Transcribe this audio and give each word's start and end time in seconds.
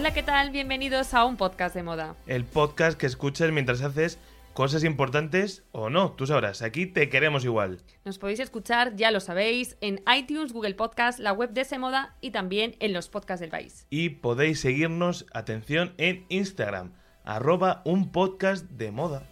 Hola, 0.00 0.14
¿qué 0.14 0.22
tal? 0.22 0.48
Bienvenidos 0.48 1.12
a 1.12 1.26
un 1.26 1.36
podcast 1.36 1.74
de 1.74 1.82
moda. 1.82 2.16
El 2.26 2.46
podcast 2.46 2.98
que 2.98 3.04
escuchas 3.04 3.52
mientras 3.52 3.82
haces 3.82 4.18
cosas 4.54 4.82
importantes 4.82 5.62
o 5.72 5.90
no, 5.90 6.12
tú 6.12 6.26
sabrás, 6.26 6.62
aquí 6.62 6.86
te 6.86 7.10
queremos 7.10 7.44
igual. 7.44 7.82
Nos 8.06 8.16
podéis 8.16 8.40
escuchar, 8.40 8.96
ya 8.96 9.10
lo 9.10 9.20
sabéis, 9.20 9.76
en 9.82 10.00
iTunes, 10.16 10.54
Google 10.54 10.72
Podcast, 10.72 11.18
la 11.18 11.34
web 11.34 11.50
de 11.50 11.66
Semoda 11.66 12.16
y 12.22 12.30
también 12.30 12.76
en 12.80 12.94
los 12.94 13.10
podcasts 13.10 13.42
del 13.42 13.50
país. 13.50 13.86
Y 13.90 14.08
podéis 14.08 14.60
seguirnos, 14.60 15.26
atención, 15.34 15.92
en 15.98 16.24
Instagram, 16.30 16.94
arroba 17.22 17.82
un 17.84 18.10
podcast 18.10 18.64
de 18.70 18.92
moda. 18.92 19.24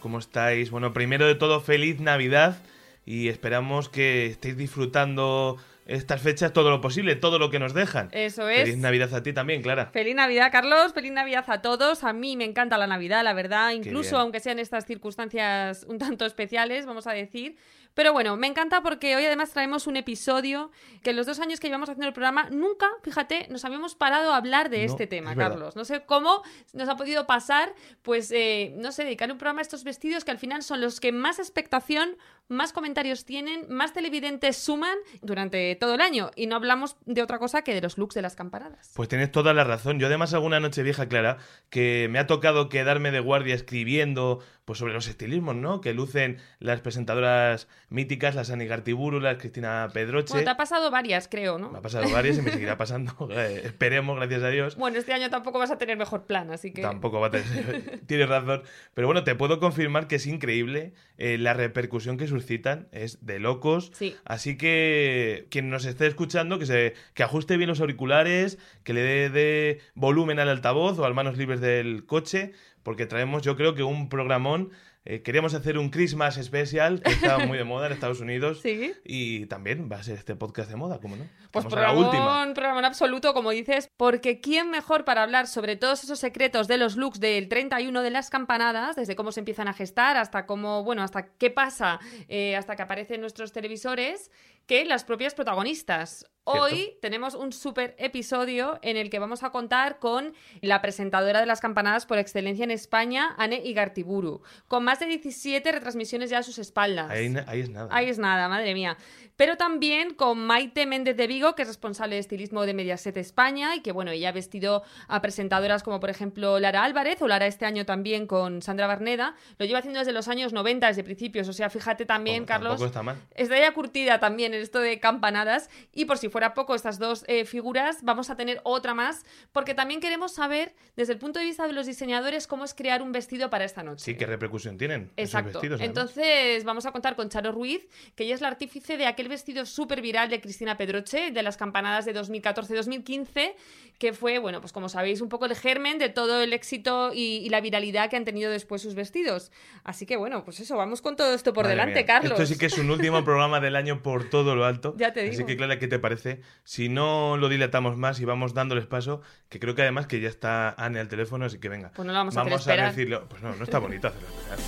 ¿Cómo 0.00 0.18
estáis? 0.18 0.70
Bueno, 0.70 0.92
primero 0.92 1.26
de 1.26 1.34
todo, 1.34 1.60
feliz 1.60 2.00
Navidad 2.00 2.60
y 3.06 3.28
esperamos 3.28 3.88
que 3.88 4.26
estéis 4.26 4.58
disfrutando 4.58 5.56
estas 5.92 6.20
fechas 6.20 6.52
todo 6.52 6.70
lo 6.70 6.80
posible, 6.80 7.16
todo 7.16 7.38
lo 7.38 7.50
que 7.50 7.58
nos 7.58 7.74
dejan. 7.74 8.08
Eso 8.12 8.48
es. 8.48 8.60
Feliz 8.60 8.78
Navidad 8.78 9.14
a 9.14 9.22
ti 9.22 9.32
también, 9.32 9.62
Clara. 9.62 9.86
Feliz 9.92 10.14
Navidad, 10.14 10.50
Carlos. 10.50 10.92
Feliz 10.92 11.12
Navidad 11.12 11.44
a 11.48 11.62
todos. 11.62 12.04
A 12.04 12.12
mí 12.12 12.36
me 12.36 12.44
encanta 12.44 12.78
la 12.78 12.86
Navidad, 12.86 13.22
la 13.22 13.32
verdad. 13.32 13.70
Incluso 13.72 14.18
aunque 14.18 14.40
sean 14.40 14.58
estas 14.58 14.86
circunstancias 14.86 15.84
un 15.88 15.98
tanto 15.98 16.24
especiales, 16.26 16.86
vamos 16.86 17.06
a 17.06 17.12
decir. 17.12 17.56
Pero 17.94 18.14
bueno, 18.14 18.36
me 18.36 18.46
encanta 18.46 18.80
porque 18.82 19.16
hoy 19.16 19.24
además 19.26 19.50
traemos 19.50 19.86
un 19.86 19.96
episodio 19.96 20.70
que 21.02 21.10
en 21.10 21.16
los 21.16 21.26
dos 21.26 21.40
años 21.40 21.60
que 21.60 21.66
llevamos 21.66 21.90
haciendo 21.90 22.06
el 22.06 22.14
programa 22.14 22.48
nunca, 22.50 22.88
fíjate, 23.02 23.48
nos 23.50 23.66
habíamos 23.66 23.94
parado 23.94 24.32
a 24.32 24.38
hablar 24.38 24.70
de 24.70 24.78
No, 24.78 24.84
este 24.92 25.06
tema, 25.06 25.32
es. 25.32 25.36
Carlos. 25.36 25.76
No 25.76 25.84
sé 25.84 26.02
cómo 26.06 26.42
nos 26.72 26.88
ha 26.88 26.96
podido 26.96 27.26
pasar, 27.26 27.74
pues, 28.00 28.30
eh, 28.32 28.72
no 28.78 28.92
sé, 28.92 29.04
dedicar 29.04 29.30
un 29.30 29.36
programa 29.36 29.60
a 29.60 29.62
estos 29.62 29.84
vestidos 29.84 30.24
que 30.24 30.30
al 30.30 30.38
final 30.38 30.62
son 30.62 30.80
los 30.80 31.00
que 31.00 31.12
más 31.12 31.38
expectación, 31.38 32.16
más 32.52 32.72
comentarios 32.72 33.24
tienen, 33.24 33.66
más 33.68 33.92
televidentes 33.92 34.56
suman 34.56 34.96
durante 35.22 35.74
todo 35.76 35.94
el 35.94 36.00
año. 36.00 36.30
Y 36.36 36.46
no 36.46 36.56
hablamos 36.56 36.96
de 37.06 37.22
otra 37.22 37.38
cosa 37.38 37.62
que 37.62 37.74
de 37.74 37.80
los 37.80 37.98
looks 37.98 38.14
de 38.14 38.22
las 38.22 38.36
campanadas. 38.36 38.92
Pues 38.94 39.08
tienes 39.08 39.32
toda 39.32 39.54
la 39.54 39.64
razón. 39.64 39.98
Yo 39.98 40.06
además 40.06 40.34
alguna 40.34 40.60
noche 40.60 40.82
vieja, 40.82 41.08
Clara, 41.08 41.38
que 41.70 42.08
me 42.10 42.18
ha 42.18 42.26
tocado 42.26 42.68
quedarme 42.68 43.10
de 43.10 43.20
guardia 43.20 43.54
escribiendo 43.54 44.40
pues 44.64 44.78
sobre 44.78 44.92
los 44.92 45.08
estilismos, 45.08 45.56
¿no? 45.56 45.80
Que 45.80 45.92
lucen 45.92 46.38
las 46.58 46.80
presentadoras 46.80 47.68
míticas, 47.88 48.34
las 48.34 48.50
Ani 48.50 48.66
Gartiburu, 48.66 49.20
las 49.20 49.38
Cristina 49.38 49.88
Pedroche. 49.92 50.32
Bueno, 50.34 50.44
te 50.44 50.50
ha 50.50 50.56
pasado 50.56 50.90
varias, 50.90 51.28
creo, 51.28 51.58
¿no? 51.58 51.70
Me 51.70 51.78
ha 51.78 51.82
pasado 51.82 52.08
varias 52.10 52.38
y 52.38 52.42
me 52.42 52.50
seguirá 52.52 52.76
pasando. 52.76 53.12
Eh, 53.32 53.62
esperemos, 53.64 54.16
gracias 54.16 54.42
a 54.42 54.48
Dios. 54.48 54.76
Bueno, 54.76 54.98
este 54.98 55.12
año 55.14 55.30
tampoco 55.30 55.58
vas 55.58 55.70
a 55.70 55.78
tener 55.78 55.96
mejor 55.96 56.26
plan, 56.26 56.50
así 56.50 56.70
que... 56.70 56.82
Tampoco 56.82 57.18
va 57.18 57.28
a 57.28 57.30
tener. 57.30 58.00
Tienes 58.06 58.28
razón. 58.28 58.62
Pero 58.92 59.08
bueno, 59.08 59.24
te 59.24 59.34
puedo 59.34 59.58
confirmar 59.58 60.06
que 60.06 60.16
es 60.16 60.26
increíble 60.26 60.92
eh, 61.16 61.38
la 61.38 61.54
repercusión 61.54 62.18
que 62.18 62.26
suscitan. 62.26 62.88
Es 62.92 63.24
de 63.24 63.38
locos. 63.38 63.90
Sí. 63.94 64.16
Así 64.24 64.58
que 64.58 65.46
quien 65.50 65.70
nos 65.70 65.86
esté 65.86 66.06
escuchando, 66.06 66.58
que 66.58 66.66
se 66.66 66.94
que 67.14 67.22
ajuste 67.22 67.56
bien 67.56 67.70
los 67.70 67.80
auriculares, 67.80 68.58
que 68.84 68.92
le 68.92 69.00
dé 69.00 69.30
dé 69.30 69.80
volumen 69.94 70.38
al 70.38 70.48
altavoz 70.48 70.98
o 70.98 71.04
al 71.04 71.14
manos 71.14 71.36
libres 71.36 71.60
del 71.60 72.06
coche, 72.06 72.52
porque 72.82 73.06
traemos, 73.06 73.42
yo 73.42 73.56
creo 73.56 73.74
que 73.74 73.82
un 73.82 74.08
programón. 74.08 74.70
Eh, 75.04 75.22
queríamos 75.22 75.52
hacer 75.54 75.78
un 75.78 75.90
Christmas 75.90 76.36
especial 76.36 77.02
que 77.02 77.10
está 77.10 77.38
muy 77.46 77.58
de 77.58 77.64
moda 77.64 77.88
en 77.88 77.92
Estados 77.92 78.20
Unidos. 78.20 78.60
Sí. 78.62 78.92
Y 79.04 79.46
también 79.46 79.88
va 79.90 79.96
a 79.96 80.02
ser 80.04 80.16
este 80.16 80.36
podcast 80.36 80.70
de 80.70 80.76
moda, 80.76 81.00
¿cómo 81.00 81.16
no? 81.16 81.24
Pues 81.50 81.64
Vamos 81.64 81.72
a 81.72 81.76
la 81.80 81.86
programón, 81.88 82.04
última. 82.04 82.54
programón 82.54 82.84
absoluto, 82.84 83.34
como 83.34 83.50
dices, 83.50 83.90
porque 83.96 84.40
¿quién 84.40 84.70
mejor 84.70 85.04
para 85.04 85.24
hablar 85.24 85.48
sobre 85.48 85.74
todos 85.74 86.04
esos 86.04 86.20
secretos 86.20 86.68
de 86.68 86.78
los 86.78 86.96
looks 86.96 87.18
del 87.18 87.48
31 87.48 88.02
de 88.02 88.10
las 88.10 88.30
campanadas, 88.30 88.94
desde 88.94 89.16
cómo 89.16 89.32
se 89.32 89.40
empiezan 89.40 89.66
a 89.66 89.72
gestar 89.72 90.16
hasta 90.16 90.46
cómo, 90.46 90.84
bueno, 90.84 91.02
hasta 91.02 91.26
qué 91.34 91.50
pasa, 91.50 91.98
eh, 92.28 92.54
hasta 92.54 92.76
que 92.76 92.82
aparecen 92.82 93.20
nuestros 93.20 93.50
televisores, 93.50 94.30
que 94.66 94.84
las 94.84 95.04
propias 95.04 95.34
protagonistas? 95.34 96.26
Hoy 96.44 96.98
tenemos 97.00 97.34
un 97.34 97.52
súper 97.52 97.94
episodio 97.98 98.80
en 98.82 98.96
el 98.96 99.10
que 99.10 99.20
vamos 99.20 99.44
a 99.44 99.50
contar 99.50 100.00
con 100.00 100.34
la 100.60 100.82
presentadora 100.82 101.38
de 101.38 101.46
las 101.46 101.60
campanadas 101.60 102.04
por 102.04 102.18
excelencia 102.18 102.64
en 102.64 102.72
España, 102.72 103.32
Anne 103.38 103.62
Igartiburu, 103.64 104.42
con 104.66 104.82
más 104.82 104.98
de 104.98 105.06
17 105.06 105.70
retransmisiones 105.70 106.30
ya 106.30 106.38
a 106.38 106.42
sus 106.42 106.58
espaldas. 106.58 107.10
Ahí, 107.10 107.32
ahí 107.46 107.60
es 107.60 107.70
nada. 107.70 107.88
Ahí 107.92 108.08
es 108.08 108.18
nada, 108.18 108.48
madre 108.48 108.74
mía. 108.74 108.96
Pero 109.36 109.56
también 109.56 110.14
con 110.14 110.38
Maite 110.38 110.84
Méndez 110.84 111.16
de 111.16 111.26
Vigo, 111.28 111.54
que 111.54 111.62
es 111.62 111.68
responsable 111.68 112.16
de 112.16 112.20
estilismo 112.20 112.66
de 112.66 112.74
Mediaset 112.74 113.16
España 113.16 113.76
y 113.76 113.80
que, 113.80 113.92
bueno, 113.92 114.10
ella 114.10 114.28
ha 114.30 114.32
vestido 114.32 114.82
a 115.08 115.22
presentadoras 115.22 115.82
como, 115.82 116.00
por 116.00 116.10
ejemplo, 116.10 116.58
Lara 116.58 116.84
Álvarez 116.84 117.22
o 117.22 117.28
Lara 117.28 117.46
este 117.46 117.66
año 117.66 117.86
también 117.86 118.26
con 118.26 118.62
Sandra 118.62 118.88
Barneda. 118.88 119.36
Lo 119.58 119.66
lleva 119.66 119.78
haciendo 119.78 120.00
desde 120.00 120.12
los 120.12 120.28
años 120.28 120.52
90, 120.52 120.88
desde 120.88 121.04
principios. 121.04 121.48
O 121.48 121.52
sea, 121.52 121.70
fíjate 121.70 122.04
también, 122.04 122.44
Carlos. 122.44 122.82
Está 122.82 123.02
mal. 123.02 123.16
Está 123.34 123.58
ya 123.58 123.72
curtida 123.72 124.18
también 124.20 124.51
en 124.52 124.62
esto 124.62 124.80
de 124.80 125.00
campanadas. 125.00 125.70
Y 125.92 126.04
por 126.04 126.18
si 126.18 126.28
fuera 126.28 126.54
poco, 126.54 126.74
estas 126.74 126.98
dos 126.98 127.24
eh, 127.28 127.44
figuras, 127.44 128.02
vamos 128.02 128.30
a 128.30 128.36
tener 128.36 128.60
otra 128.64 128.94
más, 128.94 129.24
porque 129.52 129.74
también 129.74 130.00
queremos 130.00 130.32
saber, 130.32 130.74
desde 130.96 131.12
el 131.12 131.18
punto 131.18 131.38
de 131.38 131.46
vista 131.46 131.66
de 131.66 131.72
los 131.72 131.86
diseñadores, 131.86 132.46
cómo 132.46 132.64
es 132.64 132.74
crear 132.74 133.02
un 133.02 133.12
vestido 133.12 133.50
para 133.50 133.64
esta 133.64 133.82
noche. 133.82 134.04
Sí, 134.04 134.16
qué 134.16 134.26
repercusión 134.26 134.78
tienen 134.78 135.12
esos 135.16 135.34
Exacto. 135.34 135.60
vestidos. 135.60 135.80
Entonces 135.80 136.64
vamos 136.64 136.86
a 136.86 136.92
contar 136.92 137.16
con 137.16 137.28
Charo 137.28 137.52
Ruiz, 137.52 137.86
que 138.14 138.24
ella 138.24 138.34
es 138.34 138.40
la 138.40 138.48
artífice 138.48 138.96
de 138.96 139.06
aquel 139.06 139.28
vestido 139.28 139.66
súper 139.66 140.00
viral 140.00 140.30
de 140.30 140.40
Cristina 140.40 140.76
Pedroche, 140.76 141.30
de 141.30 141.42
las 141.42 141.56
campanadas 141.56 142.04
de 142.04 142.14
2014-2015, 142.14 143.54
que 143.98 144.12
fue, 144.12 144.38
bueno, 144.38 144.60
pues 144.60 144.72
como 144.72 144.88
sabéis, 144.88 145.20
un 145.20 145.28
poco 145.28 145.46
el 145.46 145.54
germen 145.54 145.98
de 145.98 146.08
todo 146.08 146.42
el 146.42 146.52
éxito 146.52 147.12
y, 147.14 147.38
y 147.38 147.48
la 147.48 147.60
viralidad 147.60 148.10
que 148.10 148.16
han 148.16 148.24
tenido 148.24 148.50
después 148.50 148.82
sus 148.82 148.94
vestidos. 148.94 149.52
Así 149.84 150.06
que 150.06 150.16
bueno, 150.16 150.44
pues 150.44 150.60
eso, 150.60 150.76
vamos 150.76 151.00
con 151.02 151.16
todo 151.16 151.34
esto 151.34 151.52
por 151.52 151.64
Madre 151.64 151.76
delante, 151.76 152.00
mía. 152.00 152.06
Carlos. 152.06 152.32
Esto 152.32 152.46
sí 152.46 152.58
que 152.58 152.66
es 152.66 152.78
un 152.78 152.90
último 152.90 153.24
programa 153.24 153.60
del 153.60 153.76
año 153.76 154.02
por 154.02 154.28
todo 154.28 154.41
lo 154.54 154.64
alto. 154.64 154.94
Ya 154.98 155.12
te 155.12 155.20
Así 155.20 155.30
digo. 155.36 155.46
que, 155.46 155.56
Clara, 155.56 155.78
¿qué 155.78 155.88
te 155.88 155.98
parece? 155.98 156.40
Si 156.64 156.88
no 156.88 157.36
lo 157.36 157.48
dilatamos 157.48 157.96
más 157.96 158.20
y 158.20 158.24
vamos 158.24 158.54
dándoles 158.54 158.86
paso, 158.86 159.22
que 159.48 159.58
creo 159.60 159.74
que 159.74 159.82
además 159.82 160.06
que 160.06 160.20
ya 160.20 160.28
está 160.28 160.70
Anne 160.70 161.00
al 161.00 161.08
teléfono, 161.08 161.44
así 161.44 161.58
que 161.58 161.68
venga. 161.68 161.92
Pues 161.94 162.06
no 162.06 162.12
la 162.12 162.18
vamos 162.20 162.36
a 162.36 162.40
hacer 162.42 162.52
Vamos 162.52 162.68
a 162.68 162.76
decirlo. 162.88 163.28
Pues 163.28 163.42
no, 163.42 163.54
no 163.54 163.64
está 163.64 163.78
bonito 163.78 164.08
hacerlo 164.08 164.28
esperar. 164.28 164.58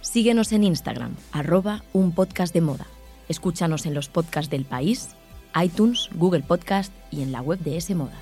Síguenos 0.00 0.52
en 0.52 0.64
Instagram, 0.64 1.14
arroba 1.32 1.82
un 1.92 2.14
podcast 2.14 2.52
de 2.52 2.60
moda. 2.60 2.86
Escúchanos 3.28 3.86
en 3.86 3.94
los 3.94 4.08
podcasts 4.08 4.50
del 4.50 4.64
país, 4.64 5.14
iTunes, 5.62 6.10
Google 6.14 6.42
Podcast 6.42 6.92
y 7.10 7.22
en 7.22 7.32
la 7.32 7.40
web 7.40 7.60
de 7.60 7.76
ese 7.76 7.94
moda. 7.94 8.18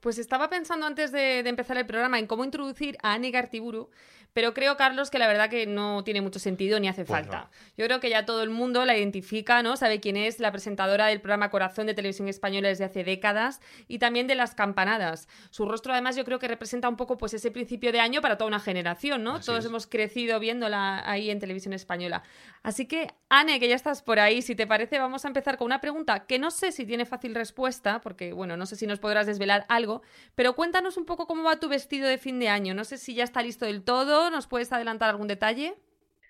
Pues 0.00 0.18
estaba 0.18 0.50
pensando 0.50 0.84
antes 0.86 1.12
de, 1.12 1.42
de 1.42 1.48
empezar 1.48 1.78
el 1.78 1.86
programa 1.86 2.18
en 2.18 2.26
cómo 2.26 2.44
introducir 2.44 2.98
a 3.02 3.14
Anne 3.14 3.30
Gartiburu, 3.30 3.88
pero 4.34 4.52
creo, 4.52 4.76
Carlos, 4.76 5.08
que 5.10 5.18
la 5.18 5.26
verdad 5.26 5.48
que 5.48 5.66
no 5.66 6.04
tiene 6.04 6.20
mucho 6.20 6.38
sentido 6.38 6.78
ni 6.78 6.88
hace 6.88 7.04
Pues 7.06 7.20
falta. 7.20 7.38
no. 7.44 7.50
Yo 7.78 7.86
creo 7.86 8.00
que 8.00 8.10
ya 8.10 8.26
todo 8.26 8.42
el 8.42 8.50
mundo 8.50 8.84
la 8.84 8.96
identifica, 8.96 9.62
¿no? 9.62 9.76
Sabe 9.78 10.00
quién 10.00 10.16
es 10.18 10.40
la 10.40 10.52
presentadora 10.52 11.06
del 11.06 11.20
programa 11.22 11.48
Corazón 11.50 11.86
de 11.86 11.94
Televisión 11.94 12.28
Española 12.28 12.68
desde 12.68 12.84
hace 12.84 13.04
décadas 13.04 13.60
y 13.88 13.98
también 13.98 14.26
de 14.26 14.34
las 14.34 14.54
campanadas. 14.54 15.28
Su 15.50 15.64
rostro, 15.66 15.92
además, 15.92 16.16
yo 16.16 16.24
creo 16.24 16.38
que 16.38 16.48
representa 16.48 16.88
un 16.88 16.96
poco 16.96 17.16
pues 17.16 17.32
ese 17.32 17.50
principio 17.50 17.92
de 17.92 18.00
año 18.00 18.20
para 18.20 18.36
toda 18.36 18.48
una 18.48 18.60
generación, 18.60 19.22
¿no? 19.24 19.36
Así 19.36 19.46
Todos 19.46 19.60
es. 19.60 19.66
hemos 19.66 19.86
crecido 19.86 20.38
viéndola 20.40 21.08
ahí 21.08 21.30
en 21.30 21.38
Televisión 21.38 21.72
Española. 21.72 22.22
Así 22.62 22.86
que, 22.86 23.08
Anne, 23.28 23.60
que 23.60 23.68
ya 23.68 23.76
estás 23.76 24.02
por 24.02 24.18
ahí, 24.18 24.42
si 24.42 24.54
te 24.56 24.66
parece, 24.66 24.98
vamos 24.98 25.24
a 25.24 25.28
empezar 25.28 25.56
con 25.58 25.66
una 25.66 25.80
pregunta 25.80 26.26
que 26.26 26.38
no 26.38 26.50
sé 26.50 26.72
si 26.72 26.84
tiene 26.86 27.06
fácil 27.06 27.34
respuesta, 27.34 28.00
porque, 28.00 28.32
bueno, 28.32 28.56
no 28.56 28.66
sé 28.66 28.74
si 28.76 28.86
nos 28.86 28.98
podrás 28.98 29.26
desvelar 29.26 29.64
algo, 29.68 30.02
pero 30.34 30.54
cuéntanos 30.56 30.96
un 30.96 31.04
poco 31.04 31.26
cómo 31.26 31.44
va 31.44 31.60
tu 31.60 31.68
vestido 31.68 32.08
de 32.08 32.18
fin 32.18 32.40
de 32.40 32.48
año. 32.48 32.74
No 32.74 32.84
sé 32.84 32.98
si 32.98 33.14
ya 33.14 33.22
está 33.24 33.40
listo 33.42 33.64
del 33.66 33.82
todo, 33.84 34.23
¿nos 34.30 34.46
puedes 34.46 34.72
adelantar 34.72 35.10
algún 35.10 35.28
detalle? 35.28 35.74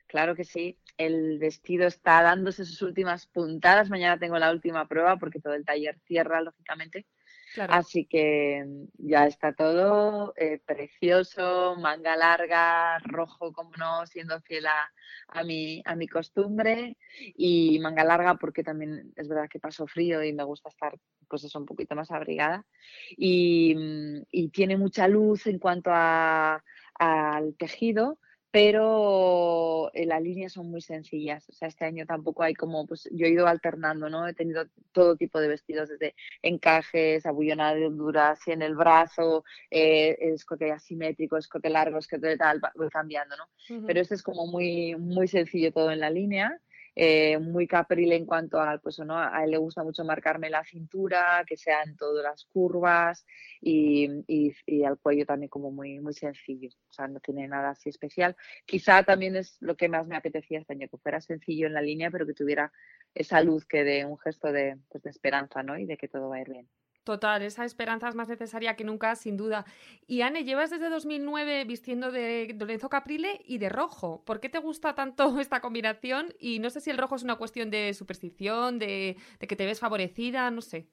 Claro 0.07 0.35
que 0.35 0.45
sí. 0.45 0.79
El 0.97 1.39
vestido 1.39 1.87
está 1.87 2.23
dándose 2.23 2.65
sus 2.65 2.83
últimas 2.83 3.27
puntadas. 3.27 3.91
Mañana 3.91 4.19
tengo 4.19 4.39
la 4.39 4.51
última 4.51 4.87
prueba 4.87 5.17
porque 5.17 5.41
todo 5.41 5.55
el 5.55 5.65
taller 5.65 5.99
cierra, 6.07 6.41
lógicamente. 6.41 7.07
Así 7.69 8.05
que 8.07 8.65
ya 8.99 9.27
está 9.27 9.53
todo 9.53 10.35
eh, 10.37 10.61
precioso, 10.65 11.77
manga 11.77 12.17
larga, 12.17 12.99
rojo, 12.99 13.53
como 13.53 13.71
no, 13.77 14.07
siendo 14.07 14.41
fiel 14.41 14.67
a, 14.67 14.91
a, 15.29 15.45
mi, 15.45 15.81
a 15.85 15.95
mi 15.95 16.09
costumbre. 16.09 16.97
Y 17.37 17.79
manga 17.79 18.03
larga 18.05 18.35
porque 18.37 18.65
también 18.65 19.13
es 19.17 19.29
verdad 19.29 19.49
que 19.49 19.61
paso 19.61 19.87
frío 19.87 20.23
y 20.23 20.33
me 20.33 20.43
gusta 20.43 20.69
estar, 20.69 20.95
pues 21.29 21.45
eso, 21.45 21.59
un 21.59 21.67
poquito 21.67 21.95
más 21.95 22.11
abrigada. 22.11 22.67
Y, 23.17 23.77
y 24.31 24.49
tiene 24.49 24.77
mucha 24.77 25.07
luz 25.07 25.47
en 25.47 25.59
cuanto 25.59 25.91
a, 25.93 26.63
al 26.99 27.55
tejido 27.57 28.19
pero 28.55 29.91
eh, 29.95 30.07
las 30.07 30.23
líneas 30.23 30.53
son 30.53 30.71
muy 30.71 30.81
sencillas. 30.81 31.49
O 31.49 31.53
sea, 31.53 31.67
este 31.67 31.87
año 31.87 32.07
tampoco 32.07 32.45
hay 32.45 32.55
como, 32.55 32.87
pues 32.87 33.09
yo 33.11 33.27
he 33.27 33.31
ido 33.31 33.49
alternando, 33.49 34.09
¿no? 34.09 34.29
He 34.29 34.33
tenido 34.33 34.67
todo 34.93 35.17
tipo 35.17 35.41
de 35.41 35.49
vestidos, 35.49 35.89
desde 35.89 36.15
encajes, 36.41 37.25
y 37.27 37.51
en 38.53 38.63
el 38.63 38.77
brazo, 38.77 39.45
eh, 39.73 40.17
escote 40.21 40.71
asimétrico, 40.71 41.37
escote 41.37 41.69
largo, 41.69 41.99
escote 41.99 42.37
tal, 42.37 42.61
voy 42.77 42.91
cambiando, 42.91 43.35
¿no? 43.37 43.49
Pero 43.89 44.01
este 44.01 44.15
es 44.15 44.23
como 44.23 44.47
muy, 44.47 44.95
muy 44.95 45.27
sencillo 45.27 45.73
todo 45.73 45.91
en 45.91 45.99
la 45.99 46.11
línea 46.11 46.61
eh, 46.97 47.39
muy 47.39 47.67
capril 47.67 48.13
en 48.13 48.27
cuanto 48.27 48.61
a, 48.61 48.79
pues 48.79 48.99
¿no? 49.01 49.19
a 49.19 49.43
él 49.45 49.51
le 49.51 49.59
gusta 49.59 49.83
mucho 49.83 50.05
marcarme 50.05 50.51
la 50.51 50.65
cintura, 50.65 51.45
que 51.47 51.57
sean 51.57 51.97
todas 51.97 52.23
las 52.23 52.45
curvas 52.47 53.27
y, 53.61 54.09
y, 54.27 54.55
y, 54.67 54.85
al 54.85 54.99
cuello 54.99 55.27
también 55.27 55.49
como 55.49 55.71
muy, 55.71 55.99
muy 56.01 56.15
sencillo, 56.15 56.69
o 56.89 56.93
sea, 56.93 57.09
no 57.09 57.21
tiene 57.21 57.49
nada 57.49 57.71
así 57.71 57.89
especial. 57.89 58.37
Quizá 58.65 59.03
también 59.03 59.37
es 59.37 59.57
lo 59.61 59.77
que 59.77 59.89
más 59.89 60.07
me 60.07 60.17
apetecía 60.17 60.61
este 60.61 60.75
año, 60.75 60.89
que 60.89 60.99
fuera 60.99 61.21
sencillo 61.21 61.67
en 61.67 61.75
la 61.75 61.83
línea, 61.83 62.11
pero 62.11 62.27
que 62.27 62.35
tuviera 62.35 62.73
esa 63.15 63.41
luz 63.43 63.65
que 63.67 63.85
de 63.85 64.05
un 64.05 64.19
gesto 64.19 64.53
de, 64.53 64.79
pues, 64.89 65.03
de 65.03 65.11
esperanza, 65.11 65.63
¿no? 65.63 65.79
Y 65.79 65.87
de 65.87 65.97
que 65.97 66.09
todo 66.09 66.29
va 66.29 66.37
a 66.37 66.41
ir 66.41 66.51
bien. 66.51 66.69
Total, 67.05 67.43
esa 67.43 67.67
esperanza 67.67 68.09
es 68.09 68.15
más 68.15 68.29
necesaria 68.29 68.77
que 68.77 68.85
nunca, 68.85 69.15
sin 69.15 69.37
duda. 69.37 69.67
Y 70.07 70.23
Anne, 70.23 70.45
llevas 70.45 70.71
desde 70.71 70.89
2009 70.89 71.65
vistiendo 71.67 72.11
de 72.11 72.57
Lorenzo 72.59 72.89
Caprile 72.89 73.43
y 73.45 73.59
de 73.59 73.69
rojo. 73.69 74.25
¿Por 74.25 74.41
qué 74.41 74.49
te 74.49 74.59
gusta 74.59 74.95
tanto 74.95 75.39
esta 75.41 75.61
combinación? 75.61 76.33
Y 76.39 76.61
no 76.61 76.71
sé 76.71 76.81
si 76.81 76.89
el 76.89 76.97
rojo 76.97 77.17
es 77.17 77.23
una 77.23 77.37
cuestión 77.37 77.71
de 77.71 77.93
superstición, 77.93 78.79
de, 78.79 79.19
que 79.39 79.55
te 79.55 79.67
ves 79.67 79.81
favorecida, 79.81 80.51
no 80.51 80.63
sé. 80.63 80.89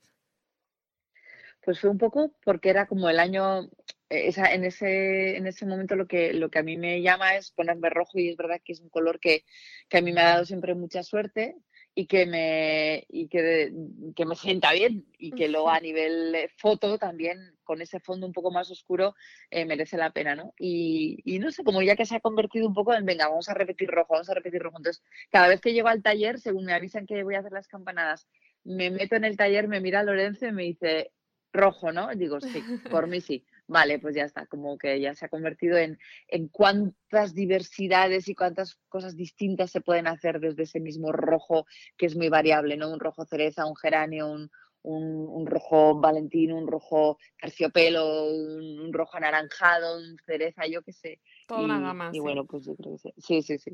Pues 1.64 1.80
fue 1.80 1.90
un 1.90 1.98
poco 1.98 2.34
porque 2.44 2.70
era 2.70 2.88
como 2.88 3.08
el 3.08 3.20
año, 3.20 3.70
esa, 4.10 4.52
en, 4.54 4.66
ese, 4.66 5.38
en 5.38 5.48
ese 5.48 5.66
momento 5.66 5.96
lo 5.96 6.08
que, 6.08 6.34
lo 6.34 6.50
que 6.50 6.60
a 6.60 6.64
mí 6.64 6.76
me 6.76 7.02
llama 7.02 7.36
es 7.38 7.52
ponerme 7.52 7.90
rojo 7.90 8.20
y 8.20 8.30
es 8.30 8.36
verdad 8.36 8.60
que 8.66 8.74
es 8.74 8.82
un 8.82 8.90
color 8.90 9.20
que, 9.20 9.46
que 9.88 10.00
a 10.00 10.02
mí 10.02 10.12
me 10.12 10.22
ha 10.22 10.32
dado 10.32 10.46
siempre 10.46 10.76
mucha 10.76 11.04
suerte 11.04 11.56
y 11.94 12.06
que 12.08 12.26
me, 12.26 13.06
y 13.10 13.28
que, 13.28 13.74
que, 14.16 14.26
me 14.26 14.36
sienta 14.36 14.72
bien 14.72 15.06
y 15.18 15.32
que 15.32 15.50
luego 15.50 15.70
a 15.70 15.80
nivel 15.80 16.50
foto 16.58 16.98
también 16.98 17.56
con 17.64 17.82
ese 17.82 18.00
fondo 18.00 18.26
un 18.26 18.34
poco 18.34 18.52
más 18.52 18.72
oscuro 18.72 19.14
eh, 19.50 19.66
merece 19.66 19.98
la 19.98 20.12
pena, 20.12 20.36
¿no? 20.36 20.54
Y, 20.58 21.20
y, 21.26 21.40
no 21.40 21.52
sé, 21.52 21.64
como 21.64 21.82
ya 21.82 21.96
que 21.96 22.06
se 22.06 22.16
ha 22.16 22.22
convertido 22.22 22.68
un 22.68 22.74
poco 22.74 22.94
en, 22.94 23.06
venga, 23.06 23.28
vamos 23.28 23.50
a 23.50 23.54
repetir 23.54 23.90
rojo, 23.90 24.14
vamos 24.14 24.30
a 24.30 24.34
repetir 24.34 24.62
rojo. 24.62 24.78
Entonces, 24.78 25.04
cada 25.30 25.50
vez 25.50 25.60
que 25.60 25.74
llego 25.74 25.90
al 25.90 26.02
taller, 26.02 26.40
según 26.40 26.66
me 26.66 26.74
avisan 26.74 27.06
que 27.06 27.24
voy 27.24 27.36
a 27.36 27.40
hacer 27.40 27.52
las 27.52 27.68
campanadas, 27.68 28.28
me 28.64 28.90
meto 28.90 29.16
en 29.16 29.26
el 29.26 29.38
taller, 29.38 29.68
me 29.68 29.82
mira 29.82 30.04
Lorenzo 30.04 30.48
y 30.48 30.52
me 30.54 30.64
dice, 30.64 31.12
rojo, 31.52 31.92
¿no? 31.92 32.16
Digo, 32.16 32.40
sí, 32.40 32.64
por 32.90 33.08
mí 33.08 33.20
sí 33.20 33.46
vale, 33.72 34.00
pues 34.00 34.16
ya 34.16 34.26
está, 34.26 34.46
como 34.48 34.78
que 34.78 35.00
ya 35.00 35.16
se 35.16 35.26
ha 35.26 35.30
convertido 35.30 35.78
en, 35.78 35.98
en 36.28 36.50
cuántas 36.50 37.34
diversidades 37.34 38.28
y 38.28 38.36
cuántas 38.36 38.76
cosas 38.90 39.16
distintas 39.16 39.72
se 39.72 39.80
pueden 39.80 40.08
hacer 40.08 40.40
desde 40.42 40.64
ese 40.64 40.82
mismo 40.82 41.12
rojo 41.14 41.66
que 41.98 42.06
es 42.06 42.16
muy 42.16 42.28
variable, 42.28 42.76
¿no? 42.76 42.92
Un 42.92 43.00
rojo 43.00 43.26
cereza, 43.26 43.66
un 43.66 43.78
geranio, 43.78 44.30
un, 44.30 44.52
un, 44.84 45.46
rojo 45.46 46.00
valentino, 46.00 46.58
un 46.58 46.68
rojo 46.68 47.18
terciopelo, 47.40 48.26
un, 48.26 48.92
rojo 48.92 49.16
anaranjado, 49.16 49.98
un 49.98 50.18
cereza, 50.26 50.68
yo 50.68 50.82
qué 50.82 50.92
sé. 50.92 51.22
Toda 51.48 51.62
una 51.62 51.80
gama. 51.80 52.10
Y 52.12 52.20
bueno, 52.20 52.46
pues 52.46 52.66
yo 52.66 52.76
creo 52.76 52.98
que 53.02 53.14
sí, 53.22 53.42
sí, 53.42 53.58
sí. 53.58 53.72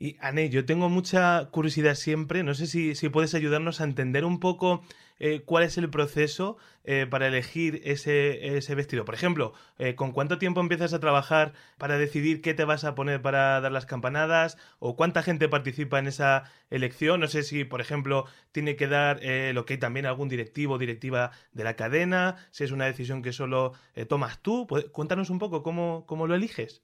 Y 0.00 0.16
Anne, 0.20 0.48
yo 0.48 0.64
tengo 0.64 0.88
mucha 0.88 1.48
curiosidad 1.50 1.96
siempre, 1.96 2.44
no 2.44 2.54
sé 2.54 2.68
si, 2.68 2.94
si 2.94 3.08
puedes 3.08 3.34
ayudarnos 3.34 3.80
a 3.80 3.84
entender 3.84 4.24
un 4.24 4.38
poco 4.38 4.82
eh, 5.18 5.42
cuál 5.44 5.64
es 5.64 5.76
el 5.76 5.90
proceso 5.90 6.56
eh, 6.84 7.06
para 7.10 7.26
elegir 7.26 7.80
ese, 7.84 8.56
ese, 8.56 8.74
vestido. 8.76 9.04
Por 9.04 9.14
ejemplo, 9.16 9.54
eh, 9.78 9.96
¿con 9.96 10.12
cuánto 10.12 10.38
tiempo 10.38 10.60
empiezas 10.60 10.92
a 10.92 11.00
trabajar 11.00 11.52
para 11.78 11.98
decidir 11.98 12.40
qué 12.42 12.54
te 12.54 12.64
vas 12.64 12.84
a 12.84 12.94
poner 12.94 13.20
para 13.20 13.60
dar 13.60 13.72
las 13.72 13.86
campanadas? 13.86 14.56
¿O 14.78 14.94
cuánta 14.94 15.24
gente 15.24 15.48
participa 15.48 15.98
en 15.98 16.06
esa 16.06 16.44
elección? 16.70 17.18
No 17.18 17.26
sé 17.26 17.42
si, 17.42 17.64
por 17.64 17.80
ejemplo, 17.80 18.26
tiene 18.52 18.76
que 18.76 18.86
dar 18.86 19.20
lo 19.52 19.64
que 19.64 19.74
hay 19.74 19.78
también 19.78 20.06
algún 20.06 20.28
directivo 20.28 20.74
o 20.74 20.78
directiva 20.78 21.32
de 21.52 21.64
la 21.64 21.74
cadena, 21.74 22.36
si 22.52 22.62
es 22.62 22.70
una 22.70 22.86
decisión 22.86 23.22
que 23.22 23.32
solo 23.32 23.72
tomas 24.08 24.40
tú. 24.42 24.68
Cuéntanos 24.92 25.30
un 25.30 25.40
poco 25.40 25.62
cómo, 25.64 26.04
cómo 26.06 26.28
lo 26.28 26.36
eliges. 26.36 26.82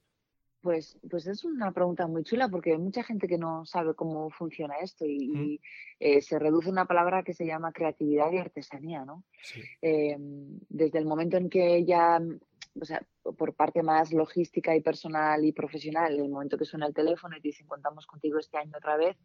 Pues, 0.64 0.96
pues 1.10 1.26
es 1.26 1.44
una 1.44 1.72
pregunta 1.72 2.06
muy 2.06 2.24
chula 2.24 2.48
porque 2.48 2.72
hay 2.72 2.78
mucha 2.78 3.02
gente 3.02 3.28
que 3.28 3.36
no 3.36 3.66
sabe 3.66 3.92
cómo 3.92 4.30
funciona 4.30 4.76
esto 4.80 5.04
y, 5.04 5.60
eh, 6.00 6.22
se 6.22 6.38
reduce 6.38 6.70
una 6.70 6.86
palabra 6.86 7.22
que 7.22 7.34
se 7.34 7.44
llama 7.44 7.70
creatividad 7.70 8.32
y 8.32 8.38
artesanía, 8.38 9.04
¿no? 9.04 9.24
Eh, 9.82 10.16
desde 10.18 10.98
el 10.98 11.04
momento 11.04 11.36
en 11.36 11.50
que 11.50 11.84
ya, 11.84 12.18
o 12.80 12.84
sea, 12.86 13.02
por 13.36 13.52
parte 13.52 13.82
más 13.82 14.10
logística 14.14 14.74
y 14.74 14.80
personal 14.80 15.44
y 15.44 15.52
profesional, 15.52 16.18
el 16.18 16.30
momento 16.30 16.56
que 16.56 16.64
suena 16.64 16.86
el 16.86 16.94
teléfono 16.94 17.36
y 17.36 17.42
te 17.42 17.48
dicen 17.48 17.66
contamos 17.66 18.06
contigo 18.06 18.38
este 18.38 18.56
año 18.56 18.72
otra 18.74 18.96
vez, 18.96 19.18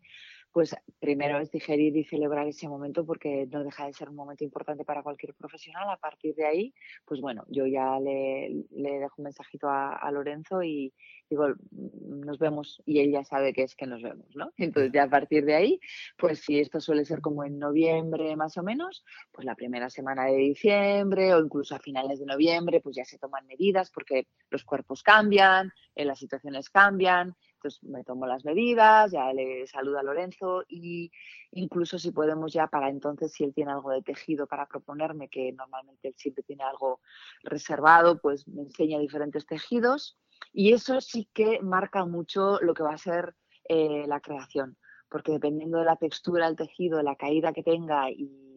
pues 0.52 0.76
primero 1.00 1.40
es 1.40 1.52
digerir 1.52 1.96
y 1.96 2.04
celebrar 2.04 2.48
ese 2.48 2.68
momento 2.68 3.06
porque 3.06 3.48
no 3.52 3.64
deja 3.64 3.86
de 3.86 3.94
ser 3.94 4.10
un 4.10 4.16
momento 4.16 4.44
importante 4.44 4.84
para 4.84 5.04
cualquier 5.04 5.34
profesional. 5.36 5.90
A 5.90 5.98
partir 5.98 6.36
de 6.36 6.46
ahí, 6.46 6.74
pues 7.06 7.22
bueno, 7.22 7.46
yo 7.48 7.68
ya 7.68 8.00
le, 8.00 8.66
dejo 8.72 9.16
un 9.18 9.26
mensajito 9.26 9.70
a, 9.70 9.96
a, 9.96 10.12
Lorenzo 10.12 10.64
y 10.64 10.94
digo, 11.30 11.48
mm, 11.50 12.22
nos 12.22 12.40
vemos 12.40 12.82
y 12.86 13.00
él 13.00 13.12
ya 13.12 13.24
sabe 13.24 13.54
que 13.54 13.64
es 13.64 13.76
que 13.76 13.86
nos 13.86 14.02
vemos, 14.02 14.36
¿no? 14.36 14.52
Entonces 14.58 14.92
ya 14.92 15.04
a 15.04 15.10
partir 15.10 15.46
de 15.46 15.56
ahí, 15.56 15.80
pues 16.18 16.40
si 16.40 16.60
esto 16.60 16.80
suele 16.80 17.06
ser 17.06 17.22
como 17.22 17.44
en 17.44 17.60
noviembre 17.60 18.36
más 18.36 18.58
o 18.58 18.64
menos, 18.64 19.04
pues 19.32 19.46
la 19.46 19.56
primera 19.56 19.90
semana 19.90 20.26
de 20.26 20.38
diciembre 20.38 21.34
o 21.34 21.40
incluso 21.40 21.76
a 21.76 21.80
finales 21.80 22.20
de 22.20 22.26
noviembre, 22.26 22.82
pues 22.82 22.96
ya 22.96 23.06
se 23.06 23.20
toman 23.20 23.46
medidas 23.46 23.92
porque 23.92 24.28
los 24.50 24.64
cuerpos 24.64 25.04
cambian, 25.04 25.72
eh, 25.96 26.06
las 26.06 26.20
situaciones 26.20 26.70
cambian, 26.70 27.36
entonces 27.60 27.84
me 27.84 28.04
tomo 28.04 28.26
las 28.26 28.46
medidas, 28.46 29.12
ya 29.12 29.34
le 29.34 29.68
saluda 29.68 30.00
a 30.00 30.04
Lorenzo 30.04 30.64
y 30.68 31.12
incluso 31.52 32.00
si 32.00 32.12
podemos 32.12 32.54
ya 32.54 32.68
para 32.68 32.90
entonces, 32.90 33.34
si 33.34 33.44
él 33.44 33.54
tiene 33.54 33.72
algo 33.72 33.92
de 33.92 34.02
tejido 34.02 34.48
para 34.48 34.66
proponerme, 34.66 35.28
que 35.28 35.52
normalmente 35.52 36.08
él 36.08 36.16
siempre 36.18 36.44
tiene 36.44 36.64
algo 36.64 37.02
reservado, 37.44 38.20
pues 38.20 38.48
me 38.48 38.62
enseña 38.62 38.98
diferentes 39.00 39.46
tejidos 39.46 40.18
y 40.54 40.72
eso 40.72 41.02
sí 41.02 41.30
que 41.34 41.60
marca 41.62 42.06
mucho 42.06 42.60
lo 42.62 42.74
que 42.74 42.84
va 42.84 42.94
a 42.94 42.98
ser 42.98 43.36
eh, 43.68 44.06
la 44.08 44.22
creación, 44.22 44.78
porque 45.10 45.34
dependiendo 45.34 45.80
de 45.80 45.86
la 45.86 45.98
textura 45.98 46.48
del 46.48 46.56
tejido, 46.56 47.02
la 47.04 47.16
caída 47.16 47.52
que 47.52 47.64
tenga 47.64 48.10
y, 48.10 48.49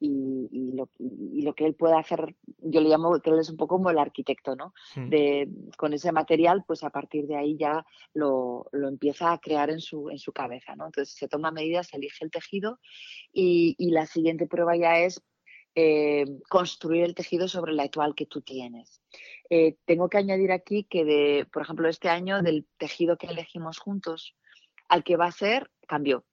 y, 0.00 0.72
lo, 0.74 0.88
y, 0.98 1.42
lo, 1.42 1.54
que 1.54 1.66
él 1.66 1.74
puede 1.74 1.94
hacer, 1.96 2.34
yo 2.58 2.80
le 2.80 2.88
llamo 2.88 3.20
que 3.20 3.30
él 3.30 3.38
es 3.38 3.50
un 3.50 3.56
poco 3.56 3.76
como 3.76 3.90
el 3.90 3.98
arquitecto, 3.98 4.56
¿no? 4.56 4.72
De, 4.96 5.48
con 5.76 5.92
ese 5.92 6.10
material, 6.10 6.64
pues 6.66 6.82
a 6.82 6.90
partir 6.90 7.26
de 7.26 7.36
ahí 7.36 7.56
ya 7.58 7.84
lo, 8.14 8.66
lo, 8.72 8.88
empieza 8.88 9.32
a 9.32 9.38
crear 9.38 9.70
en 9.70 9.80
su, 9.80 10.08
en 10.08 10.18
su 10.18 10.32
cabeza, 10.32 10.74
¿no? 10.74 10.86
Entonces 10.86 11.14
se 11.14 11.28
toma 11.28 11.50
medidas, 11.50 11.88
se 11.88 11.98
elige 11.98 12.24
el 12.24 12.30
tejido 12.30 12.80
y, 13.32 13.76
la 13.90 14.06
siguiente 14.06 14.46
prueba 14.46 14.76
ya 14.76 15.00
es 15.00 15.20
eh, 15.74 16.24
construir 16.48 17.04
el 17.04 17.14
tejido 17.14 17.48
sobre 17.48 17.72
la 17.72 17.82
actual 17.82 18.14
que 18.14 18.26
tú 18.26 18.40
tienes. 18.40 19.02
Eh, 19.50 19.76
tengo 19.84 20.08
que 20.08 20.18
añadir 20.18 20.52
aquí 20.52 20.84
que, 20.84 21.04
de, 21.04 21.46
por 21.52 21.62
ejemplo, 21.62 21.88
este 21.88 22.08
año 22.08 22.40
del 22.42 22.66
tejido 22.78 23.18
que 23.18 23.26
elegimos 23.26 23.78
juntos 23.78 24.36
al 24.88 25.04
que 25.04 25.16
va 25.16 25.26
a 25.26 25.32
ser, 25.32 25.70
cambió 25.86 26.24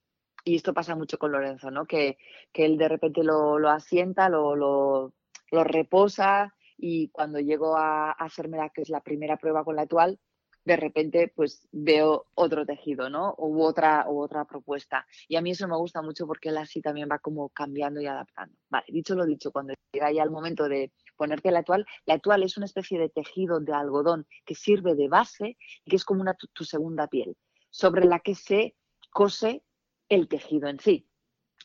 y 0.47 0.55
esto 0.55 0.73
pasa 0.73 0.95
mucho 0.95 1.17
con 1.19 1.33
Lorenzo, 1.33 1.71
¿no? 1.71 1.85
Que, 1.85 2.17
que 2.53 2.65
él 2.65 2.77
de 2.77 2.87
repente 2.87 3.21
lo, 3.23 3.59
lo 3.59 3.69
asienta, 3.69 4.29
lo, 4.29 4.55
lo, 4.55 5.13
reposa 5.51 6.53
y 6.77 7.09
cuando 7.09 7.39
llego 7.39 7.75
a, 7.75 8.11
hacerme 8.11 8.57
la 8.57 8.69
que 8.69 8.81
es 8.81 8.89
la 8.89 9.01
primera 9.01 9.37
prueba 9.37 9.65
con 9.65 9.75
la 9.75 9.81
actual, 9.81 10.19
de 10.63 10.77
repente 10.77 11.31
pues 11.35 11.67
veo 11.71 12.27
otro 12.33 12.65
tejido, 12.65 13.09
¿no? 13.09 13.35
U 13.37 13.61
otra, 13.61 14.05
u 14.09 14.21
otra 14.21 14.45
propuesta. 14.45 15.05
Y 15.27 15.35
a 15.35 15.41
mí 15.41 15.51
eso 15.51 15.67
me 15.67 15.75
gusta 15.75 16.01
mucho 16.01 16.25
porque 16.27 16.49
él 16.49 16.57
así 16.57 16.81
también 16.81 17.09
va 17.11 17.19
como 17.19 17.49
cambiando 17.49 17.99
y 17.99 18.05
adaptando. 18.05 18.55
Vale, 18.69 18.85
dicho 18.87 19.15
lo 19.15 19.25
dicho, 19.25 19.51
cuando 19.51 19.73
llega 19.91 20.11
ya 20.11 20.23
el 20.23 20.31
momento 20.31 20.69
de 20.69 20.93
ponerte 21.17 21.51
la 21.51 21.59
actual, 21.59 21.85
la 22.05 22.13
actual 22.13 22.43
es 22.43 22.55
una 22.55 22.67
especie 22.67 22.99
de 22.99 23.09
tejido 23.09 23.59
de 23.59 23.73
algodón 23.73 24.27
que 24.45 24.55
sirve 24.55 24.95
de 24.95 25.09
base 25.09 25.57
y 25.83 25.89
que 25.89 25.95
es 25.97 26.05
como 26.05 26.21
una, 26.21 26.35
tu 26.35 26.63
segunda 26.63 27.07
piel, 27.07 27.35
sobre 27.69 28.05
la 28.05 28.19
que 28.19 28.35
se 28.35 28.75
cose 29.09 29.63
el 30.09 30.27
tejido 30.27 30.67
en 30.67 30.79
sí. 30.79 31.07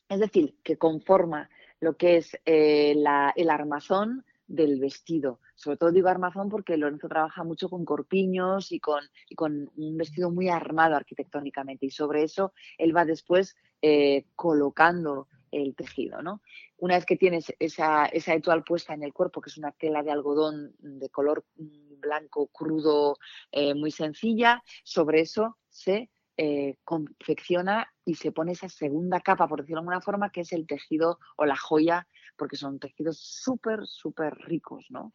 Es 0.09 0.21
decir, 0.21 0.57
que 0.63 0.77
conforma 0.77 1.49
lo 1.81 1.97
que 1.97 2.17
es 2.19 2.39
eh, 2.45 2.95
el 3.37 3.51
armazón 3.51 4.25
del 4.47 4.79
vestido. 4.79 5.41
Sobre 5.55 5.79
todo 5.79 5.93
digo 5.93 6.09
armazón 6.09 6.49
porque 6.49 6.77
Lorenzo 6.77 7.09
trabaja 7.09 7.43
mucho 7.45 7.69
con 7.69 7.85
corpiños 7.85 8.71
y 8.73 8.81
con, 8.81 9.03
un 9.41 9.97
vestido 9.97 10.31
muy 10.31 10.49
armado 10.49 10.97
arquitectónicamente 10.97 11.87
y 11.87 11.91
sobre 11.91 12.25
eso 12.25 12.53
él 12.79 12.95
va 12.95 13.05
después 13.05 13.57
eh, 13.81 14.27
colocando 14.37 15.29
el 15.51 15.75
tejido, 15.75 16.23
¿no? 16.23 16.43
Una 16.79 16.97
vez 16.97 17.07
que 17.07 17.17
tienes 17.17 17.55
esa, 17.59 18.07
esa 18.07 18.35
etual 18.35 18.65
puesta 18.65 18.95
en 18.95 19.03
el 19.03 19.13
cuerpo, 19.13 19.41
que 19.41 19.51
es 19.51 19.59
una 19.59 19.73
tela 19.73 20.03
de 20.03 20.11
algodón 20.11 20.75
de 20.79 21.09
color 21.11 21.45
mm, 21.57 22.01
blanco 22.01 22.49
crudo 22.49 23.19
eh, 23.53 23.75
muy 23.75 23.91
sencilla, 23.91 24.63
sobre 24.83 25.21
eso 25.21 25.59
se 25.69 26.11
eh, 26.37 26.77
confecciona 26.85 27.87
y 28.05 28.15
se 28.15 28.33
pone 28.33 28.53
esa 28.53 28.69
segunda 28.69 29.21
capa, 29.21 29.47
por 29.49 29.61
decirlo 29.61 29.81
de 29.81 29.81
alguna 29.81 30.01
forma, 30.01 30.31
que 30.31 30.41
es 30.41 30.53
el 30.53 30.67
tejido 30.67 31.19
o 31.37 31.45
la 31.45 31.57
joya, 31.57 32.07
porque 32.37 32.57
son 32.57 32.79
tejidos 32.79 33.19
súper, 33.19 33.87
súper 33.87 34.35
ricos, 34.35 34.87
¿no? 34.91 35.13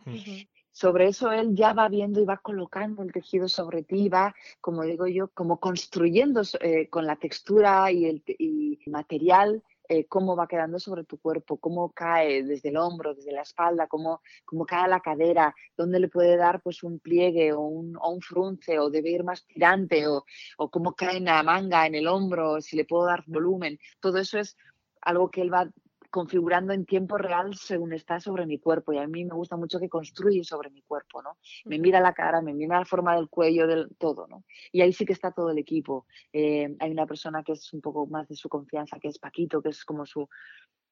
Sobre 0.71 1.07
eso 1.07 1.31
él 1.31 1.55
ya 1.55 1.74
va 1.74 1.89
viendo 1.89 2.21
y 2.21 2.25
va 2.25 2.38
colocando 2.38 3.01
el 3.01 3.12
tejido 3.12 3.47
sobre 3.50 3.83
ti, 3.83 4.09
va, 4.09 4.36
como 4.62 4.83
digo 4.83 5.07
yo, 5.07 5.29
como 5.29 5.59
construyendo 5.59 6.43
eh, 6.62 6.88
con 6.89 7.07
la 7.07 7.15
textura 7.15 7.91
y 7.91 8.05
el 8.05 8.24
y 8.27 8.79
material 8.86 9.63
eh, 9.89 10.06
cómo 10.06 10.36
va 10.36 10.48
quedando 10.48 10.79
sobre 10.79 11.03
tu 11.03 11.17
cuerpo, 11.17 11.58
cómo 11.58 11.91
cae 11.91 12.44
desde 12.44 12.70
el 12.70 12.77
hombro, 12.77 13.13
desde 13.13 13.32
la 13.32 13.41
espalda, 13.41 13.88
cómo, 13.88 14.22
cómo 14.46 14.65
cae 14.65 14.88
la 14.88 15.00
cadera, 15.00 15.56
dónde 15.75 16.00
le 16.00 16.08
puede 16.10 16.38
dar 16.38 16.62
pues 16.62 16.84
un 16.84 17.00
pliegue 17.00 17.53
o 17.53 17.62
un, 17.62 17.98
o 17.98 18.10
un 18.10 18.22
frunce 18.22 18.79
o 18.79 18.89
debe 18.89 19.12
ir 19.12 19.24
más 19.24 19.46
tirante 19.46 20.08
o, 20.08 20.25
o 20.58 20.70
cómo 20.70 20.94
cae 20.94 21.17
en 21.17 21.25
la 21.25 21.44
manga, 21.44 21.86
en 21.86 21.96
el 21.96 22.08
hombro, 22.08 22.62
si 22.62 22.75
le 22.75 22.86
puedo 22.86 23.06
dar 23.06 23.24
volumen. 23.27 23.79
Todo 24.00 24.17
eso 24.20 24.39
es 24.39 24.58
algo 25.01 25.32
que 25.32 25.41
él 25.41 25.53
va 25.53 25.70
configurando 26.09 26.73
en 26.73 26.85
tiempo 26.85 27.17
real 27.17 27.55
según 27.55 27.93
está 27.93 28.19
sobre 28.19 28.45
mi 28.45 28.59
cuerpo. 28.59 28.93
Y 28.93 28.97
a 28.97 29.07
mí 29.07 29.25
me 29.25 29.35
gusta 29.35 29.55
mucho 29.57 29.79
que 29.79 29.89
construye 29.89 30.43
sobre 30.43 30.69
mi 30.69 30.81
cuerpo, 30.81 31.21
¿no? 31.21 31.37
Me 31.65 31.79
mira 31.79 31.99
la 31.99 32.13
cara, 32.13 32.41
me 32.41 32.53
mira 32.53 32.79
la 32.79 32.85
forma 32.85 33.15
del 33.15 33.29
cuello, 33.29 33.67
del 33.67 33.89
todo, 33.97 34.27
¿no? 34.27 34.43
Y 34.71 34.81
ahí 34.81 34.93
sí 34.93 35.05
que 35.05 35.13
está 35.13 35.31
todo 35.31 35.51
el 35.51 35.57
equipo. 35.57 36.05
Eh, 36.33 36.75
hay 36.79 36.91
una 36.91 37.05
persona 37.05 37.43
que 37.43 37.53
es 37.53 37.73
un 37.73 37.81
poco 37.81 38.07
más 38.07 38.27
de 38.27 38.35
su 38.35 38.49
confianza, 38.49 38.99
que 38.99 39.09
es 39.09 39.19
Paquito, 39.19 39.61
que 39.61 39.69
es 39.69 39.83
como 39.83 40.05
su, 40.05 40.27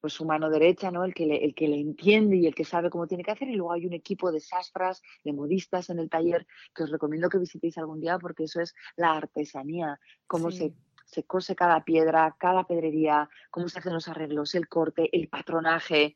pues 0.01 0.13
su 0.13 0.25
mano 0.25 0.49
derecha, 0.49 0.91
¿no? 0.91 1.03
El 1.03 1.13
que, 1.13 1.25
le, 1.25 1.43
el 1.43 1.55
que 1.55 1.67
le 1.67 1.79
entiende 1.79 2.37
y 2.37 2.45
el 2.45 2.53
que 2.53 2.63
sabe 2.63 2.89
cómo 2.89 3.07
tiene 3.07 3.23
que 3.23 3.31
hacer. 3.31 3.47
Y 3.47 3.55
luego 3.55 3.73
hay 3.73 3.85
un 3.85 3.93
equipo 3.93 4.31
de 4.31 4.39
sastras, 4.39 5.01
de 5.23 5.33
modistas 5.33 5.89
en 5.89 5.99
el 5.99 6.09
taller, 6.09 6.45
que 6.73 6.83
os 6.83 6.91
recomiendo 6.91 7.29
que 7.29 7.39
visitéis 7.39 7.77
algún 7.77 7.99
día 7.99 8.19
porque 8.19 8.43
eso 8.43 8.61
es 8.61 8.75
la 8.95 9.13
artesanía, 9.13 9.99
cómo 10.27 10.51
se 10.51 10.73
se 11.05 11.23
cose 11.23 11.55
cada 11.55 11.83
piedra, 11.83 12.35
cada 12.39 12.65
pedrería, 12.65 13.29
cómo 13.51 13.69
se 13.69 13.79
hacen 13.79 13.93
los 13.93 14.07
arreglos, 14.07 14.55
el 14.55 14.67
corte, 14.67 15.09
el 15.11 15.29
patronaje. 15.29 16.15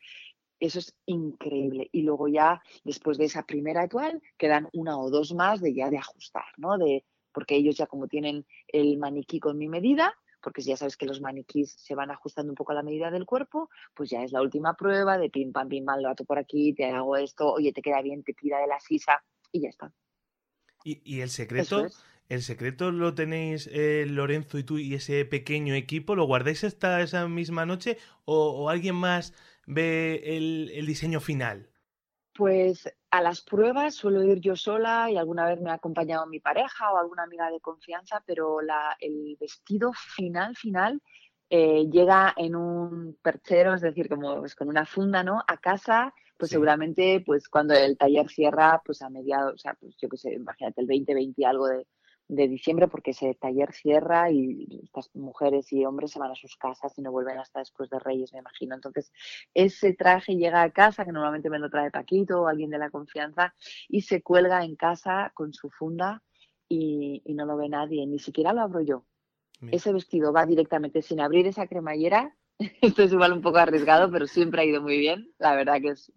Eso 0.60 0.80
es 0.80 0.96
increíble. 1.06 1.90
Y 1.92 2.02
luego 2.02 2.28
ya, 2.28 2.62
después 2.84 3.18
de 3.18 3.26
esa 3.26 3.44
primera 3.44 3.84
actual, 3.84 4.22
quedan 4.38 4.68
una 4.74 4.98
o 4.98 5.10
dos 5.10 5.34
más 5.34 5.62
de 5.62 5.74
ya 5.74 5.90
de 5.90 5.98
ajustar, 5.98 6.46
¿no? 6.58 6.78
De, 6.78 7.06
porque 7.32 7.56
ellos 7.56 7.78
ya 7.78 7.88
como 7.88 8.08
tienen 8.08 8.46
el 8.68 8.98
maniquí 8.98 9.40
con 9.40 9.58
mi 9.58 9.70
medida, 9.70 10.14
porque 10.42 10.62
ya 10.62 10.78
sabes 10.78 10.98
que 10.98 11.06
los 11.06 11.22
maniquís 11.22 11.74
se 11.78 11.96
van 11.96 12.12
ajustando 12.12 12.52
un 12.52 12.56
poco 12.56 12.72
a 12.72 12.76
la 12.76 12.84
medida 12.84 13.12
del 13.12 13.26
cuerpo, 13.26 13.70
pues 13.94 14.10
ya 14.10 14.24
es 14.24 14.32
la 14.32 14.42
última 14.42 14.76
prueba 14.76 15.18
de 15.18 15.30
pim, 15.30 15.52
pam, 15.52 15.68
pim, 15.68 15.84
mal, 15.84 16.02
lo 16.02 16.10
ato 16.10 16.26
por 16.26 16.40
aquí, 16.40 16.74
te 16.74 16.86
hago 16.86 17.18
esto, 17.18 17.52
oye, 17.52 17.72
te 17.74 17.82
queda 17.82 18.02
bien, 18.02 18.24
te 18.24 18.34
tira 18.34 18.60
de 18.60 18.68
la 18.68 18.80
sisa 18.80 19.24
y 19.52 19.62
ya 19.62 19.70
está. 19.70 19.94
¿Y, 20.84 21.20
el 21.20 21.30
secreto? 21.30 21.88
¿El 22.30 22.44
secreto 22.44 22.92
lo 22.92 23.16
tenéis 23.16 23.68
eh, 23.74 24.06
Lorenzo 24.08 24.60
y 24.60 24.64
tú 24.64 24.78
y 24.78 24.94
ese 24.94 25.26
pequeño 25.26 25.74
equipo? 25.74 26.14
¿Lo 26.14 26.28
guardáis 26.28 26.64
hasta 26.64 27.02
esa 27.02 27.28
misma 27.28 27.66
noche 27.66 27.98
o, 28.24 28.70
alguien 28.70 28.94
más 28.94 29.34
ve 29.66 30.22
el, 30.38 30.86
diseño 30.86 31.22
final? 31.22 31.72
Pues 32.36 32.88
a 33.10 33.24
las 33.24 33.42
pruebas 33.42 33.96
suelo 33.96 34.24
ir 34.24 34.40
yo 34.42 34.56
sola 34.56 35.10
y 35.10 35.18
alguna 35.18 35.48
vez 35.48 35.60
me 35.60 35.72
ha 35.72 35.74
acompañado 35.74 36.28
mi 36.28 36.40
pareja 36.40 36.94
o 36.94 37.00
alguna 37.00 37.24
amiga 37.24 37.50
de 37.50 37.60
confianza, 37.62 38.22
pero 38.28 38.62
la, 38.62 38.96
el 39.00 39.36
vestido 39.40 39.92
final, 39.94 40.56
final, 40.56 41.02
eh, 41.50 41.88
llega 41.92 42.36
en 42.38 42.56
un 42.56 43.18
perchero, 43.24 43.74
es 43.74 43.82
decir, 43.82 44.08
como 44.08 44.38
pues, 44.38 44.54
con 44.54 44.70
una 44.70 44.86
funda, 44.86 45.24
¿no? 45.24 45.44
A 45.48 45.58
casa, 45.58 46.14
pues 46.38 46.52
seguramente, 46.52 47.24
pues 47.26 47.50
cuando 47.50 47.74
el 47.74 47.98
taller 47.98 48.30
cierra, 48.30 48.84
pues 48.86 49.02
a 49.02 49.10
mediados, 49.10 49.56
o 49.56 49.58
sea, 49.58 49.74
pues 49.74 49.98
yo 50.00 50.08
qué 50.08 50.18
sé, 50.18 50.34
imagínate 50.36 50.80
el 50.82 50.88
20, 50.88 51.16
20 51.16 51.46
algo 51.48 51.68
de, 51.68 51.88
de 52.30 52.48
diciembre 52.48 52.88
porque 52.88 53.12
ese 53.12 53.34
taller 53.34 53.74
cierra 53.74 54.32
y 54.32 54.82
estas 54.84 55.14
mujeres 55.16 55.74
y 55.74 55.84
hombres 55.84 56.12
se 56.12 56.20
van 56.20 56.32
a 56.32 56.36
sus 56.36 56.56
casas 56.56 56.98
y 56.98 57.02
no 57.02 57.12
vuelven 57.12 57.40
hasta 57.40 57.60
después 57.60 57.90
de 57.90 57.98
Reyes, 58.00 58.32
me 58.32 58.40
imagino. 58.40 58.76
Entonces, 58.76 59.12
ese 59.54 59.94
traje 59.94 60.36
llega 60.36 60.62
a 60.62 60.70
casa, 60.70 61.04
que 61.04 61.12
normalmente 61.12 61.50
me 61.50 61.58
lo 61.58 61.72
trae 61.72 61.90
Paquito 61.90 62.44
o 62.44 62.48
alguien 62.48 62.70
de 62.70 62.78
la 62.78 62.92
confianza, 62.92 63.56
y 63.88 64.02
se 64.02 64.22
cuelga 64.22 64.64
en 64.64 64.76
casa 64.76 65.32
con 65.34 65.54
su 65.54 65.72
funda 65.72 66.22
y, 66.70 67.24
no 67.26 67.46
lo 67.46 67.58
ve 67.58 67.68
nadie, 67.68 68.06
ni 68.06 68.20
siquiera 68.20 68.54
lo 68.54 68.62
abro 68.62 68.82
yo. 68.82 69.06
Ese 69.72 69.92
vestido 69.92 70.32
va 70.32 70.46
directamente 70.46 71.02
sin 71.02 71.20
abrir 71.20 71.48
esa 71.48 71.68
cremallera 71.68 72.38
esto 72.82 73.04
es 73.04 73.14
igual 73.14 73.32
un 73.32 73.42
poco 73.42 73.58
arriesgado, 73.58 74.12
pero 74.12 74.28
siempre 74.28 74.62
ha 74.62 74.66
ido 74.66 74.82
muy 74.82 74.98
bien. 74.98 75.32
La 75.38 75.56
verdad 75.56 75.80
que 75.82 75.92
es, 75.92 76.12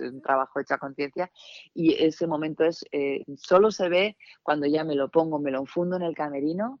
un 0.00 0.20
trabajo 0.20 0.58
hecho 0.58 0.74
a 0.74 0.78
conciencia. 0.78 1.30
Y 1.72 1.94
ese 1.94 2.26
momento 2.26 2.64
es, 2.64 2.84
eh, 2.90 3.24
solo 3.36 3.70
se 3.70 3.88
ve 3.88 4.16
cuando 4.42 4.66
ya 4.66 4.82
me 4.84 4.96
lo 4.96 5.08
pongo, 5.08 5.38
me 5.38 5.52
lo 5.52 5.60
enfundo 5.60 5.96
en 5.96 6.02
el 6.02 6.16
camerino 6.16 6.80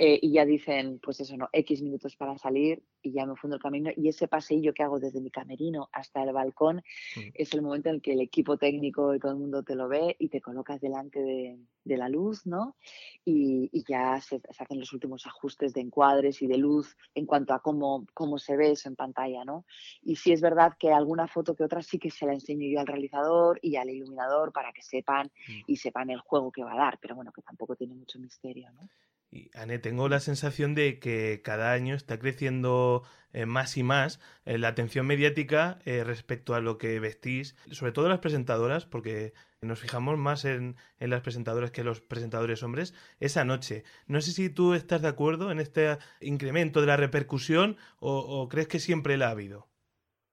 eh, 0.00 0.20
y 0.22 0.32
ya 0.32 0.44
dicen, 0.44 1.00
pues 1.02 1.18
eso, 1.18 1.36
¿no? 1.36 1.48
X 1.52 1.82
minutos 1.82 2.14
para 2.14 2.38
salir 2.38 2.84
y 3.02 3.10
ya 3.12 3.26
me 3.26 3.34
fundo 3.34 3.56
el 3.56 3.62
camino. 3.62 3.90
Y 3.96 4.08
ese 4.08 4.28
paseillo 4.28 4.72
que 4.72 4.84
hago 4.84 5.00
desde 5.00 5.20
mi 5.20 5.30
camerino 5.30 5.88
hasta 5.92 6.22
el 6.22 6.32
balcón 6.32 6.84
mm. 7.16 7.20
es 7.34 7.52
el 7.52 7.62
momento 7.62 7.88
en 7.88 7.96
el 7.96 8.02
que 8.02 8.12
el 8.12 8.20
equipo 8.20 8.56
técnico 8.56 9.12
y 9.12 9.18
todo 9.18 9.32
el 9.32 9.38
mundo 9.38 9.64
te 9.64 9.74
lo 9.74 9.88
ve 9.88 10.14
y 10.20 10.28
te 10.28 10.40
colocas 10.40 10.80
delante 10.80 11.20
de, 11.20 11.58
la 11.96 12.10
luz, 12.10 12.46
¿no? 12.46 12.76
Y, 13.24 13.70
ya 13.88 14.20
se, 14.20 14.42
hacen 14.58 14.78
los 14.78 14.92
últimos 14.92 15.26
ajustes 15.26 15.72
de 15.72 15.80
encuadres 15.80 16.42
y 16.42 16.46
de 16.46 16.58
luz 16.58 16.94
en 17.14 17.24
cuanto 17.24 17.54
a 17.54 17.60
cómo, 17.60 18.06
cómo 18.12 18.38
se 18.38 18.58
ve 18.58 18.72
eso 18.72 18.90
en 18.90 18.94
pantalla, 18.94 19.42
¿no? 19.46 19.64
Y 20.02 20.16
sí 20.16 20.32
es 20.32 20.42
verdad 20.42 20.74
que 20.78 20.92
alguna 20.92 21.26
foto 21.26 21.56
que 21.56 21.64
otra 21.64 21.80
sí 21.80 21.98
que 21.98 22.10
se 22.10 22.26
la 22.26 22.34
enseño 22.34 22.68
yo 22.68 22.78
al 22.78 22.86
realizador 22.86 23.58
y 23.62 23.76
al 23.76 23.88
iluminador 23.88 24.52
para 24.52 24.70
que 24.72 24.82
sepan 24.82 25.28
mm. 25.48 25.62
y 25.66 25.76
sepan 25.76 26.10
el 26.10 26.20
juego 26.20 26.52
que 26.52 26.62
va 26.62 26.74
a 26.74 26.76
dar, 26.76 26.98
pero 27.00 27.16
bueno, 27.16 27.32
que 27.32 27.40
tampoco 27.40 27.74
tiene 27.74 27.94
mucho 27.94 28.18
misterio, 28.18 28.70
¿no? 28.72 28.86
Y, 29.30 29.50
Anne, 29.54 29.78
tengo 29.78 30.08
la 30.08 30.20
sensación 30.20 30.74
de 30.74 30.98
que 30.98 31.42
cada 31.42 31.72
año 31.72 31.94
está 31.94 32.18
creciendo 32.18 33.02
eh, 33.34 33.44
más 33.44 33.76
y 33.76 33.82
más 33.82 34.20
eh, 34.46 34.56
la 34.56 34.68
atención 34.68 35.06
mediática 35.06 35.78
eh, 35.84 36.02
respecto 36.02 36.54
a 36.54 36.60
lo 36.60 36.78
que 36.78 36.98
vestís, 36.98 37.56
sobre 37.72 37.92
todo 37.92 38.08
las 38.08 38.20
presentadoras, 38.20 38.86
porque 38.86 39.34
nos 39.60 39.80
fijamos 39.80 40.16
más 40.16 40.46
en, 40.46 40.76
las 40.98 41.20
presentadoras 41.20 41.70
que 41.70 41.84
los 41.84 42.00
presentadores 42.00 42.62
hombres, 42.62 42.94
esa 43.20 43.44
noche. 43.44 43.84
No 44.06 44.22
sé 44.22 44.32
si 44.32 44.48
tú 44.48 44.72
estás 44.72 45.02
de 45.02 45.08
acuerdo 45.08 45.50
en 45.50 45.58
este 45.58 45.98
incremento 46.20 46.80
de 46.80 46.86
la 46.86 46.96
repercusión 46.96 47.76
o, 48.00 48.48
crees 48.48 48.68
que 48.68 48.78
siempre 48.78 49.18
la 49.18 49.28
ha 49.28 49.32
habido. 49.32 49.66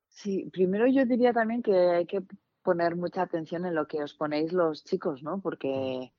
Sí, 0.07 0.49
primero 0.53 0.87
yo 0.87 1.05
diría 1.05 1.33
también 1.33 1.61
que 1.61 1.75
hay 1.75 2.05
que 2.05 2.23
poner 2.63 2.95
mucha 2.95 3.23
atención 3.23 3.65
en 3.65 3.75
lo 3.75 3.87
que 3.87 4.01
os 4.01 4.13
ponéis 4.13 4.53
los 4.53 4.85
chicos, 4.85 5.21
¿no? 5.21 5.41
Porque 5.41 6.13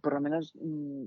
por 0.00 0.14
lo 0.14 0.20
menos 0.20 0.54
mm, 0.54 1.06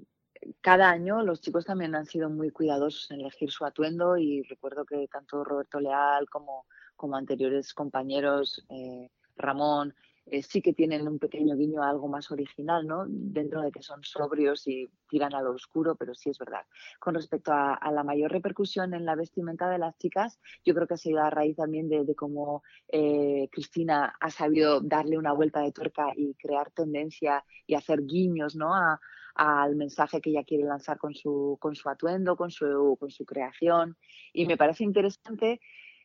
cada 0.61 0.89
año 0.89 1.21
los 1.23 1.41
chicos 1.41 1.65
también 1.65 1.95
han 1.95 2.05
sido 2.05 2.29
muy 2.29 2.51
cuidadosos 2.51 3.09
en 3.11 3.21
elegir 3.21 3.51
su 3.51 3.65
atuendo 3.65 4.17
y 4.17 4.43
recuerdo 4.43 4.85
que 4.85 5.07
tanto 5.07 5.43
Roberto 5.43 5.79
Leal 5.79 6.29
como, 6.29 6.65
como 6.95 7.15
anteriores 7.15 7.73
compañeros, 7.73 8.65
eh, 8.69 9.09
Ramón, 9.35 9.93
eh, 10.29 10.43
sí 10.43 10.61
que 10.61 10.73
tienen 10.73 11.07
un 11.07 11.19
pequeño 11.19 11.55
guiño 11.55 11.81
a 11.81 11.89
algo 11.89 12.09
más 12.09 12.31
original, 12.31 12.85
¿no? 12.85 13.05
Dentro 13.07 13.61
de 13.61 13.71
que 13.71 13.81
son 13.81 14.03
sobrios 14.03 14.67
y 14.67 14.89
tiran 15.07 15.33
a 15.33 15.41
lo 15.41 15.51
oscuro, 15.51 15.95
pero 15.95 16.13
sí 16.15 16.29
es 16.29 16.37
verdad. 16.37 16.65
Con 16.99 17.15
respecto 17.15 17.53
a, 17.53 17.79
la 17.91 18.03
mayor 18.03 18.31
repercusión 18.31 18.93
en 18.93 19.05
la 19.05 19.15
vestimenta 19.15 19.69
de 19.69 19.77
las 19.77 19.97
chicas, 19.97 20.39
yo 20.65 20.73
creo 20.73 20.85
que 20.85 20.95
ha 20.95 20.97
sido 20.97 21.21
a 21.21 21.29
raíz 21.29 21.55
también 21.55 21.87
de, 21.87 22.13
cómo 22.15 22.61
eh, 22.89 23.47
Cristina 23.51 24.15
ha 24.19 24.29
sabido 24.29 24.81
darle 24.81 25.17
una 25.17 25.31
vuelta 25.31 25.61
de 25.61 25.71
tuerca 25.71 26.11
y 26.15 26.33
crear 26.35 26.71
tendencia 26.71 27.45
y 27.65 27.75
hacer 27.75 28.01
guiños, 28.05 28.55
¿no? 28.55 28.75
A, 28.75 28.99
al 29.37 29.75
mensaje 29.75 30.19
que 30.19 30.31
ella 30.31 30.43
quiere 30.43 30.63
lanzar 30.63 30.97
con 30.97 31.13
su, 31.13 31.57
con 31.59 31.75
su 31.75 31.89
atuendo, 31.89 32.35
con 32.35 32.51
su, 32.51 32.97
con 32.99 33.11
su 33.11 33.25
creación. 33.25 33.95
Y 34.33 34.45
me 34.47 34.57
parece 34.57 34.83
interesante, 34.83 35.61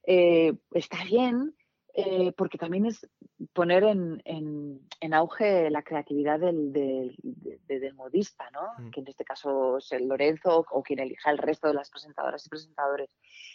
eh, 0.06 0.54
está 0.72 1.02
bien, 1.04 1.54
eh, 1.94 2.32
porque 2.36 2.58
también 2.58 2.86
es 2.86 3.06
poner 3.52 3.84
en, 3.84 4.22
en, 4.24 5.14
auge 5.14 5.68
la 5.70 5.82
creatividad 5.82 6.40
del, 6.40 6.72
del, 6.72 7.94
modista, 7.94 8.50
¿no? 8.50 8.72
Mm. 8.78 8.90
que 8.90 9.00
en 9.00 9.08
este 9.08 9.24
caso 9.24 9.76
es 9.76 9.92
el 9.92 10.08
Lorenzo 10.08 10.64
o 10.70 10.82
quien 10.82 11.00
elija 11.00 11.30
el 11.30 11.38
resto 11.38 11.68
de 11.68 11.74
las 11.74 11.90
presentadoras 11.90 12.46
y 12.46 12.48
presentadores. 12.48 13.10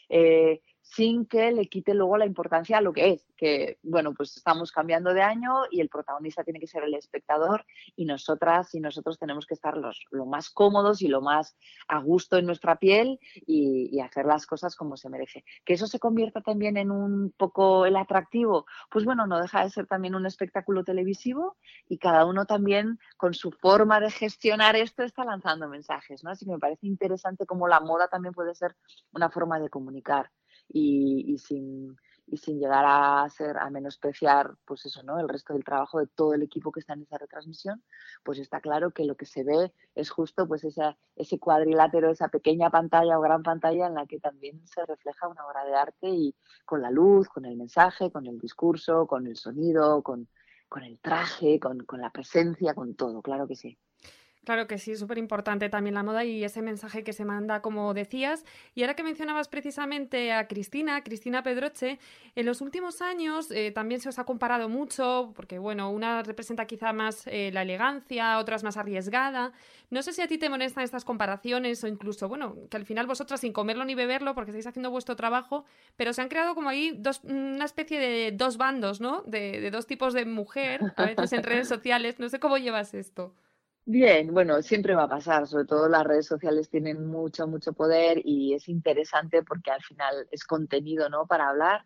Eh, 0.09 0.61
sin 0.89 1.25
que 1.25 1.51
le 1.51 1.67
quite 1.67 1.93
luego 1.93 2.17
la 2.17 2.25
importancia 2.25 2.77
a 2.77 2.81
lo 2.81 2.93
que 2.93 3.11
es, 3.11 3.27
que 3.35 3.77
bueno, 3.83 4.13
pues 4.13 4.37
estamos 4.37 4.71
cambiando 4.71 5.13
de 5.13 5.21
año 5.21 5.63
y 5.69 5.81
el 5.81 5.89
protagonista 5.89 6.43
tiene 6.43 6.59
que 6.59 6.67
ser 6.67 6.83
el 6.83 6.93
espectador 6.93 7.65
y 7.95 8.05
nosotras 8.05 8.73
y 8.73 8.79
nosotros 8.79 9.19
tenemos 9.19 9.45
que 9.45 9.53
estar 9.53 9.75
los, 9.75 10.05
lo 10.11 10.25
más 10.25 10.49
cómodos 10.49 11.01
y 11.01 11.07
lo 11.07 11.21
más 11.21 11.57
a 11.89 11.99
gusto 11.99 12.37
en 12.37 12.45
nuestra 12.45 12.77
piel 12.77 13.19
y, 13.45 13.97
hacer 13.97 14.25
las 14.25 14.45
cosas 14.45 14.75
como 14.75 14.95
se 14.95 15.09
merece. 15.09 15.43
Que 15.65 15.73
eso 15.73 15.87
se 15.87 15.99
convierta 15.99 16.41
también 16.41 16.77
en 16.77 16.91
un 16.91 17.33
poco 17.35 17.85
el 17.85 17.97
atractivo, 17.97 18.65
pues 18.89 19.03
bueno, 19.03 19.25
no 19.27 19.41
deja 19.41 19.63
de 19.63 19.69
ser 19.71 19.87
también 19.87 20.15
un 20.15 20.25
espectáculo 20.25 20.83
televisivo 20.83 21.57
y 21.89 21.97
cada 21.97 22.25
uno 22.25 22.45
también 22.45 22.99
con 23.17 23.33
su 23.33 23.51
forma 23.51 23.99
de 23.99 24.11
gestionar 24.11 24.75
esto 24.75 25.03
está 25.03 25.25
lanzando 25.25 25.67
mensajes, 25.67 26.23
¿no? 26.23 26.29
Así 26.29 26.45
que 26.45 26.51
me 26.51 26.59
parece 26.59 26.87
interesante 26.87 27.45
cómo 27.45 27.67
la 27.67 27.81
moda 27.81 28.07
también 28.07 28.33
puede 28.33 28.55
ser 28.55 28.75
una 29.11 29.29
forma 29.29 29.59
de 29.59 29.69
comunicar. 29.69 29.96
Y, 30.69 31.37
sin, 31.37 31.95
y 32.27 32.37
sin 32.37 32.59
llegar 32.59 32.83
a 32.85 33.27
ser 33.29 33.57
a 33.57 33.69
menospreciar 33.69 34.55
pues 34.65 34.85
eso 34.85 35.01
no 35.03 35.19
el 35.19 35.29
resto 35.29 35.53
del 35.53 35.63
trabajo 35.63 35.99
de 35.99 36.07
todo 36.07 36.33
el 36.33 36.43
equipo 36.43 36.71
que 36.71 36.81
está 36.81 36.93
en 36.93 37.03
esa 37.03 37.17
retransmisión 37.17 37.83
pues 38.23 38.39
está 38.39 38.59
claro 38.59 38.91
que 38.91 39.05
lo 39.05 39.15
que 39.15 39.25
se 39.25 39.43
ve 39.43 39.73
es 39.95 40.09
justo 40.09 40.47
pues 40.47 40.63
esa, 40.63 40.97
ese 41.15 41.39
cuadrilátero 41.39 42.11
esa 42.11 42.27
pequeña 42.27 42.69
pantalla 42.69 43.17
o 43.17 43.21
gran 43.21 43.43
pantalla 43.43 43.87
en 43.87 43.93
la 43.93 44.05
que 44.05 44.19
también 44.19 44.65
se 44.67 44.85
refleja 44.85 45.27
una 45.27 45.45
obra 45.45 45.63
de 45.65 45.75
arte 45.75 46.09
y 46.09 46.35
con 46.65 46.81
la 46.81 46.91
luz 46.91 47.29
con 47.29 47.45
el 47.45 47.55
mensaje 47.55 48.11
con 48.11 48.27
el 48.27 48.39
discurso 48.39 49.07
con 49.07 49.25
el 49.25 49.37
sonido 49.37 50.03
con, 50.03 50.27
el 50.83 50.99
traje 50.99 51.59
con 51.59 51.85
la 51.91 52.11
presencia 52.11 52.73
con 52.73 52.95
todo 52.95 53.21
claro 53.21 53.47
que 53.47 53.55
sí 53.55 53.77
Claro 54.47 54.65
que 54.65 54.77
sí, 54.77 54.95
súper 54.95 55.17
importante 55.17 55.67
también 55.67 55.95
la 55.95 56.03
moda 56.03 56.23
y 56.23 56.41
ese 56.41 56.61
mensaje 56.61 57.03
que 57.03 57.11
se 57.11 57.25
manda, 57.25 57.61
como 57.61 57.93
decías. 57.93 58.45
Y 58.75 58.81
ahora 58.81 58.95
que 58.95 59.03
mencionabas 59.03 59.49
precisamente 59.49 60.31
a 60.31 60.47
Cristina, 60.47 61.03
Cristina 61.03 61.43
Pedroche, 61.43 61.99
en 62.33 62.45
los 62.45 62.61
últimos 62.61 63.01
años 63.01 63.51
eh, 63.51 63.71
también 63.71 63.99
se 63.99 64.07
os 64.07 64.19
ha 64.19 64.23
comparado 64.23 64.69
mucho, 64.69 65.33
porque 65.35 65.59
bueno, 65.59 65.91
una 65.91 66.23
representa 66.23 66.65
quizá 66.65 66.93
más 66.93 67.27
eh, 67.27 67.51
la 67.51 67.63
elegancia, 67.63 68.39
otras 68.39 68.63
más 68.63 68.77
arriesgada. 68.77 69.51
No 69.89 70.01
sé 70.01 70.13
si 70.13 70.21
a 70.21 70.29
ti 70.29 70.37
te 70.37 70.49
molestan 70.49 70.85
estas 70.85 71.03
comparaciones 71.03 71.83
o 71.83 71.87
incluso, 71.89 72.29
bueno, 72.29 72.55
que 72.69 72.77
al 72.77 72.85
final 72.85 73.05
vosotras 73.05 73.41
sin 73.41 73.51
comerlo 73.51 73.83
ni 73.83 73.95
beberlo, 73.95 74.33
porque 74.33 74.51
estáis 74.51 74.67
haciendo 74.67 74.91
vuestro 74.91 75.17
trabajo, 75.17 75.65
pero 75.97 76.13
se 76.13 76.21
han 76.21 76.29
creado 76.29 76.55
como 76.55 76.69
ahí 76.69 76.95
dos, 76.97 77.19
una 77.25 77.65
especie 77.65 77.99
de 77.99 78.31
dos 78.31 78.55
bandos, 78.55 79.01
¿no? 79.01 79.23
De, 79.23 79.59
de 79.59 79.71
dos 79.71 79.87
tipos 79.87 80.13
de 80.13 80.23
mujer, 80.23 80.79
a 80.95 81.03
veces 81.03 81.33
en 81.33 81.43
redes 81.43 81.67
sociales. 81.67 82.17
No 82.17 82.29
sé 82.29 82.39
cómo 82.39 82.57
llevas 82.57 82.93
esto. 82.93 83.35
Bien, 83.89 84.33
bueno, 84.33 84.61
siempre 84.61 84.95
va 84.95 85.03
a 85.03 85.07
pasar, 85.07 85.47
sobre 85.47 85.63
todo 85.65 85.87
las 85.87 86.03
redes 86.05 86.25
sociales 86.27 86.69
tienen 86.69 87.05
mucho, 87.07 87.47
mucho 87.47 87.71
poder 87.71 88.21
y 88.25 88.53
es 88.53 88.67
interesante 88.67 89.43
porque 89.43 89.71
al 89.71 89.81
final 89.81 90.27
es 90.29 90.43
contenido, 90.43 91.07
¿no? 91.09 91.25
Para 91.25 91.47
hablar. 91.49 91.85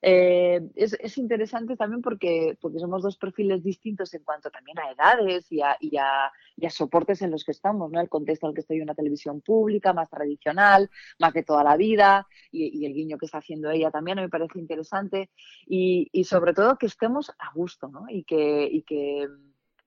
Eh, 0.00 0.60
es, 0.76 0.92
es, 1.00 1.18
interesante 1.18 1.76
también 1.76 2.02
porque, 2.02 2.56
porque 2.60 2.78
somos 2.78 3.02
dos 3.02 3.16
perfiles 3.18 3.64
distintos 3.64 4.14
en 4.14 4.22
cuanto 4.22 4.50
también 4.50 4.78
a 4.78 4.92
edades 4.92 5.50
y 5.50 5.60
a, 5.60 5.76
y 5.80 5.96
a, 5.96 6.30
y 6.56 6.66
a 6.66 6.70
soportes 6.70 7.20
en 7.20 7.32
los 7.32 7.44
que 7.44 7.50
estamos, 7.50 7.90
¿no? 7.90 8.00
El 8.00 8.08
contexto 8.08 8.46
en 8.46 8.50
el 8.50 8.54
que 8.54 8.60
estoy 8.60 8.80
una 8.80 8.94
televisión 8.94 9.40
pública, 9.40 9.92
más 9.92 10.08
tradicional, 10.08 10.88
más 11.18 11.32
de 11.34 11.42
toda 11.42 11.64
la 11.64 11.76
vida, 11.76 12.28
y, 12.52 12.78
y 12.80 12.86
el 12.86 12.94
guiño 12.94 13.18
que 13.18 13.26
está 13.26 13.38
haciendo 13.38 13.70
ella 13.70 13.90
también 13.90 14.18
me 14.18 14.28
parece 14.28 14.60
interesante, 14.60 15.30
y 15.66 16.24
sobre 16.24 16.54
todo 16.54 16.78
que 16.78 16.86
estemos 16.86 17.30
a 17.38 17.50
gusto, 17.52 17.88
¿no? 17.88 18.06
Y 18.08 18.22
que, 18.22 18.68
y 18.70 18.82
que 18.82 19.26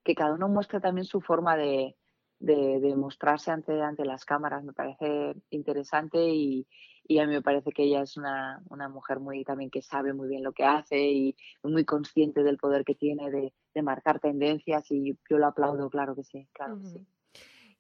que 0.04 0.16
cada 0.16 0.34
uno 0.34 0.50
muestre 0.50 0.80
también 0.80 1.06
su 1.06 1.22
forma 1.22 1.56
de, 1.56 1.96
de, 2.40 2.96
mostrarse 2.96 3.52
ante, 3.52 3.82
ante 3.82 4.06
las 4.06 4.26
cámaras. 4.26 4.64
Me 4.64 4.74
parece 4.74 5.36
interesante 5.50 6.20
y, 6.28 6.68
y, 7.08 7.20
a 7.20 7.28
mí 7.28 7.34
me 7.34 7.42
parece 7.42 7.72
que 7.72 7.84
ella 7.84 8.02
es 8.02 8.18
una, 8.18 8.62
una, 8.70 8.90
mujer 8.90 9.20
muy 9.20 9.44
también 9.44 9.70
que 9.70 9.82
sabe 9.82 10.14
muy 10.14 10.28
bien 10.28 10.44
lo 10.44 10.52
que 10.52 10.66
hace 10.66 11.00
y 11.00 11.36
muy 11.64 11.86
consciente 11.86 12.44
del 12.44 12.58
poder 12.58 12.84
que 12.84 12.96
tiene 12.96 13.32
de, 13.32 13.54
de 13.74 13.82
marcar 13.82 14.20
tendencias 14.20 14.92
y 14.92 15.18
yo 15.30 15.38
lo 15.38 15.48
aplaudo, 15.48 15.90
claro 15.90 16.16
que 16.16 16.24
sí, 16.24 16.48
claro 16.54 16.80
que 16.80 16.88
sí. 16.88 17.08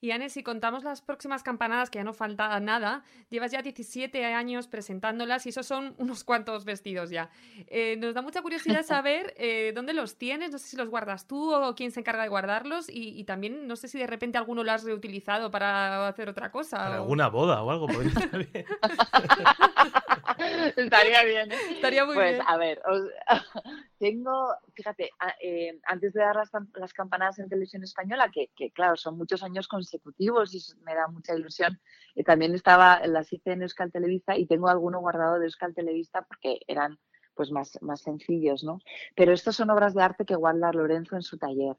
Y 0.03 0.11
Anne, 0.11 0.29
si 0.29 0.43
contamos 0.43 0.83
las 0.83 1.01
próximas 1.01 1.43
campanadas, 1.43 1.89
que 1.89 1.97
ya 1.99 2.03
no 2.03 2.11
falta 2.11 2.59
nada, 2.59 3.05
llevas 3.29 3.53
ya 3.53 3.61
17 3.61 4.25
años 4.25 4.67
presentándolas 4.67 5.45
y 5.45 5.49
esos 5.49 5.65
son 5.65 5.95
unos 5.97 6.25
cuantos 6.25 6.65
vestidos 6.65 7.09
ya. 7.09 7.29
Eh, 7.67 7.95
nos 7.95 8.13
da 8.13 8.21
mucha 8.21 8.41
curiosidad 8.41 8.83
saber 8.85 9.33
eh, 9.37 9.71
dónde 9.73 9.93
los 9.93 10.17
tienes, 10.17 10.51
no 10.51 10.57
sé 10.57 10.67
si 10.67 10.75
los 10.75 10.89
guardas 10.89 11.25
tú 11.25 11.55
o 11.55 11.73
quién 11.73 11.91
se 11.91 12.01
encarga 12.01 12.23
de 12.23 12.27
guardarlos 12.27 12.87
y, 12.89 13.23
también 13.23 13.65
no 13.65 13.77
sé 13.77 13.87
si 13.87 13.97
de 13.97 14.05
repente 14.05 14.37
alguno 14.37 14.65
lo 14.65 14.73
has 14.73 14.83
reutilizado 14.83 15.49
para 15.51 16.05
hacer 16.09 16.27
otra 16.27 16.51
cosa. 16.51 16.79
Para 16.79 16.95
alguna 16.95 17.29
boda 17.29 17.63
o 17.63 17.71
algo, 17.71 17.87
podría 17.87 18.09
estar 18.09 18.45
bien. 18.51 18.65
Estaría 20.77 21.23
bien. 21.23 21.51
¿eh? 21.51 21.57
Estaría 21.71 22.05
muy 22.05 22.15
pues, 22.15 22.31
bien. 22.33 22.43
a 22.47 22.57
ver, 22.57 22.81
tengo, 23.99 24.55
fíjate, 24.73 25.09
eh, 25.41 25.79
antes 25.85 26.13
de 26.13 26.21
dar 26.21 26.35
las, 26.35 26.51
las, 26.75 26.93
campanadas 26.93 27.39
en 27.39 27.49
televisión 27.49 27.83
española, 27.83 28.29
que, 28.31 28.49
que, 28.55 28.71
claro, 28.71 28.95
son 28.95 29.17
muchos 29.17 29.43
años 29.43 29.67
consecutivos 29.67 30.53
y 30.53 30.61
me 30.83 30.95
da 30.95 31.07
mucha 31.07 31.35
ilusión, 31.35 31.79
eh, 32.15 32.23
también 32.23 32.53
estaba, 32.53 33.05
las 33.07 33.31
hice 33.31 33.51
en 33.51 33.63
Euskal 33.63 33.91
Televista 33.91 34.37
y 34.37 34.45
tengo 34.45 34.69
alguno 34.69 34.99
guardado 34.99 35.39
de 35.39 35.45
Euskal 35.45 35.73
Televista 35.73 36.21
porque 36.23 36.59
eran 36.67 36.99
pues 37.35 37.51
más, 37.51 37.79
más 37.81 38.01
sencillos, 38.01 38.63
¿no? 38.63 38.79
Pero 39.15 39.33
estos 39.33 39.55
son 39.55 39.69
obras 39.69 39.93
de 39.93 40.03
arte 40.03 40.25
que 40.25 40.35
guarda 40.35 40.71
Lorenzo 40.71 41.15
en 41.15 41.23
su 41.23 41.37
taller. 41.37 41.75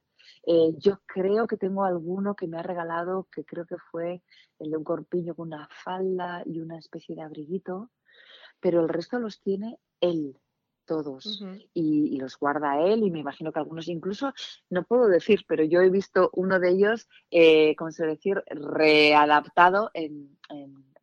Eh, 0.46 0.74
yo 0.78 1.00
creo 1.06 1.46
que 1.46 1.56
tengo 1.56 1.84
alguno 1.84 2.34
que 2.34 2.46
me 2.46 2.58
ha 2.58 2.62
regalado, 2.62 3.28
que 3.32 3.44
creo 3.44 3.66
que 3.66 3.76
fue 3.90 4.22
el 4.58 4.70
de 4.70 4.76
un 4.76 4.84
corpiño 4.84 5.34
con 5.34 5.48
una 5.48 5.68
falda 5.84 6.42
y 6.46 6.60
una 6.60 6.78
especie 6.78 7.14
de 7.14 7.22
abriguito, 7.22 7.90
pero 8.64 8.80
el 8.80 8.88
resto 8.88 9.18
los 9.18 9.42
tiene 9.42 9.78
él, 10.00 10.40
todos, 10.86 11.44
y, 11.74 12.16
los 12.16 12.38
guarda 12.38 12.80
él, 12.80 13.02
y 13.02 13.10
me 13.10 13.18
imagino 13.18 13.52
que 13.52 13.58
algunos 13.58 13.88
incluso, 13.88 14.32
no 14.70 14.84
puedo 14.84 15.06
decir, 15.06 15.44
pero 15.46 15.64
yo 15.64 15.82
he 15.82 15.90
visto 15.90 16.30
uno 16.32 16.58
de 16.58 16.70
ellos, 16.70 17.06
eh, 17.30 17.76
como 17.76 17.90
se 17.90 18.06
decir, 18.06 18.42
readaptado, 18.46 19.90
en, 19.92 20.38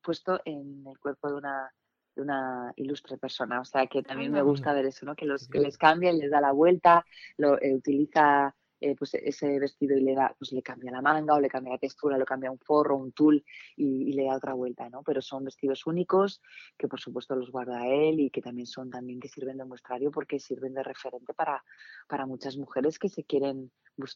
puesto 0.02 0.41
en 0.43 0.88
el 0.88 0.97
cuerpo 0.97 1.30
de 1.30 1.36
una, 1.36 1.71
de 2.15 2.24
una 2.24 2.74
ilustre 2.78 3.19
persona. 3.19 3.62
O 3.62 3.65
sea 3.65 3.86
que 3.86 4.02
también 4.02 4.32
me 4.32 4.41
gusta 4.41 4.74
ver 4.74 4.88
eso, 4.88 5.06
¿no? 5.06 5.15
Que 5.15 5.28
los 5.28 5.47
que 5.47 5.60
les 5.60 5.78
cambia 5.78 6.12
y 6.12 6.17
les 6.17 6.32
da 6.32 6.41
la 6.41 6.54
vuelta, 6.54 7.06
lo 7.38 7.62
eh, 7.62 7.76
utiliza 7.76 8.56
eh, 8.82 8.96
pues 8.96 9.13
ese 9.13 9.60
vestido 9.60 9.96
y 9.96 10.02
le 10.02 10.15
da, 10.15 10.36
pues 10.38 10.52
le 10.52 10.63
cambia 10.63 10.91
la 10.91 11.04
manga 11.04 11.36
o 11.36 11.39
le 11.39 11.48
cambia 11.48 11.74
la 11.74 11.78
textura, 11.78 12.17
le 12.17 12.26
cambia 12.26 12.50
un 12.50 12.58
forro, 12.58 12.98
un 12.98 13.12
tul 13.12 13.46
y, 13.76 14.12
le 14.13 14.26
da 14.26 14.36
otra 14.36 14.54
vuelta, 14.54 14.89
¿no? 14.89 15.04
Pero 15.04 15.22
son 15.22 15.46
vestidos 15.46 15.86
únicos 15.86 16.41
que 16.80 16.88
por 16.88 17.00
supuesto 17.00 17.36
los 17.36 17.52
guarda 17.52 17.88
él 17.88 18.20
y 18.20 18.32
que 18.32 18.41
también 18.41 18.65
son 18.65 18.89
también 18.89 19.20
que 19.20 19.28
sirven 19.28 19.58
de 19.58 19.65
muestrario 19.65 20.10
porque 20.10 20.39
sirven 20.39 20.74
de 20.74 20.82
referente 20.82 21.34
para, 21.36 21.63
para 22.08 22.26
muchas 22.26 22.58
mujeres 22.58 22.98
que 22.98 23.08
se 23.08 23.24
quieren 23.24 23.72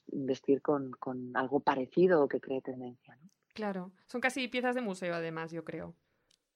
vestir 0.08 0.64
con, 0.64 0.92
con 0.94 1.38
algo 1.38 1.60
parecido 1.60 2.24
o 2.24 2.28
que 2.28 2.42
cree 2.42 2.62
tendencia. 2.62 3.16
Claro, 3.54 3.92
son 4.08 4.20
casi 4.20 4.48
piezas 4.48 4.74
de 4.74 4.82
museo 4.82 5.14
además, 5.14 5.52
yo 5.52 5.64
creo. 5.64 5.96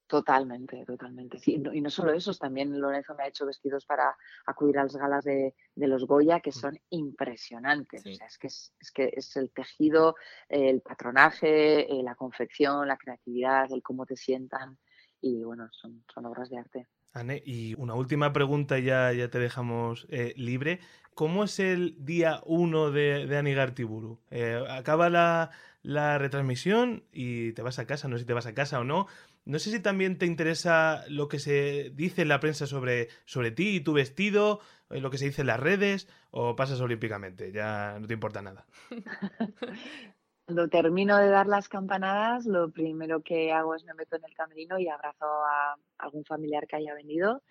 Totalmente, 0.10 0.84
totalmente. 0.86 1.38
Sí, 1.38 1.62
y 1.72 1.82
no 1.82 1.92
solo 1.92 2.14
esos, 2.14 2.40
también 2.40 2.82
Lorenzo 2.82 3.14
me 3.14 3.26
ha 3.26 3.28
hecho 3.28 3.46
vestidos 3.46 3.86
para 3.86 4.18
acudir 4.48 4.80
a 4.80 4.84
las 4.84 4.96
galas 4.96 5.24
de, 5.24 5.54
de 5.76 5.88
los 5.88 6.08
Goya 6.08 6.40
que 6.40 6.52
son 6.52 6.80
impresionantes. 6.90 8.04
O 8.08 8.16
sea, 8.16 8.26
es 8.26 8.40
que 8.40 8.48
es, 8.48 8.74
es, 8.80 8.92
que 8.92 9.14
es 9.14 9.38
el 9.38 9.52
tejido, 9.52 10.16
el 10.48 10.82
patronaje, 10.82 11.82
eh, 11.82 12.02
la 12.02 12.16
confección, 12.16 12.88
la 12.88 12.98
creatividad, 12.98 13.72
el 13.72 13.84
cómo 13.84 14.08
te 14.08 14.16
sientan. 14.16 14.80
Y 15.22 15.44
bueno, 15.44 15.70
son, 15.72 16.04
son 16.12 16.26
obras 16.26 16.50
de 16.50 16.58
arte. 16.58 16.88
Anne, 17.14 17.44
y 17.46 17.76
una 17.76 17.94
última 17.94 18.34
pregunta 18.34 18.80
ya, 18.80 19.14
ya 19.14 19.30
te 19.30 19.38
dejamos 19.38 20.08
eh, 20.10 20.34
libre. 20.38 20.80
¿Cómo 21.14 21.44
es 21.44 21.60
el 21.60 22.04
día 22.04 22.42
uno 22.46 22.90
de, 22.90 23.28
de 23.28 23.38
Anigartiburu? 23.38 24.22
Eh, 24.32 24.64
acaba 24.70 25.10
la, 25.10 25.52
la 25.82 26.18
retransmisión 26.18 27.04
y 27.12 27.54
te 27.54 27.62
vas 27.62 27.80
a 27.80 27.86
casa, 27.86 28.08
no 28.08 28.16
sé 28.16 28.22
si 28.22 28.28
te 28.28 28.34
vas 28.34 28.46
a 28.46 28.54
casa 28.54 28.80
o 28.80 28.84
no, 28.84 29.08
no 29.50 29.58
sé 29.58 29.72
si 29.72 29.80
también 29.80 30.20
te 30.20 30.28
interesa 30.28 31.04
lo 31.08 31.28
que 31.28 31.40
se 31.40 31.92
dice 31.96 32.22
en 32.22 32.28
la 32.28 32.40
prensa 32.40 32.68
sobre, 32.68 33.10
sobre 33.26 33.50
ti 33.50 33.78
y 33.78 33.80
tu 33.80 33.94
vestido, 33.94 34.60
eh, 34.92 35.02
lo 35.02 35.10
que 35.10 35.18
se 35.18 35.26
dice 35.26 35.42
en 35.42 35.48
las 35.48 35.60
redes, 35.60 36.08
o 36.30 36.56
pasas 36.56 36.80
olímpicamente, 36.82 37.52
ya 37.52 37.98
no 38.00 38.06
te 38.06 38.14
importa 38.14 38.44
nada. 38.44 38.68
Cuando 40.50 40.68
termino 40.68 41.16
de 41.20 41.30
dar 41.30 41.46
las 41.46 41.70
campanadas, 41.70 42.48
lo 42.48 42.72
primero 42.72 43.22
que 43.22 43.52
hago 43.52 43.76
es 43.76 43.84
me 43.84 43.94
meto 43.94 44.16
en 44.16 44.26
el 44.26 44.34
camerino 44.34 44.80
y 44.80 44.88
abrazo 44.88 45.28
a 45.28 45.76
algún 46.00 46.26
familiar 46.26 46.66
que 46.66 46.78
haya 46.78 46.96
venido 46.96 47.44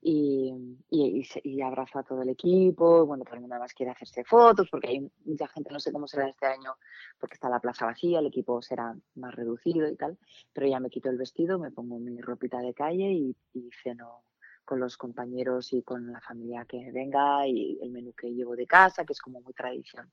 y, 0.00 0.54
y, 0.88 1.60
abrazo 1.62 1.98
a 1.98 2.04
todo 2.04 2.22
el 2.22 2.28
equipo. 2.28 3.06
Bueno, 3.06 3.24
todo 3.24 3.34
el 3.34 3.40
mundo 3.40 3.58
más 3.58 3.74
quiere 3.74 3.90
hacerse 3.90 4.22
fotos 4.22 4.68
porque 4.70 4.86
hay 4.86 5.10
mucha 5.24 5.48
gente, 5.48 5.72
no 5.72 5.80
sé 5.80 5.90
cómo 5.90 6.06
será 6.06 6.28
este 6.28 6.46
año, 6.46 6.76
porque 7.18 7.34
está 7.34 7.48
la 7.48 7.58
plaza 7.58 7.86
vacía, 7.86 8.20
el 8.20 8.26
equipo 8.26 8.62
será 8.62 8.94
más 9.16 9.34
reducido 9.34 9.88
y 9.88 9.96
tal. 9.96 10.16
Pero 10.52 10.68
ya 10.68 10.78
me 10.78 10.90
quito 10.90 11.10
el 11.10 11.18
vestido, 11.18 11.58
me 11.58 11.72
pongo 11.72 11.98
mi 11.98 12.20
ropita 12.20 12.60
de 12.60 12.72
calle 12.72 13.10
y, 13.10 13.36
y 13.52 13.68
ceno 13.82 14.22
con 14.64 14.80
los 14.80 14.96
compañeros 14.96 15.72
y 15.72 15.82
con 15.82 16.12
la 16.12 16.20
familia 16.20 16.64
que 16.64 16.90
venga 16.92 17.46
y 17.46 17.78
el 17.82 17.90
menú 17.90 18.12
que 18.12 18.32
llevo 18.32 18.56
de 18.56 18.66
casa, 18.66 19.04
que 19.04 19.12
es 19.12 19.20
como 19.20 19.40
muy 19.40 19.52
tradición. 19.52 20.12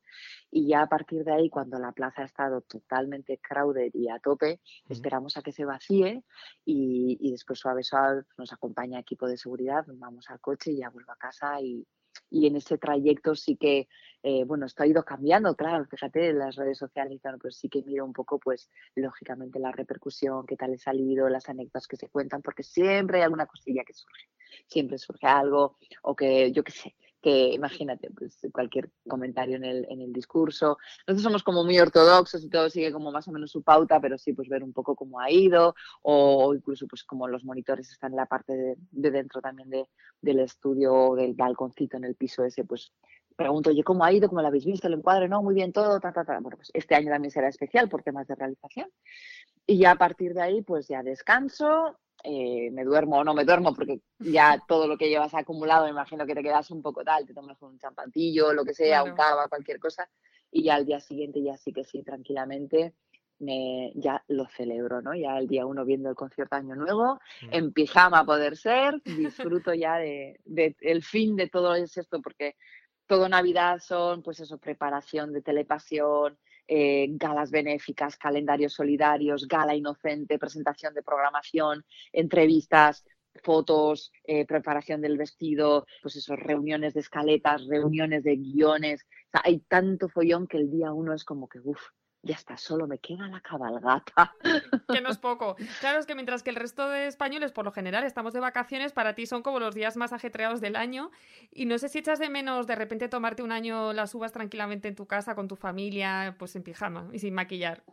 Y 0.50 0.68
ya 0.68 0.84
a 0.84 0.88
partir 0.88 1.24
de 1.24 1.34
ahí, 1.34 1.50
cuando 1.50 1.80
la 1.80 1.92
plaza 1.92 2.22
ha 2.22 2.26
estado 2.26 2.62
totalmente 2.62 3.40
crowded 3.40 3.92
y 3.94 4.10
a 4.10 4.20
tope, 4.20 4.60
esperamos 4.90 5.38
a 5.38 5.42
que 5.42 5.52
se 5.52 5.66
vacíe 5.66 6.24
y, 6.66 7.18
y 7.20 7.32
después 7.32 7.60
suave 7.60 7.84
suave 7.84 8.24
nos 8.38 8.52
acompaña 8.54 9.00
equipo 9.00 9.28
de 9.28 9.38
seguridad, 9.38 9.86
vamos 9.88 10.30
al 10.30 10.40
coche 10.40 10.72
y 10.72 10.78
ya 10.78 10.90
vuelvo 10.90 11.12
a 11.12 11.18
casa 11.18 11.62
y, 11.62 11.86
y 12.30 12.48
en 12.48 12.56
ese 12.56 12.78
trayecto 12.78 13.36
sí 13.36 13.58
que, 13.58 13.88
eh, 14.24 14.44
bueno, 14.46 14.66
esto 14.66 14.84
ha 14.84 14.88
ido 14.88 15.04
cambiando, 15.04 15.56
claro, 15.56 15.86
fíjate, 15.86 16.30
en 16.30 16.40
las 16.40 16.56
redes 16.56 16.78
sociales, 16.78 17.20
claro, 17.22 17.38
pues 17.40 17.58
sí 17.58 17.70
que 17.70 17.84
miro 17.84 18.06
un 18.06 18.14
poco, 18.14 18.40
pues, 18.40 18.70
lógicamente 18.96 19.60
la 19.60 19.72
repercusión, 19.72 20.46
qué 20.46 20.56
tal 20.56 20.74
he 20.74 20.78
salido, 20.78 21.30
las 21.30 21.50
anécdotas 21.50 21.88
que 21.88 21.98
se 21.98 22.10
cuentan, 22.10 22.42
porque 22.42 22.64
siempre 22.64 23.18
hay 23.18 23.24
alguna 23.24 23.46
cosilla 23.48 23.84
que 23.86 23.94
surge, 23.94 24.28
siempre 24.68 24.98
surge 24.98 25.28
algo, 25.28 25.78
o 26.04 26.16
que, 26.16 26.52
yo 26.52 26.64
qué 26.64 26.72
sé, 26.72 26.96
que 27.22 27.54
imagínate, 27.54 28.10
pues 28.12 28.40
cualquier 28.52 28.90
comentario 29.08 29.56
en 29.56 29.64
el, 29.64 29.86
en 29.90 30.02
el 30.02 30.12
discurso. 30.12 30.78
Nosotros 31.08 31.24
somos 31.24 31.44
como 31.44 31.64
muy 31.64 31.80
ortodoxos 31.80 32.44
y 32.44 32.50
todo 32.50 32.70
sigue 32.70 32.92
como 32.92 33.12
más 33.12 33.28
o 33.28 33.32
menos 33.32 33.52
su 33.52 33.62
pauta, 33.62 34.00
pero 34.00 34.18
sí, 34.18 34.34
pues 34.34 34.50
ver 34.50 34.64
un 34.64 34.74
poco 34.74 34.96
cómo 34.96 35.20
ha 35.20 35.30
ido, 35.30 35.76
o 36.02 36.54
incluso 36.54 36.88
pues 36.88 37.04
como 37.04 37.28
los 37.28 37.44
monitores 37.44 37.92
están 37.92 38.12
en 38.12 38.18
la 38.18 38.26
parte 38.26 38.78
de, 38.92 39.12
dentro 39.12 39.42
también 39.42 39.70
de, 39.70 39.88
del 40.22 40.40
estudio, 40.40 41.16
del 41.16 41.34
balconcito 41.34 41.98
en 41.98 42.06
el 42.06 42.16
piso 42.16 42.44
ese, 42.44 42.64
pues 42.64 42.92
pregunto, 43.36 43.70
oye, 43.70 43.84
¿cómo 43.84 44.04
ha 44.04 44.12
ido? 44.12 44.28
¿Cómo 44.28 44.42
lo 44.42 44.48
habéis 44.48 44.66
visto? 44.66 44.88
¿El 44.88 44.96
encuadre? 44.96 45.28
No, 45.28 45.42
muy 45.42 45.56
bien 45.56 45.72
todo, 45.72 46.00
ta, 46.00 46.12
ta, 46.12 46.24
ta. 46.26 46.40
Bueno, 46.40 46.58
pues 46.58 46.70
este 46.74 46.96
año 46.96 47.10
también 47.10 47.32
será 47.32 47.48
especial 47.48 47.90
por 47.90 48.04
temas 48.04 48.28
de 48.28 48.36
realización. 48.36 48.90
Y 49.66 49.78
ya 49.78 49.92
a 49.92 49.96
partir 49.96 50.34
de 50.34 50.42
ahí, 50.42 50.62
pues 50.62 50.88
ya 50.88 51.02
descanso, 51.02 51.98
eh, 52.24 52.70
me 52.72 52.84
duermo 52.84 53.18
o 53.18 53.24
no 53.24 53.34
me 53.34 53.46
duermo, 53.46 53.74
porque 53.74 54.02
ya 54.20 54.62
todo 54.68 54.88
lo 54.88 54.98
que 54.98 55.10
llevas 55.10 55.34
acumulado, 55.34 55.86
me 55.86 55.92
imagino 55.92 56.26
que 56.26 56.36
te 56.36 56.44
quedas 56.44 56.72
un 56.72 56.82
poco 56.82 57.04
tal, 57.04 57.26
te 57.26 57.34
tomas 57.34 57.62
un 57.62 57.78
champantillo, 57.80 58.54
lo 58.54 58.64
que 58.64 58.74
sea, 58.74 59.04
un 59.04 59.16
cava, 59.16 59.48
cualquier 59.48 59.80
cosa, 59.80 60.10
y 60.52 60.64
ya 60.64 60.76
al 60.76 60.86
día 60.86 61.00
siguiente 61.00 61.42
ya 61.42 61.58
sí 61.58 61.72
que 61.74 61.84
sí, 61.84 62.04
tranquilamente, 62.04 62.94
me, 63.40 63.92
ya 63.96 64.24
lo 64.28 64.48
celebro, 64.48 65.02
¿no? 65.02 65.16
Ya 65.16 65.38
el 65.38 65.48
día 65.48 65.66
uno 65.66 65.84
viendo 65.84 66.10
el 66.10 66.16
concierto 66.16 66.56
Año 66.56 66.76
Nuevo, 66.76 67.16
mm. 67.42 67.54
en 67.54 67.74
pijama 67.74 68.20
a 68.20 68.26
poder 68.26 68.56
ser, 68.56 69.02
disfruto 69.04 69.74
ya 69.74 69.98
de, 69.98 70.40
de, 70.46 70.76
el 70.82 71.04
fin 71.04 71.36
de 71.36 71.50
todo 71.50 71.74
esto, 71.76 72.22
porque 72.22 72.56
todo 73.08 73.28
Navidad 73.28 73.80
son, 73.80 74.22
pues 74.22 74.40
eso, 74.40 74.58
preparación 74.58 75.34
de 75.34 75.42
telepasión, 75.42 76.38
eh, 76.74 77.08
galas 77.18 77.52
benéficas, 77.52 78.16
calendarios 78.16 78.72
solidarios, 78.72 79.46
gala 79.46 79.76
inocente, 79.76 80.40
presentación 80.40 80.94
de 80.94 81.04
programación, 81.04 81.84
entrevistas, 82.14 83.04
fotos, 83.44 84.14
eh, 84.24 84.46
preparación 84.46 85.02
del 85.02 85.18
vestido, 85.18 85.86
pues 86.02 86.16
eso, 86.16 86.38
reuniones 86.38 86.94
de 86.94 87.02
escaletas, 87.02 87.68
reuniones 87.68 88.24
de 88.24 88.38
guiones. 88.38 89.06
hay 89.34 89.60
tanto 89.68 90.08
follón 90.08 90.48
que 90.48 90.58
el 90.58 90.72
día 90.72 90.94
uno 90.94 91.14
es 91.14 91.26
como 91.26 91.50
que, 91.50 91.60
uff, 91.60 91.82
ya 92.24 92.36
está, 92.36 92.56
solo 92.58 92.88
me 92.88 93.00
queda 93.00 93.28
la 93.28 93.42
cabalgata. 93.42 94.36
Que 94.88 95.02
no 95.02 95.10
es 95.10 95.18
poco. 95.18 95.56
Claro, 95.80 96.00
es 96.00 96.06
que 96.06 96.16
mientras 96.16 96.44
que 96.44 96.50
el 96.50 96.56
resto 96.56 96.88
de 96.90 97.08
españoles, 97.08 97.52
por 97.52 97.66
lo 97.66 97.72
general, 97.72 98.04
estamos 98.04 98.34
de 98.34 98.40
vacaciones, 98.40 98.94
para 98.94 99.16
ti 99.16 99.26
son 99.26 99.42
como 99.42 99.60
los 99.60 99.74
días 99.74 99.98
más 99.98 100.14
ajetreados 100.14 100.62
del 100.62 100.76
año. 100.76 101.12
Y 101.52 101.66
no 101.66 101.78
sé 101.78 101.90
si 101.90 102.00
echas 102.00 102.20
de 102.20 102.30
menos 102.30 102.68
de 102.68 102.76
repente 102.76 103.10
tomarte 103.10 103.44
un 103.44 103.52
año 103.52 103.94
las 103.94 104.14
uvas 104.14 104.32
tranquilamente 104.32 104.88
en 104.88 104.96
tu 104.96 105.08
casa, 105.08 105.36
con 105.36 105.48
tu 105.48 105.56
familia, 105.56 106.36
pues 106.38 106.56
en 106.56 106.64
pijama 106.64 107.10
y 107.12 107.20
sin 107.20 107.34
maquillar. 107.34 107.84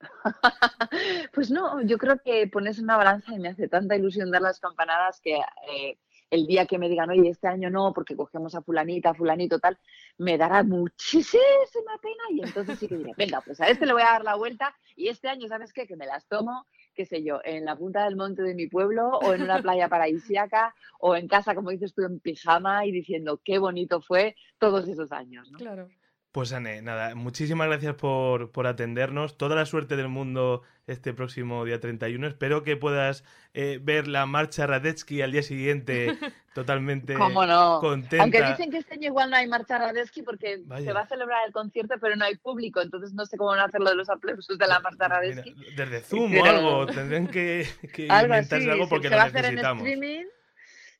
pues 1.32 1.50
no, 1.50 1.80
yo 1.82 1.98
creo 1.98 2.18
que 2.22 2.46
pones 2.48 2.78
una 2.78 2.96
balanza 2.96 3.32
y 3.34 3.38
me 3.38 3.48
hace 3.48 3.68
tanta 3.68 3.96
ilusión 3.96 4.30
dar 4.30 4.42
las 4.42 4.60
campanadas 4.60 5.20
que 5.20 5.36
eh, 5.70 5.98
el 6.30 6.46
día 6.46 6.66
que 6.66 6.78
me 6.78 6.88
digan, 6.88 7.10
oye, 7.10 7.28
este 7.28 7.48
año 7.48 7.70
no, 7.70 7.92
porque 7.92 8.16
cogemos 8.16 8.54
a 8.54 8.62
fulanita, 8.62 9.14
fulanito, 9.14 9.58
tal, 9.58 9.78
me 10.18 10.36
dará 10.36 10.62
muchísima 10.62 11.98
pena 12.02 12.24
y 12.30 12.42
entonces 12.42 12.78
sí 12.78 12.88
que 12.88 12.96
diré, 12.96 13.12
venga, 13.16 13.40
pues 13.40 13.60
a 13.60 13.68
este 13.68 13.86
le 13.86 13.92
voy 13.92 14.02
a 14.02 14.12
dar 14.12 14.24
la 14.24 14.34
vuelta 14.34 14.74
y 14.96 15.08
este 15.08 15.28
año, 15.28 15.48
¿sabes 15.48 15.72
qué? 15.72 15.86
Que 15.86 15.96
me 15.96 16.06
las 16.06 16.26
tomo, 16.26 16.66
qué 16.94 17.06
sé 17.06 17.22
yo, 17.22 17.40
en 17.44 17.64
la 17.64 17.76
punta 17.76 18.04
del 18.04 18.16
monte 18.16 18.42
de 18.42 18.54
mi 18.54 18.66
pueblo 18.66 19.08
o 19.18 19.34
en 19.34 19.42
una 19.42 19.60
playa 19.62 19.88
paradisíaca 19.88 20.74
o 20.98 21.14
en 21.16 21.28
casa, 21.28 21.54
como 21.54 21.70
dices 21.70 21.94
tú, 21.94 22.02
en 22.04 22.18
pijama 22.20 22.86
y 22.86 22.92
diciendo 22.92 23.40
qué 23.44 23.58
bonito 23.58 24.00
fue 24.00 24.34
todos 24.58 24.88
esos 24.88 25.12
años, 25.12 25.50
¿no? 25.52 25.58
Claro. 25.58 25.88
Pues 26.36 26.52
Anne, 26.52 26.82
nada, 26.82 27.14
muchísimas 27.14 27.66
gracias 27.66 27.94
por, 27.94 28.50
por, 28.50 28.66
atendernos. 28.66 29.38
Toda 29.38 29.56
la 29.56 29.64
suerte 29.64 29.96
del 29.96 30.08
mundo 30.08 30.60
este 30.86 31.14
próximo 31.14 31.64
día 31.64 31.80
31. 31.80 32.26
Espero 32.26 32.62
que 32.62 32.76
puedas 32.76 33.24
eh, 33.54 33.80
ver 33.82 34.06
la 34.06 34.26
marcha 34.26 34.66
Radetzky 34.66 35.22
al 35.22 35.32
día 35.32 35.42
siguiente 35.42 36.18
totalmente 36.54 37.14
¿Cómo 37.14 37.46
no? 37.46 37.78
contenta. 37.80 38.22
Aunque 38.22 38.42
dicen 38.42 38.70
que 38.70 38.76
este 38.76 38.96
año 38.96 39.06
igual 39.06 39.30
no 39.30 39.36
hay 39.36 39.46
marcha 39.46 39.78
Radetzky 39.78 40.20
porque 40.20 40.60
se 40.84 40.92
va 40.92 41.00
a 41.00 41.06
celebrar 41.06 41.38
el 41.46 41.54
concierto 41.54 41.94
pero 41.98 42.16
no 42.16 42.26
hay 42.26 42.36
público, 42.36 42.82
entonces 42.82 43.14
no 43.14 43.24
sé 43.24 43.38
cómo 43.38 43.52
van 43.52 43.60
a 43.60 43.64
hacer 43.64 43.80
lo 43.80 43.88
de 43.88 43.96
los 43.96 44.10
aplausos 44.10 44.58
de 44.58 44.66
la 44.66 44.80
marcha 44.80 45.08
Radetzky. 45.08 45.54
desde 45.74 46.02
Zoom 46.02 46.36
o 46.36 46.44
algo, 46.44 46.84
tendrán 46.84 47.28
que, 47.28 47.66
que 47.94 48.08
inventarse 48.08 48.70
algo 48.70 48.90
porque 48.90 49.08
se 49.08 49.14
lo 49.14 49.16
va 49.16 49.30
necesitamos. 49.30 49.64
A 49.64 49.86
hacer 49.86 49.94
en 49.94 49.96
streaming 49.96 50.35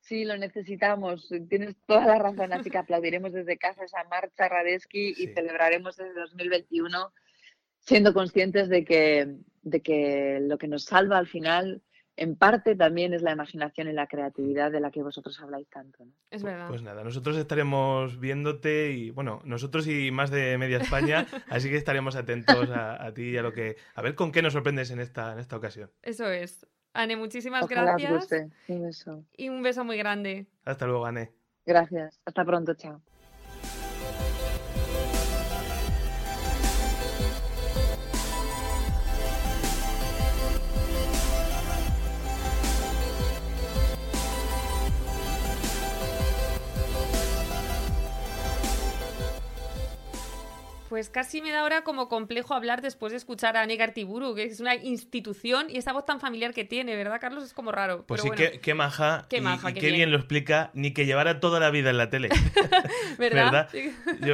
Sí, 0.07 0.23
lo 0.23 0.37
necesitamos. 0.37 1.29
Tienes 1.49 1.75
toda 1.85 2.05
la 2.05 2.17
razón, 2.17 2.53
así 2.53 2.69
que 2.69 2.77
aplaudiremos 2.77 3.33
desde 3.33 3.57
casa 3.57 3.83
esa 3.83 4.05
marcha 4.05 4.47
Radesky 4.47 5.13
y 5.17 5.27
celebraremos 5.27 5.99
el 5.99 6.13
2021 6.13 7.11
siendo 7.79 8.13
conscientes 8.13 8.69
de 8.69 8.85
que, 8.85 9.35
de 9.63 9.81
que 9.81 10.39
lo 10.41 10.57
que 10.57 10.69
nos 10.69 10.85
salva 10.85 11.17
al 11.17 11.27
final 11.27 11.81
en 12.15 12.37
parte 12.37 12.75
también 12.75 13.13
es 13.13 13.21
la 13.21 13.33
imaginación 13.33 13.89
y 13.89 13.93
la 13.93 14.07
creatividad 14.07 14.71
de 14.71 14.79
la 14.79 14.91
que 14.91 15.03
vosotros 15.03 15.37
habláis 15.41 15.69
tanto. 15.69 16.05
Es 16.31 16.41
verdad. 16.41 16.69
Pues 16.69 16.81
nada, 16.81 17.03
nosotros 17.03 17.35
estaremos 17.35 18.17
viéndote 18.17 18.93
y, 18.93 19.09
bueno, 19.09 19.41
nosotros 19.43 19.87
y 19.87 20.09
más 20.11 20.31
de 20.31 20.57
media 20.57 20.77
España, 20.77 21.27
así 21.49 21.69
que 21.69 21.75
estaremos 21.75 22.15
atentos 22.15 22.69
a, 22.69 23.05
a, 23.05 23.13
ti 23.13 23.31
y 23.31 23.37
a 23.37 23.41
lo 23.41 23.51
que, 23.51 23.75
a 23.93 24.01
ver 24.01 24.15
con 24.15 24.31
qué 24.31 24.41
nos 24.41 24.53
sorprendes 24.53 24.89
en 24.89 24.99
esta, 24.99 25.33
en 25.33 25.39
esta 25.39 25.57
ocasión. 25.57 25.91
Eso 26.01 26.31
es. 26.31 26.65
Ane, 26.97 27.15
muchísimas 27.15 27.67
gracias. 27.67 28.27
Un 28.67 28.81
beso. 28.81 29.23
Y 29.37 29.49
un 29.49 29.61
beso 29.61 29.83
muy 29.83 29.97
grande. 29.97 30.47
Hasta 30.65 30.87
luego, 30.87 31.05
Ane. 31.05 31.31
Gracias. 31.63 32.19
Hasta 32.25 32.43
pronto. 32.43 32.73
Chao. 32.73 33.01
Pues 50.89 51.09
casi 51.09 51.41
me 51.41 51.51
da 51.51 51.61
ahora 51.61 51.83
como 51.83 52.07
complejo 52.07 52.53
hablar 52.53 52.81
después 52.81 53.11
de 53.11 53.17
escuchar 53.17 53.57
a 53.57 53.65
Negar 53.65 53.93
Tiburu, 53.93 54.35
que 54.35 54.43
es 54.43 54.59
una 54.61 54.75
institución 54.75 55.67
y 55.69 55.77
esa 55.77 55.91
voz 55.91 56.05
tan 56.05 56.21
familiar 56.21 56.53
que 56.53 56.63
tiene, 56.63 56.95
¿verdad, 56.95 57.19
Carlos? 57.19 57.43
Es 57.43 57.53
como 57.53 57.73
raro. 57.73 58.05
Pues 58.07 58.21
sí, 58.21 58.29
qué, 58.61 58.73
maja. 58.73 59.25
Qué 59.29 59.41
maja, 59.41 59.71
y, 59.71 59.73
qué, 59.73 59.91
bien. 59.91 60.11
lo 60.11 60.17
explica, 60.17 60.71
ni 60.73 60.91
que 60.91 61.05
llevara 61.05 61.41
toda 61.41 61.59
la 61.59 61.71
vida 61.71 61.89
en 61.89 61.97
la 61.97 62.09
tele. 62.09 62.29
¿Verdad? 63.17 63.69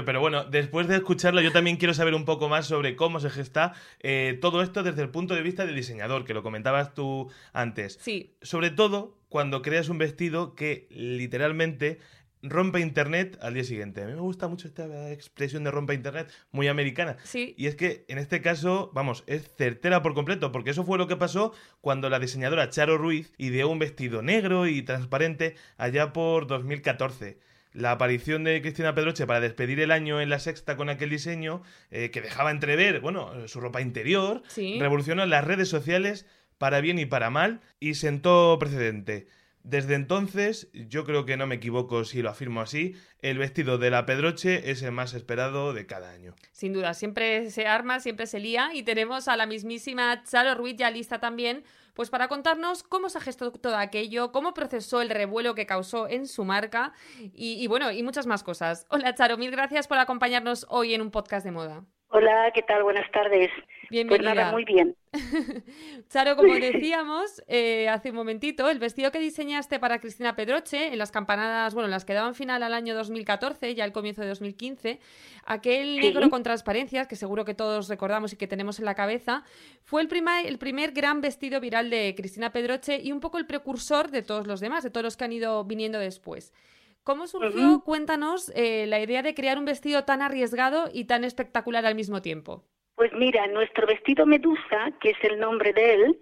pero 0.05 0.19
bueno, 0.19 0.43
después 0.43 0.87
de 0.87 0.97
escucharlo, 0.97 1.41
yo 1.41 1.51
también 1.51 1.77
quiero 1.77 1.93
saber 1.93 2.13
un 2.13 2.25
poco 2.25 2.49
más 2.49 2.67
sobre 2.67 2.95
cómo 2.95 3.19
se 3.19 3.31
gesta 3.31 3.73
eh, 4.01 4.37
todo 4.39 4.61
esto 4.61 4.83
desde 4.83 5.01
el 5.01 5.09
punto 5.09 5.33
de 5.33 5.41
vista 5.41 5.65
del 5.65 5.75
diseñador, 5.75 6.23
que 6.23 6.33
lo 6.33 6.43
comentabas 6.43 6.93
tú 6.93 7.31
antes. 7.53 7.97
Sí. 7.99 8.35
Sobre 8.41 8.69
todo 8.69 9.17
cuando 9.29 9.63
creas 9.63 9.89
un 9.89 9.97
vestido 9.97 10.53
que 10.53 10.85
literalmente 10.91 11.97
rompe 12.43 12.81
Internet 12.81 13.37
al 13.41 13.53
día 13.53 13.63
siguiente. 13.63 14.03
A 14.03 14.05
mí 14.05 14.13
me 14.13 14.19
gusta 14.19 14.47
mucho 14.47 14.67
esta 14.67 15.11
expresión 15.11 15.63
de 15.63 15.71
rompe 15.71 15.93
Internet, 15.93 16.31
muy 16.51 16.67
americana. 16.67 17.17
Sí. 17.23 17.55
Y 17.57 17.67
es 17.67 17.75
que 17.75 18.05
en 18.07 18.17
este 18.17 18.41
caso, 18.41 18.91
vamos, 18.93 19.23
es 19.25 19.49
certera 19.57 20.03
por 20.03 20.13
completo, 20.13 20.51
porque 20.51 20.71
eso 20.71 20.83
fue 20.83 20.97
lo 20.97 21.07
que 21.07 21.15
pasó 21.15 21.53
cuando 21.81 22.09
la 22.09 22.19
diseñadora 22.19 22.69
Charo 22.69 22.97
Ruiz 22.97 23.33
ideó 23.37 23.69
un 23.69 23.79
vestido 23.79 24.21
negro 24.21 24.67
y 24.67 24.83
transparente 24.83 25.55
allá 25.77 26.13
por 26.13 26.45
2014 26.47 27.39
la 27.73 27.91
aparición 27.91 28.43
de 28.43 28.61
Cristina 28.61 28.93
Pedroche 28.93 29.25
para 29.25 29.39
despedir 29.39 29.79
el 29.79 29.91
año 29.91 30.21
en 30.21 30.29
la 30.29 30.39
sexta 30.39 30.77
con 30.77 30.89
aquel 30.89 31.09
diseño 31.09 31.63
eh, 31.89 32.11
que 32.11 32.21
dejaba 32.21 32.51
entrever, 32.51 32.99
bueno, 33.01 33.47
su 33.47 33.59
ropa 33.59 33.81
interior, 33.81 34.43
revolucionó 34.55 35.25
las 35.25 35.43
redes 35.43 35.69
sociales 35.69 36.27
para 36.57 36.81
bien 36.81 36.99
y 36.99 37.05
para 37.05 37.29
mal 37.29 37.61
y 37.79 37.95
sentó 37.95 38.57
precedente. 38.59 39.27
Desde 39.63 39.95
entonces, 39.95 40.69
yo 40.73 41.05
creo 41.05 41.25
que 41.25 41.37
no 41.37 41.47
me 41.47 41.55
equivoco 41.55 42.03
si 42.03 42.21
lo 42.21 42.29
afirmo 42.29 42.59
así, 42.59 42.95
el 43.19 43.37
vestido 43.37 43.77
de 43.77 43.89
la 43.89 44.05
Pedroche 44.05 44.69
es 44.69 44.81
el 44.81 44.91
más 44.91 45.13
esperado 45.13 45.71
de 45.73 45.85
cada 45.85 46.11
año. 46.11 46.35
Sin 46.51 46.73
duda, 46.73 46.93
siempre 46.93 47.49
se 47.49 47.65
arma, 47.65 48.01
siempre 48.01 48.27
se 48.27 48.41
lía 48.41 48.71
y 48.73 48.83
tenemos 48.83 49.29
a 49.29 49.37
la 49.37 49.45
mismísima 49.45 50.21
Charo 50.25 50.55
Ruiz 50.55 50.75
ya 50.75 50.91
lista 50.91 51.19
también, 51.19 51.63
pues 51.93 52.09
para 52.09 52.27
contarnos 52.27 52.83
cómo 52.83 53.07
se 53.07 53.21
gestó 53.21 53.53
todo 53.53 53.77
aquello, 53.77 54.33
cómo 54.33 54.53
procesó 54.53 55.01
el 55.01 55.09
revuelo 55.09 55.55
que 55.55 55.65
causó 55.65 56.09
en 56.09 56.27
su 56.27 56.43
marca 56.43 56.91
y, 57.17 57.53
y 57.53 57.67
bueno, 57.67 57.89
y 57.89 58.03
muchas 58.03 58.27
más 58.27 58.43
cosas. 58.43 58.85
Hola 58.89 59.15
Charo, 59.15 59.37
mil 59.37 59.51
gracias 59.51 59.87
por 59.87 59.97
acompañarnos 59.97 60.65
hoy 60.69 60.93
en 60.93 61.01
un 61.01 61.09
podcast 61.09 61.45
de 61.45 61.51
moda. 61.51 61.85
Hola, 62.15 62.51
¿qué 62.53 62.61
tal? 62.61 62.83
Buenas 62.83 63.09
tardes. 63.09 63.49
Bienvenida. 63.89 64.33
Pues 64.33 64.35
nada, 64.35 64.51
muy 64.51 64.65
bien. 64.65 64.95
Charo, 66.09 66.35
como 66.35 66.53
decíamos 66.53 67.41
eh, 67.47 67.89
hace 67.89 68.11
un 68.11 68.15
momentito, 68.15 68.69
el 68.69 68.77
vestido 68.77 69.11
que 69.11 69.17
diseñaste 69.17 69.79
para 69.79 69.97
Cristina 69.97 70.35
Pedroche 70.35 70.93
en 70.93 70.99
las 70.99 71.09
campanadas, 71.09 71.73
bueno, 71.73 71.89
las 71.89 72.05
que 72.05 72.13
daban 72.13 72.35
final 72.35 72.61
al 72.61 72.75
año 72.75 72.93
2014, 72.93 73.73
ya 73.73 73.83
al 73.83 73.91
comienzo 73.91 74.21
de 74.21 74.27
2015, 74.27 74.99
aquel 75.43 75.99
negro 76.01 76.29
con 76.29 76.43
transparencias 76.43 77.07
que 77.07 77.15
seguro 77.15 77.45
que 77.45 77.55
todos 77.55 77.89
recordamos 77.89 78.31
y 78.31 78.37
que 78.37 78.45
tenemos 78.45 78.77
en 78.77 78.85
la 78.85 78.93
cabeza, 78.93 79.43
fue 79.81 80.03
el, 80.03 80.09
el 80.45 80.59
primer 80.59 80.91
gran 80.91 81.19
vestido 81.19 81.59
viral 81.59 81.89
de 81.89 82.13
Cristina 82.15 82.51
Pedroche 82.51 83.01
y 83.01 83.11
un 83.11 83.21
poco 83.21 83.39
el 83.39 83.47
precursor 83.47 84.11
de 84.11 84.21
todos 84.21 84.45
los 84.45 84.59
demás, 84.59 84.83
de 84.83 84.91
todos 84.91 85.03
los 85.03 85.17
que 85.17 85.23
han 85.23 85.33
ido 85.33 85.63
viniendo 85.63 85.97
después. 85.97 86.53
¿Cómo 87.03 87.27
surgió, 87.27 87.81
cuéntanos, 87.83 88.49
eh, 88.55 88.85
la 88.87 89.01
idea 89.01 89.21
de 89.21 89.35
crear 89.35 89.57
un 89.57 89.65
vestido 89.65 90.05
tan 90.05 90.21
arriesgado 90.21 90.89
y 90.93 91.05
tan 91.05 91.25
espectacular 91.25 91.85
al 91.85 91.95
mismo 91.95 92.21
tiempo? 92.21 92.63
Pues 92.95 93.11
mira, 93.11 93.45
nuestro 93.47 93.85
vestido 93.85 94.25
Medusa, 94.25 94.91
que 95.01 95.09
es 95.09 95.17
el 95.23 95.37
nombre 95.37 95.73
de 95.73 95.95
él, 95.95 96.21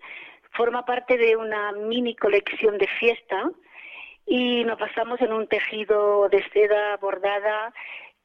forma 0.54 0.84
parte 0.84 1.18
de 1.18 1.36
una 1.36 1.72
mini 1.74 2.16
colección 2.16 2.80
de 2.80 2.88
fiesta 3.00 3.52
y 4.26 4.64
nos 4.64 4.80
pasamos 4.80 5.22
en 5.22 5.34
un 5.34 5.48
tejido 5.48 6.30
de 6.30 6.44
seda 6.52 6.98
bordada 6.98 7.74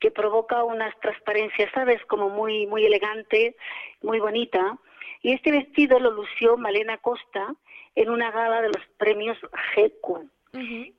que 0.01 0.11
provoca 0.11 0.65
unas 0.65 0.99
transparencias, 1.01 1.71
¿sabes? 1.73 2.03
Como 2.07 2.31
muy, 2.31 2.67
muy 2.67 2.87
elegante, 2.87 3.57
muy 4.03 4.19
bonita. 4.19 4.79
Y 5.21 5.33
este 5.33 5.51
vestido 5.51 5.99
lo 5.99 6.11
lució 6.11 6.57
Malena 6.57 6.97
Costa 6.99 7.55
en 7.95 8.09
una 8.09 8.31
gala 8.31 8.63
de 8.63 8.69
los 8.69 8.87
premios 8.97 9.37
GQ. 9.75 10.31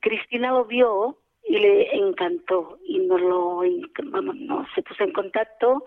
Cristina 0.02 0.52
lo 0.52 0.66
vio 0.66 1.18
y 1.48 1.58
le 1.58 1.96
encantó 1.96 2.78
y 2.84 3.00
nos 3.00 3.22
lo 3.22 3.62
vamos, 4.04 4.68
se 4.76 4.84
puso 4.84 5.04
en 5.04 5.14
contacto 5.14 5.86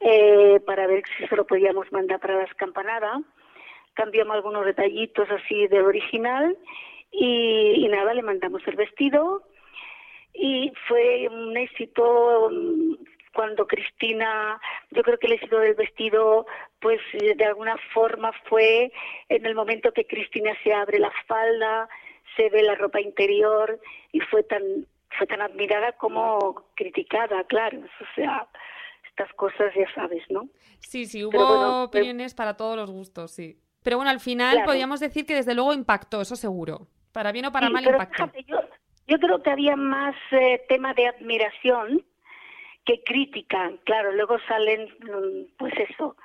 eh, 0.00 0.60
para 0.66 0.86
ver 0.86 1.02
si 1.16 1.26
se 1.26 1.36
lo 1.36 1.46
podíamos 1.46 1.90
mandar 1.92 2.20
para 2.20 2.36
las 2.36 2.52
campanadas. 2.54 3.22
Cambiamos 3.94 4.36
algunos 4.36 4.64
detallitos 4.64 5.28
así 5.30 5.66
del 5.68 5.84
original 5.84 6.56
y, 7.10 7.86
nada, 7.88 8.14
le 8.14 8.22
mandamos 8.22 8.66
el 8.66 8.76
vestido 8.76 9.42
y 10.34 10.72
fue 10.88 11.28
un 11.28 11.56
éxito 11.56 12.50
mm, 12.50 12.94
cuando 13.34 13.66
Cristina, 13.66 14.60
yo 14.90 15.02
creo 15.02 15.18
que 15.18 15.26
el 15.26 15.34
éxito 15.34 15.58
del 15.58 15.74
vestido, 15.74 16.46
pues 16.80 17.00
de 17.12 17.44
alguna 17.44 17.76
forma 17.94 18.32
fue 18.48 18.92
en 19.28 19.46
el 19.46 19.54
momento 19.54 19.92
que 19.92 20.06
Cristina 20.06 20.52
se 20.62 20.72
abre 20.72 20.98
la 20.98 21.12
falda, 21.26 21.88
se 22.36 22.48
ve 22.50 22.62
la 22.62 22.74
ropa 22.74 23.00
interior 23.00 23.80
y 24.12 24.20
fue 24.20 24.42
tan 24.42 24.62
fue 25.18 25.26
tan 25.26 25.42
admirada 25.42 25.92
como 25.92 26.64
criticada, 26.74 27.44
claro, 27.44 27.80
o 27.80 28.14
sea, 28.14 28.48
estas 29.08 29.32
cosas 29.34 29.72
ya 29.74 29.92
sabes, 29.94 30.22
¿no? 30.30 30.48
Sí, 30.80 31.04
sí, 31.06 31.24
hubo 31.24 31.84
opiniones 31.84 32.34
para 32.34 32.56
todos 32.56 32.76
los 32.76 32.90
gustos, 32.90 33.30
sí. 33.30 33.58
Pero 33.82 33.96
bueno, 33.96 34.10
al 34.10 34.20
final 34.20 34.62
podríamos 34.64 35.00
decir 35.00 35.26
que 35.26 35.34
desde 35.34 35.54
luego 35.54 35.74
impactó, 35.74 36.20
eso 36.20 36.36
seguro. 36.36 36.86
Para 37.12 37.32
bien 37.32 37.46
o 37.46 37.52
para 37.52 37.68
mal 37.68 37.84
impactó. 37.84 38.30
yo, 39.06 39.18
creo 39.18 39.42
que 39.42 39.50
había 39.50 39.76
más 39.76 40.14
eh, 40.30 40.64
tema 40.68 40.94
de 40.94 41.08
admiración 41.08 42.04
que 42.84 43.02
crítica. 43.04 43.72
Claro, 43.84 44.12
luego 44.12 44.38
salen, 44.48 44.88
mm, 45.00 45.56
pues 45.58 45.74
eso, 45.90 46.16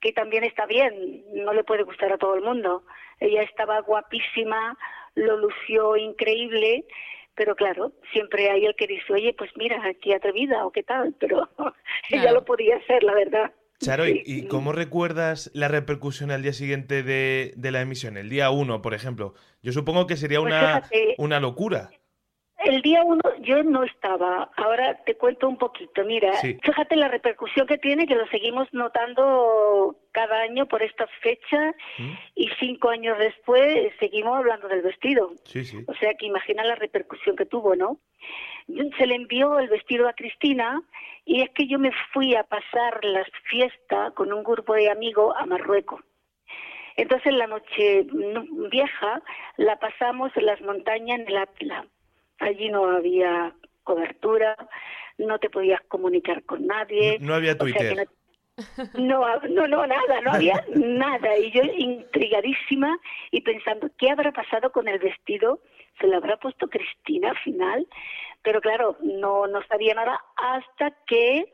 que 0.00 0.12
también 0.12 0.44
está 0.44 0.66
bien, 0.66 1.24
no 1.32 1.52
le 1.52 1.64
puede 1.64 1.84
gustar 1.84 2.12
a 2.12 2.18
todo 2.18 2.34
el 2.34 2.42
mundo. 2.42 2.84
Ella 3.18 3.42
estaba 3.42 3.80
guapísima, 3.80 4.76
lo 5.16 5.36
lució 5.38 5.96
increíble, 5.96 6.84
pero 7.34 7.56
claro, 7.56 7.92
siempre 8.12 8.50
hay 8.50 8.64
el 8.64 8.76
que 8.76 8.86
dice, 8.86 9.12
oye, 9.12 9.34
pues 9.36 9.50
mira, 9.56 9.82
qué 10.00 10.14
atrevida 10.14 10.64
o 10.64 10.70
qué 10.70 10.82
tal, 10.82 11.14
pero 11.18 11.48
ella 12.10 12.32
lo 12.32 12.44
podía 12.44 12.76
hacer, 12.76 13.02
la 13.02 13.14
verdad. 13.14 13.52
Charo, 13.78 14.04
¿y 14.08 14.46
cómo 14.48 14.72
recuerdas 14.72 15.50
la 15.52 15.68
repercusión 15.68 16.30
al 16.30 16.42
día 16.42 16.54
siguiente 16.54 17.02
de, 17.02 17.52
la 17.56 17.82
emisión? 17.82 18.16
El 18.16 18.30
día 18.30 18.48
uno, 18.50 18.80
por 18.80 18.94
ejemplo. 18.94 19.34
Yo 19.62 19.72
supongo 19.72 20.06
que 20.06 20.16
sería 20.16 20.40
pues 20.40 20.54
una, 20.54 20.82
una 21.18 21.40
locura. 21.40 21.90
El 22.66 22.82
día 22.82 23.04
uno 23.04 23.22
yo 23.42 23.62
no 23.62 23.84
estaba. 23.84 24.50
Ahora 24.56 24.96
te 25.04 25.14
cuento 25.14 25.48
un 25.48 25.56
poquito. 25.56 26.04
Mira, 26.04 26.32
fíjate 26.32 26.96
la 26.96 27.06
repercusión 27.06 27.64
que 27.64 27.78
tiene, 27.78 28.08
que 28.08 28.16
lo 28.16 28.26
seguimos 28.26 28.66
notando 28.72 29.94
cada 30.10 30.40
año 30.40 30.66
por 30.66 30.82
estas 30.82 31.08
fechas 31.22 31.76
¿Mm? 31.96 32.12
y 32.34 32.48
cinco 32.58 32.88
años 32.88 33.18
después 33.18 33.92
seguimos 34.00 34.36
hablando 34.36 34.66
del 34.66 34.82
vestido. 34.82 35.30
Sí, 35.44 35.64
sí. 35.64 35.84
O 35.86 35.94
sea 35.94 36.14
que 36.14 36.26
imagina 36.26 36.64
la 36.64 36.74
repercusión 36.74 37.36
que 37.36 37.46
tuvo, 37.46 37.76
¿no? 37.76 38.00
Se 38.98 39.06
le 39.06 39.14
envió 39.14 39.60
el 39.60 39.68
vestido 39.68 40.08
a 40.08 40.14
Cristina 40.14 40.82
y 41.24 41.42
es 41.42 41.50
que 41.50 41.68
yo 41.68 41.78
me 41.78 41.92
fui 42.12 42.34
a 42.34 42.42
pasar 42.42 43.04
la 43.04 43.24
fiesta 43.48 44.10
con 44.16 44.32
un 44.32 44.42
grupo 44.42 44.74
de 44.74 44.90
amigos 44.90 45.36
a 45.38 45.46
Marruecos. 45.46 46.00
Entonces 46.96 47.32
la 47.32 47.46
noche 47.46 48.06
vieja 48.72 49.22
la 49.56 49.78
pasamos 49.78 50.32
en 50.36 50.46
las 50.46 50.60
montañas 50.62 51.20
en 51.20 51.28
el 51.28 51.36
Atlas 51.36 51.86
Allí 52.38 52.68
no 52.68 52.84
había 52.86 53.54
cobertura, 53.82 54.56
no 55.18 55.38
te 55.38 55.48
podías 55.48 55.80
comunicar 55.88 56.42
con 56.44 56.66
nadie. 56.66 57.18
No, 57.20 57.34
había 57.34 57.56
Twitter. 57.56 58.08
no, 58.94 59.40
no, 59.48 59.66
no, 59.66 59.86
nada, 59.86 60.20
no 60.22 60.32
había 60.32 60.64
nada. 60.74 61.38
Y 61.38 61.50
yo 61.52 61.62
intrigadísima 61.62 62.98
y 63.30 63.40
pensando, 63.42 63.88
¿qué 63.98 64.10
habrá 64.10 64.32
pasado 64.32 64.72
con 64.72 64.88
el 64.88 64.98
vestido? 64.98 65.60
¿Se 66.00 66.06
lo 66.06 66.16
habrá 66.16 66.36
puesto 66.36 66.68
Cristina 66.68 67.30
al 67.30 67.38
final? 67.38 67.86
Pero 68.42 68.60
claro, 68.60 68.96
no, 69.00 69.46
no 69.46 69.62
sabía 69.66 69.94
nada 69.94 70.22
hasta 70.36 70.92
que, 71.06 71.50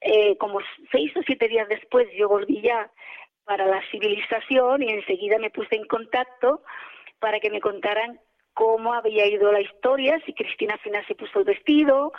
eh, 0.00 0.36
como 0.38 0.60
seis 0.90 1.16
o 1.16 1.22
siete 1.22 1.48
días 1.48 1.68
después, 1.68 2.08
yo 2.16 2.28
volví 2.28 2.60
ya 2.62 2.90
para 3.44 3.66
la 3.66 3.82
civilización 3.90 4.82
y 4.82 4.90
enseguida 4.90 5.38
me 5.38 5.50
puse 5.50 5.76
en 5.76 5.86
contacto 5.86 6.62
para 7.18 7.40
que 7.40 7.50
me 7.50 7.60
contaran 7.60 8.18
cómo 8.54 8.94
había 8.94 9.26
ido 9.26 9.52
la 9.52 9.60
historia, 9.60 10.20
si 10.24 10.32
Cristina 10.32 10.78
final 10.78 11.04
se 11.06 11.14
puso 11.14 11.40
el 11.40 11.44
vestido, 11.44 12.12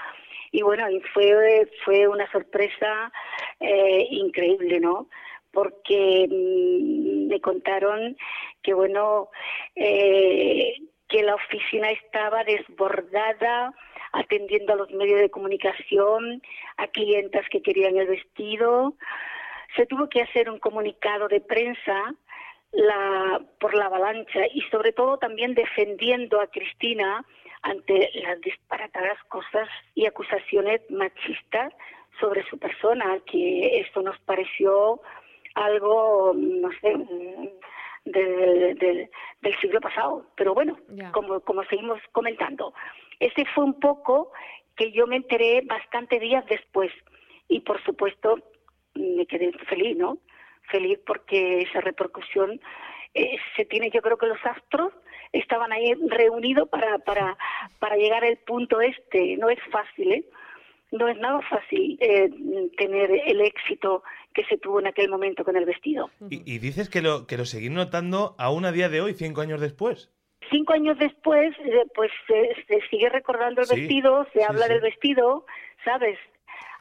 y 0.52 0.62
bueno, 0.62 0.90
y 0.90 1.00
fue, 1.14 1.70
fue 1.84 2.08
una 2.08 2.30
sorpresa 2.32 3.12
eh, 3.60 4.08
increíble, 4.12 4.80
¿no? 4.80 5.08
Porque 5.52 6.28
mm, 6.30 7.28
me 7.28 7.42
contaron 7.42 8.16
que, 8.62 8.74
bueno, 8.74 9.30
eh, 9.76 10.76
que 11.08 11.24
la 11.24 11.36
oficina 11.36 11.92
estaba 11.92 12.44
desbordada 12.44 13.74
atendiendo 14.14 14.74
a 14.74 14.78
los 14.78 14.92
medios 14.92 15.20
de 15.20 15.30
comunicación, 15.30 16.42
a 16.78 16.88
clientas 16.88 17.46
que 17.50 17.62
querían 17.62 17.98
el 17.98 18.08
vestido. 18.08 18.94
Se 19.76 19.86
tuvo 19.86 20.08
que 20.08 20.22
hacer 20.22 20.50
un 20.50 20.60
comunicado 20.60 21.28
de 21.28 21.42
prensa 21.42 22.16
la, 22.76 23.42
por 23.60 23.74
la 23.74 23.86
avalancha 23.86 24.48
y 24.54 24.62
sobre 24.72 24.92
todo 24.92 25.18
también 25.18 25.54
defendiendo 25.54 26.42
a 26.42 26.48
Cristina 26.48 27.26
ante 27.62 28.12
las 28.16 28.40
disparatadas 28.42 29.18
cosas 29.28 29.68
y 29.96 30.06
acusaciones 30.06 30.82
machistas 30.90 31.74
sobre 32.20 32.48
su 32.50 32.58
persona, 32.58 33.20
que 33.26 33.80
esto 33.80 34.02
nos 34.02 34.18
pareció 34.20 35.02
algo, 35.56 36.34
no 36.36 36.70
sé, 36.82 36.96
del, 38.06 38.78
del, 38.78 39.60
siglo 39.62 39.82
pasado. 39.82 40.28
Pero 40.36 40.54
bueno, 40.54 40.78
como, 41.12 41.40
como 41.42 41.64
seguimos 41.66 42.00
comentando, 42.12 42.74
ese 43.20 43.46
fue 43.54 43.64
un 43.64 43.80
poco 43.80 44.32
que 44.76 44.92
yo 44.92 45.08
me 45.08 45.16
enteré 45.16 45.62
bastante 45.66 46.20
días 46.20 46.46
después 46.48 46.92
y 47.48 47.62
por 47.62 47.84
supuesto 47.84 48.40
me 48.94 49.26
quedé 49.26 49.52
feliz, 49.70 49.98
¿no? 49.98 50.20
Feliz 50.70 51.00
porque 51.06 51.62
esa 51.62 51.82
repercusión 51.82 52.60
eh, 53.14 53.38
se 53.56 53.66
tiene, 53.66 53.90
yo 53.92 54.02
creo 54.02 54.18
que 54.18 54.28
los 54.28 54.46
astros 54.46 54.94
estaban 55.32 55.72
ahí 55.72 55.94
reunidos 56.10 56.68
para, 56.70 56.98
para, 57.00 57.38
para 57.80 57.96
llegar 57.96 58.24
al 58.24 58.38
punto 58.38 58.82
este. 58.82 59.38
No 59.38 59.50
es 59.50 59.60
fácil, 59.72 60.12
¿eh? 60.12 60.26
No 60.92 61.08
es 61.08 61.18
nada 61.18 61.42
fácil 61.50 61.98
eh, 62.00 62.30
tener 62.78 63.12
el 63.26 63.42
éxito 63.42 64.04
que 64.34 64.46
se 64.46 64.58
tuvo 64.58 64.80
en 64.80 64.88
aquel 64.88 65.10
momento 65.10 65.44
con 65.44 65.56
el 65.56 65.66
vestido. 65.66 66.10
Y, 66.30 66.60
dices 66.60 66.90
que 66.90 67.02
lo, 67.02 67.26
que 67.26 67.38
lo 67.38 67.46
seguís 67.46 67.72
notando 67.72 68.36
aún 68.38 68.66
a 68.66 68.72
día 68.72 68.90
de 68.90 69.02
hoy, 69.02 69.14
cinco 69.14 69.42
años 69.42 69.62
después. 69.62 70.12
Cinco 70.52 70.74
años 70.74 70.98
después, 71.00 71.56
eh, 71.60 71.86
pues 71.96 72.12
se 72.28 72.82
sigue 72.90 73.10
recordando 73.10 73.62
el 73.62 73.68
vestido, 73.68 74.28
se 74.34 74.44
habla 74.44 74.68
del 74.68 74.82
vestido, 74.82 75.46
¿sabes? 75.84 76.20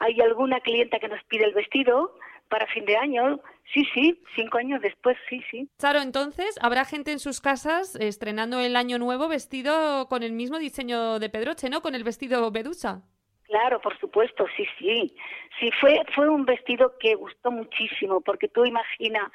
Hay 0.00 0.20
alguna 0.20 0.60
clienta 0.60 0.98
que 0.98 1.08
nos 1.08 1.22
pide 1.24 1.44
el 1.44 1.54
vestido, 1.54 2.14
para 2.54 2.68
fin 2.68 2.84
de 2.84 2.96
año. 2.96 3.40
Sí, 3.72 3.84
sí, 3.92 4.22
cinco 4.36 4.58
años 4.58 4.80
después, 4.80 5.16
sí, 5.28 5.42
sí. 5.50 5.68
Claro, 5.76 6.00
entonces, 6.00 6.56
¿habrá 6.62 6.84
gente 6.84 7.10
en 7.10 7.18
sus 7.18 7.40
casas 7.40 7.96
estrenando 7.96 8.60
el 8.60 8.76
año 8.76 8.96
nuevo 8.96 9.26
vestido 9.26 10.06
con 10.08 10.22
el 10.22 10.30
mismo 10.30 10.60
diseño 10.60 11.18
de 11.18 11.28
Pedroche, 11.30 11.68
¿no? 11.68 11.80
Con 11.82 11.96
el 11.96 12.04
vestido 12.04 12.52
Bedusa. 12.52 13.02
Claro, 13.42 13.80
por 13.80 13.98
supuesto, 13.98 14.46
sí, 14.56 14.64
sí. 14.78 15.16
Sí, 15.58 15.68
fue, 15.80 16.00
fue 16.14 16.28
un 16.28 16.44
vestido 16.44 16.96
que 17.00 17.16
gustó 17.16 17.50
muchísimo, 17.50 18.20
porque 18.20 18.46
tú 18.46 18.64
imaginas 18.64 19.32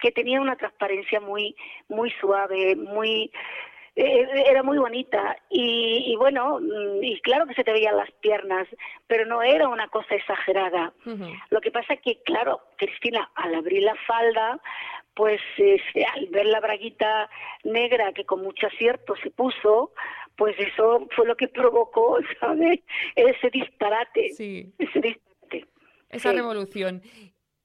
que 0.00 0.10
tenía 0.10 0.40
una 0.40 0.56
transparencia 0.56 1.20
muy, 1.20 1.54
muy 1.88 2.10
suave, 2.18 2.76
muy 2.76 3.30
era 3.96 4.62
muy 4.62 4.78
bonita 4.78 5.36
y, 5.50 6.14
bueno, 6.16 6.58
mm, 6.60 7.02
y 7.02 7.20
claro 7.20 7.46
que 7.46 7.54
se 7.54 7.62
te 7.62 7.72
veían 7.72 7.96
las 7.96 8.10
piernas, 8.20 8.66
pero 9.06 9.24
no 9.24 9.42
era 9.42 9.68
una 9.68 9.88
cosa 9.88 10.14
exagerada. 10.14 10.92
Lo 11.50 11.60
que 11.60 11.70
pasa 11.70 11.96
que, 11.96 12.20
claro, 12.22 12.60
Cristina, 12.76 13.30
al 13.36 13.54
abrir 13.54 13.82
la 13.82 13.94
falda, 14.06 14.60
pues 15.14 15.40
este, 15.56 16.04
al 16.04 16.26
ver 16.26 16.46
la 16.46 16.60
braguita 16.60 17.30
negra 17.62 18.12
que 18.12 18.24
con 18.24 18.42
mucho 18.42 18.66
acierto 18.66 19.14
se 19.22 19.30
puso, 19.30 19.92
pues 20.36 20.56
eso 20.58 21.06
fue 21.14 21.26
lo 21.26 21.36
que 21.36 21.48
provocó, 21.48 22.18
¿sabes? 22.40 22.80
Ese 23.14 23.50
disparate. 23.50 24.30
Sí. 24.30 24.72
Ese 24.78 25.00
disparate. 25.00 25.66
Esa 26.10 26.32
revolución. 26.32 27.02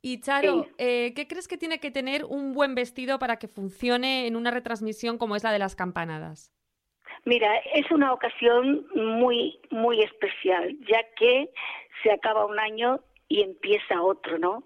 Y 0.01 0.21
Charo, 0.21 0.67
eh, 0.77 1.13
¿qué 1.13 1.27
crees 1.27 1.47
que 1.47 1.57
tiene 1.57 1.79
que 1.79 1.91
tener 1.91 2.23
un 2.23 2.53
buen 2.53 2.73
vestido 2.73 3.19
para 3.19 3.37
que 3.37 3.47
funcione 3.47 4.27
en 4.27 4.35
una 4.35 4.51
retransmisión 4.51 5.17
como 5.17 5.35
es 5.35 5.43
la 5.43 5.51
de 5.51 5.59
las 5.59 5.75
campanadas? 5.75 6.53
Mira, 7.25 7.53
es 7.73 7.91
una 7.91 8.13
ocasión 8.13 8.87
muy, 8.95 9.59
muy 9.71 10.01
especial, 10.01 10.77
ya 10.87 11.03
que 11.17 11.49
se 12.01 12.11
acaba 12.11 12.45
un 12.45 12.59
año 12.59 13.01
y 13.27 13.41
empieza 13.41 14.01
otro, 14.01 14.37
¿no? 14.39 14.63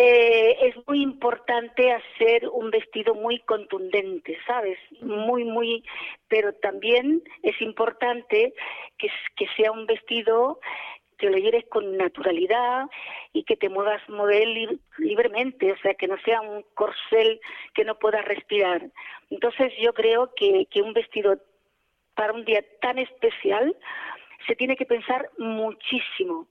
eh, 0.00 0.56
es 0.68 0.86
muy 0.86 1.02
importante 1.02 1.90
hacer 1.90 2.48
un 2.48 2.70
vestido 2.70 3.14
muy 3.14 3.40
contundente, 3.40 4.38
¿sabes? 4.46 4.78
Muy, 5.00 5.42
muy, 5.42 5.82
pero 6.28 6.52
también 6.52 7.22
es 7.42 7.60
importante 7.60 8.54
que, 8.96 9.08
que 9.36 9.46
sea 9.56 9.72
un 9.72 9.86
vestido 9.86 10.60
que 11.18 11.30
lo 11.30 11.36
lleves 11.36 11.64
con 11.68 11.96
naturalidad 11.96 12.86
y 13.32 13.44
que 13.44 13.56
te 13.56 13.68
muevas 13.68 14.06
model 14.08 14.80
libremente, 14.98 15.72
o 15.72 15.78
sea, 15.78 15.94
que 15.94 16.08
no 16.08 16.16
sea 16.24 16.40
un 16.40 16.64
corcel 16.74 17.40
que 17.74 17.84
no 17.84 17.98
puedas 17.98 18.24
respirar. 18.24 18.82
Entonces 19.30 19.72
yo 19.80 19.92
creo 19.92 20.32
que, 20.34 20.66
que 20.70 20.82
un 20.82 20.92
vestido 20.94 21.38
para 22.14 22.32
un 22.32 22.44
día 22.44 22.64
tan 22.80 22.98
especial 22.98 23.76
se 24.46 24.56
tiene 24.56 24.76
que 24.76 24.86
pensar 24.86 25.30
muchísimo 25.38 26.48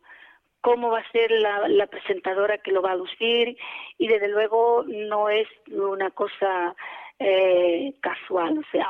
cómo 0.62 0.90
va 0.90 1.00
a 1.00 1.12
ser 1.12 1.32
la, 1.32 1.88
presentadora 1.88 2.58
que 2.58 2.72
lo 2.72 2.82
va 2.82 2.92
a 2.92 2.96
lucir 2.96 3.58
y 3.98 4.08
desde 4.08 4.28
luego 4.28 4.84
no 4.88 5.30
es 5.30 5.48
una 5.72 6.12
cosa 6.12 6.76
eh, 7.20 7.94
casual, 8.02 8.58
o 8.58 8.64
sea, 8.72 8.88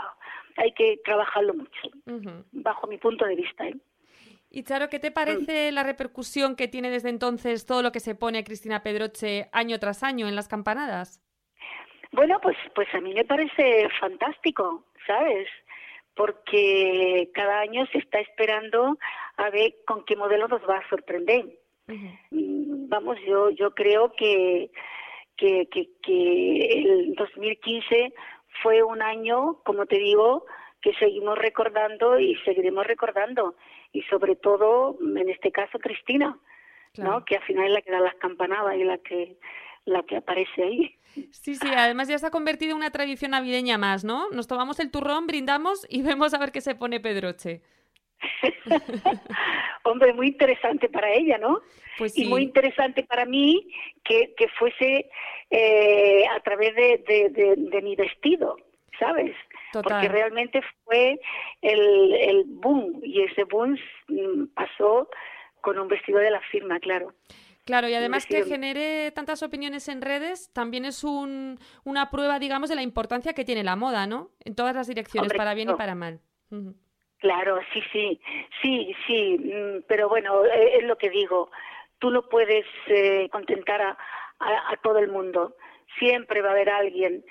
hay 0.57 0.71
que 0.71 0.99
trabajarlo 1.05 1.53
mucho, 1.53 1.81
bajo 2.51 2.87
mi 2.87 2.97
punto 2.97 3.25
de 3.25 3.35
vista. 3.35 3.67
¿eh? 3.67 3.75
Y 4.57 4.63
Charo, 4.63 4.89
¿qué 4.89 4.97
te 4.97 5.11
parece 5.11 5.71
la 5.71 5.83
repercusión 5.83 6.55
que 6.55 6.67
tiene 6.67 6.89
desde 6.89 7.09
entonces 7.09 7.67
todo 7.67 7.83
lo 7.83 7.91
que 7.91 7.99
se 7.99 8.15
pone 8.15 8.43
Cristina 8.43 8.81
Pedroche 8.81 9.49
año 9.51 9.77
tras 9.77 10.01
año 10.01 10.27
en 10.27 10.35
las 10.35 10.47
campanadas? 10.47 11.21
Bueno, 12.11 12.39
pues, 12.41 12.57
pues 12.73 12.87
a 12.95 12.99
mí 12.99 13.13
me 13.13 13.23
parece 13.23 13.87
fantástico, 13.99 14.83
¿sabes? 15.05 15.47
Porque 16.15 17.29
cada 17.35 17.59
año 17.59 17.85
se 17.91 17.99
está 17.99 18.19
esperando 18.19 18.97
a 19.35 19.51
ver 19.51 19.75
con 19.85 20.03
qué 20.05 20.15
modelo 20.15 20.47
nos 20.47 20.67
va 20.67 20.79
a 20.79 20.89
sorprender. 20.89 21.45
Mm, 21.85 22.89
vamos, 22.89 23.19
yo, 23.27 23.51
yo 23.51 23.75
creo 23.75 24.11
que, 24.13 24.71
que, 25.35 25.67
que, 25.69 25.87
que 26.01 26.81
el 26.81 27.13
2015 27.13 28.11
fue 28.63 28.81
un 28.81 29.03
año, 29.03 29.59
como 29.63 29.85
te 29.85 29.99
digo, 29.99 30.47
que 30.81 30.95
seguimos 30.95 31.37
recordando 31.37 32.19
y 32.19 32.35
seguiremos 32.37 32.87
recordando. 32.87 33.55
Y 33.91 34.01
sobre 34.03 34.35
todo, 34.35 34.97
en 35.01 35.29
este 35.29 35.51
caso, 35.51 35.79
Cristina, 35.79 36.37
¿no? 36.97 37.23
que 37.25 37.35
al 37.35 37.43
final 37.43 37.67
es 37.67 37.71
la 37.73 37.81
que 37.81 37.91
da 37.91 37.99
las 37.99 38.15
campanadas 38.15 38.75
y 38.75 38.83
la 38.83 38.97
que, 38.99 39.37
la 39.85 40.03
que 40.03 40.17
aparece 40.17 40.63
ahí. 40.63 40.95
Sí, 41.31 41.55
sí, 41.55 41.67
además 41.75 42.07
ya 42.07 42.17
se 42.17 42.27
ha 42.27 42.31
convertido 42.31 42.71
en 42.71 42.77
una 42.77 42.91
tradición 42.91 43.31
navideña 43.31 43.77
más, 43.77 44.03
¿no? 44.03 44.29
Nos 44.29 44.47
tomamos 44.47 44.79
el 44.79 44.91
turrón, 44.91 45.27
brindamos 45.27 45.85
y 45.89 46.01
vemos 46.03 46.33
a 46.33 46.39
ver 46.39 46.51
qué 46.51 46.61
se 46.61 46.75
pone 46.75 46.99
Pedroche. 46.99 47.61
Hombre, 49.83 50.13
muy 50.13 50.27
interesante 50.27 50.89
para 50.89 51.13
ella, 51.13 51.37
¿no? 51.37 51.61
Pues 51.97 52.17
Y 52.17 52.25
muy 52.25 52.43
interesante 52.43 53.03
para 53.03 53.25
mí 53.25 53.67
que, 54.03 54.33
que 54.35 54.47
fuese 54.49 55.09
eh, 55.49 56.23
a 56.35 56.39
través 56.41 56.75
de, 56.75 57.55
de, 57.55 57.81
mi 57.81 57.95
vestido, 57.95 58.57
¿sabes? 58.99 59.35
Porque 59.83 60.07
realmente 60.07 60.61
fue 60.83 61.19
el, 61.61 62.13
el 62.13 62.43
boom 62.47 62.99
y 63.03 63.23
ese 63.23 63.43
boom 63.43 63.77
mm, 64.07 64.45
pasó 64.53 65.09
con 65.61 65.79
un 65.79 65.87
vestido 65.87 66.19
de 66.19 66.31
la 66.31 66.41
firma, 66.51 66.79
claro. 66.79 67.13
Claro, 67.65 67.89
y 67.89 67.93
además 67.93 68.25
que 68.25 68.45
genere 68.45 69.11
tantas 69.11 69.43
opiniones 69.43 69.89
en 69.89 70.01
redes 70.01 70.53
también 70.53 70.85
es 70.85 71.03
un, 71.03 71.59
una 71.83 72.09
prueba, 72.09 72.39
digamos, 72.39 72.69
de 72.69 72.75
la 72.75 72.81
importancia 72.81 73.33
que 73.33 73.43
tiene 73.43 73.61
la 73.61 73.75
moda, 73.75 74.07
¿no? 74.07 74.29
En 74.45 74.55
todas 74.55 74.73
las 74.73 74.87
direcciones, 74.87 75.33
para 75.33 75.53
bien 75.53 75.71
y 75.71 75.73
para 75.73 75.93
mal. 75.93 76.21
Claro, 77.17 77.59
sí, 77.73 77.81
sí, 77.91 78.21
sí, 78.61 78.95
sí, 79.05 79.37
mm, 79.37 79.83
pero 79.85 80.07
bueno, 80.07 80.45
eh, 80.45 80.77
es 80.77 80.83
lo 80.85 80.97
que 80.97 81.09
digo, 81.09 81.51
tú 81.99 82.09
no 82.09 82.29
puedes 82.29 82.65
eh, 82.87 83.27
contentar 83.33 83.81
a, 83.81 83.97
a, 84.39 84.77
todo 84.81 84.99
el 84.99 85.09
mundo, 85.09 85.57
siempre 85.99 86.41
va 86.41 86.49
a 86.49 86.51
haber 86.53 86.69
alguien 86.69 87.25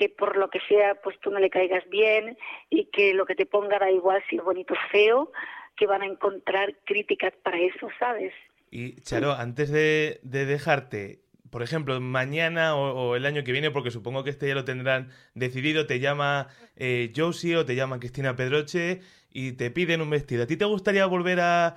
que 0.00 0.08
por 0.08 0.38
lo 0.38 0.48
que 0.48 0.60
sea, 0.66 0.94
pues 1.04 1.20
tú 1.20 1.30
no 1.30 1.38
le 1.38 1.50
caigas 1.50 1.86
bien 1.90 2.38
y 2.70 2.86
que 2.86 3.12
lo 3.12 3.26
que 3.26 3.34
te 3.34 3.44
ponga 3.44 3.78
da 3.78 3.90
igual 3.90 4.24
si 4.30 4.36
es 4.36 4.42
bonito 4.42 4.72
o 4.72 4.90
feo, 4.90 5.30
que 5.76 5.86
van 5.86 6.00
a 6.00 6.06
encontrar 6.06 6.74
críticas 6.86 7.34
para 7.42 7.58
eso, 7.58 7.86
¿sabes? 7.98 8.32
Y 8.70 9.02
Charo, 9.02 9.32
antes 9.32 9.70
de, 9.70 10.20
de 10.22 10.46
dejarte, 10.46 11.20
por 11.50 11.62
ejemplo, 11.62 12.00
mañana 12.00 12.76
o, 12.76 13.14
el 13.14 13.26
año 13.26 13.44
que 13.44 13.52
viene, 13.52 13.70
porque 13.70 13.90
supongo 13.90 14.24
que 14.24 14.30
este 14.30 14.48
ya 14.48 14.54
lo 14.54 14.64
tendrán 14.64 15.10
decidido, 15.34 15.86
te 15.86 16.00
llama 16.00 16.48
eh, 16.76 17.12
Josie 17.14 17.58
o 17.58 17.66
te 17.66 17.74
llama 17.74 17.98
Cristina 18.00 18.36
Pedroche 18.36 19.00
y 19.30 19.52
te 19.52 19.70
piden 19.70 20.00
un 20.00 20.08
vestido. 20.08 20.44
¿A 20.44 20.46
ti 20.46 20.56
te 20.56 20.64
gustaría 20.64 21.04
volver 21.04 21.40
a, 21.42 21.74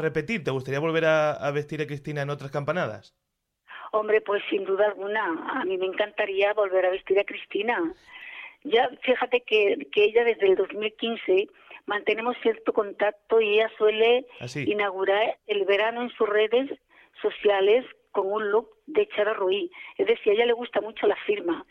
repetir? 0.00 0.42
¿Te 0.42 0.52
gustaría 0.52 0.80
volver 0.80 1.04
a, 1.04 1.50
vestir 1.50 1.82
a 1.82 1.86
Cristina 1.86 2.22
en 2.22 2.30
otras 2.30 2.50
campanadas? 2.50 3.14
Hombre, 3.92 4.20
pues 4.20 4.42
sin 4.50 4.64
duda 4.64 4.86
alguna. 4.86 5.60
A 5.60 5.64
mí 5.64 5.76
me 5.78 5.86
encantaría 5.86 6.52
volver 6.52 6.86
a 6.86 6.90
vestir 6.90 7.18
a 7.18 7.24
Cristina. 7.24 7.94
Ya, 8.64 8.90
fíjate 9.02 9.42
que, 9.42 9.86
que 9.92 10.04
ella 10.04 10.24
desde 10.24 10.48
el 10.48 10.56
2015 10.56 11.48
mantenemos 11.86 12.36
cierto 12.42 12.72
contacto 12.72 13.40
y 13.40 13.54
ella 13.54 13.70
suele 13.78 14.26
¿Ah, 14.40 14.46
inaugurar 14.66 15.38
el 15.46 15.64
verano 15.64 16.02
en 16.02 16.10
sus 16.10 16.28
redes 16.28 16.70
sociales 17.22 17.84
con 18.12 18.30
un 18.30 18.50
look 18.50 18.68
de 18.86 19.08
Charo 19.08 19.34
Ruiz. 19.34 19.70
Es 19.96 20.06
decir, 20.06 20.32
a 20.32 20.34
ella 20.34 20.46
le 20.46 20.52
gusta 20.52 20.80
mucho 20.80 21.06
la 21.06 21.16
firma. 21.26 21.64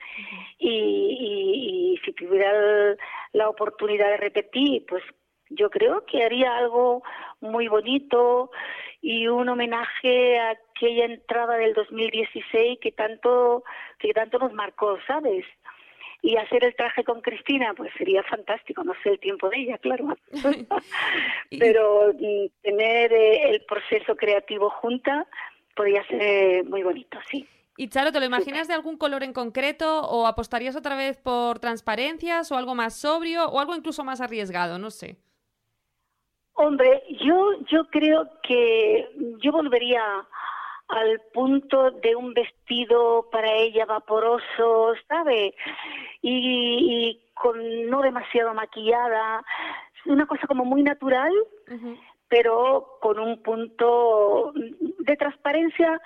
y, 0.59 1.99
si 2.05 2.13
tuviera 2.13 2.95
la 3.33 3.49
oportunidad 3.49 4.09
de 4.09 4.17
repetir, 4.17 4.85
pues 4.87 5.03
yo 5.49 5.69
creo 5.69 6.05
que 6.05 6.23
haría 6.23 6.57
algo 6.57 7.03
muy 7.41 7.67
bonito 7.67 8.51
y 9.01 9.27
un 9.27 9.49
homenaje 9.49 10.39
a 10.39 10.57
aquella 10.77 11.05
entrada 11.05 11.57
del 11.57 11.73
2016 11.73 12.79
que 12.79 12.91
tanto 12.91 13.63
que 13.99 14.13
tanto 14.13 14.37
nos 14.39 14.53
marcó, 14.53 14.97
¿sabes? 15.07 15.45
Y 16.21 16.35
hacer 16.37 16.63
el 16.63 16.75
traje 16.75 17.03
con 17.03 17.21
Cristina, 17.21 17.73
pues 17.75 17.91
sería 17.97 18.23
fantástico, 18.23 18.83
no 18.83 18.93
sé 19.03 19.09
el 19.09 19.19
tiempo 19.19 19.49
de 19.49 19.57
ella, 19.59 19.77
claro. 19.77 20.07
Pero 21.59 22.13
mm, 22.13 22.47
tener 22.61 23.13
eh, 23.13 23.49
el 23.51 23.61
proceso 23.65 24.15
creativo 24.15 24.69
junta, 24.69 25.27
podría 25.75 26.05
ser 26.07 26.65
muy 26.65 26.83
bonito, 26.83 27.19
sí. 27.29 27.47
Y 27.79 27.89
Charo, 27.89 28.11
¿te 28.11 28.19
lo 28.19 28.25
imaginas 28.25 28.67
de 28.67 28.73
algún 28.73 28.97
color 28.97 29.21
en 29.21 29.33
concreto 29.33 30.01
o 30.01 30.25
apostarías 30.25 30.75
otra 30.75 30.95
vez 30.95 31.17
por 31.17 31.59
transparencias 31.59 32.51
o 32.51 32.57
algo 32.57 32.73
más 32.73 32.95
sobrio 32.95 33.47
o 33.49 33.59
algo 33.59 33.75
incluso 33.75 34.03
más 34.03 34.19
arriesgado? 34.19 34.79
No 34.79 34.89
sé. 34.89 35.17
Hombre, 36.53 37.03
yo, 37.23 37.51
yo 37.69 37.87
creo 37.91 38.27
que 38.41 39.07
yo 39.43 39.51
volvería 39.51 40.01
al 40.87 41.21
punto 41.33 41.91
de 41.91 42.15
un 42.15 42.33
vestido 42.33 43.27
para 43.31 43.51
ella 43.53 43.85
vaporoso, 43.85 44.93
¿sabe? 45.07 45.53
Y, 46.21 47.21
con 47.33 47.89
no 47.89 48.01
demasiado 48.01 48.53
maquillada, 48.53 49.43
una 50.05 50.25
cosa 50.25 50.47
como 50.47 50.65
muy 50.65 50.81
natural, 50.81 51.31
pero 52.27 52.97
con 52.99 53.19
un 53.19 53.41
punto 53.43 54.53
de 54.55 55.15
transparencia. 55.17 56.01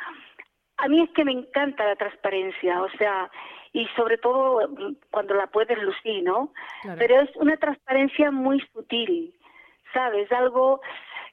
A 0.77 0.87
mí 0.87 1.01
es 1.01 1.09
que 1.11 1.23
me 1.23 1.31
encanta 1.31 1.85
la 1.85 1.95
transparencia, 1.95 2.81
o 2.81 2.89
sea, 2.97 3.31
y 3.71 3.87
sobre 3.95 4.17
todo 4.17 4.69
cuando 5.09 5.35
la 5.35 5.47
puedes 5.47 5.81
lucir, 5.81 6.23
¿no? 6.23 6.51
Pero 6.97 7.21
es 7.21 7.29
una 7.37 7.55
transparencia 7.55 8.31
muy 8.31 8.59
sutil, 8.73 9.33
¿sabes? 9.93 10.29
Algo 10.31 10.81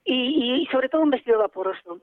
y, 0.05 0.63
y, 0.63 0.67
sobre 0.67 0.89
todo 0.89 1.03
un 1.03 1.11
vestido 1.11 1.39
vaporoso. 1.39 2.01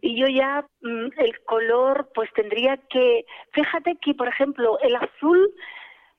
Y 0.00 0.20
yo 0.20 0.26
ya 0.28 0.66
mm, 0.82 1.08
el 1.18 1.40
color 1.44 2.10
pues 2.14 2.32
tendría 2.34 2.76
que, 2.76 3.24
fíjate 3.52 3.96
que 4.00 4.14
por 4.14 4.28
ejemplo 4.28 4.78
el 4.80 4.94
azul 4.96 5.52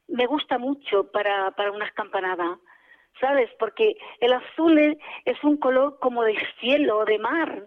me 0.07 0.25
gusta 0.25 0.57
mucho 0.57 1.09
para, 1.11 1.51
para 1.51 1.71
unas 1.71 1.91
campanadas. 1.93 2.59
¿sabes? 3.19 3.49
Porque 3.59 3.97
el 4.19 4.33
azul 4.33 4.97
es, 5.25 5.43
un 5.43 5.57
color 5.57 5.99
como 5.99 6.23
de 6.23 6.37
cielo, 6.59 7.05
de 7.05 7.19
mar. 7.19 7.65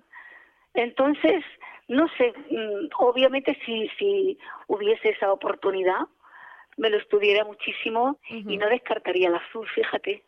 Entonces, 0.75 1.44
no 1.88 2.09
sé, 2.16 2.33
mm, 2.51 2.88
obviamente 2.98 3.59
si, 3.64 3.88
si 3.98 4.38
hubiese 4.66 5.11
esa 5.11 5.33
oportunidad, 5.33 6.01
me 6.77 6.88
lo 6.88 6.96
estudiaría 6.96 7.44
muchísimo 7.44 8.18
y 8.29 8.57
no 8.57 8.66
descartaría 8.68 9.29
el 9.29 9.35
azul, 9.35 9.68
fíjate. 9.75 10.22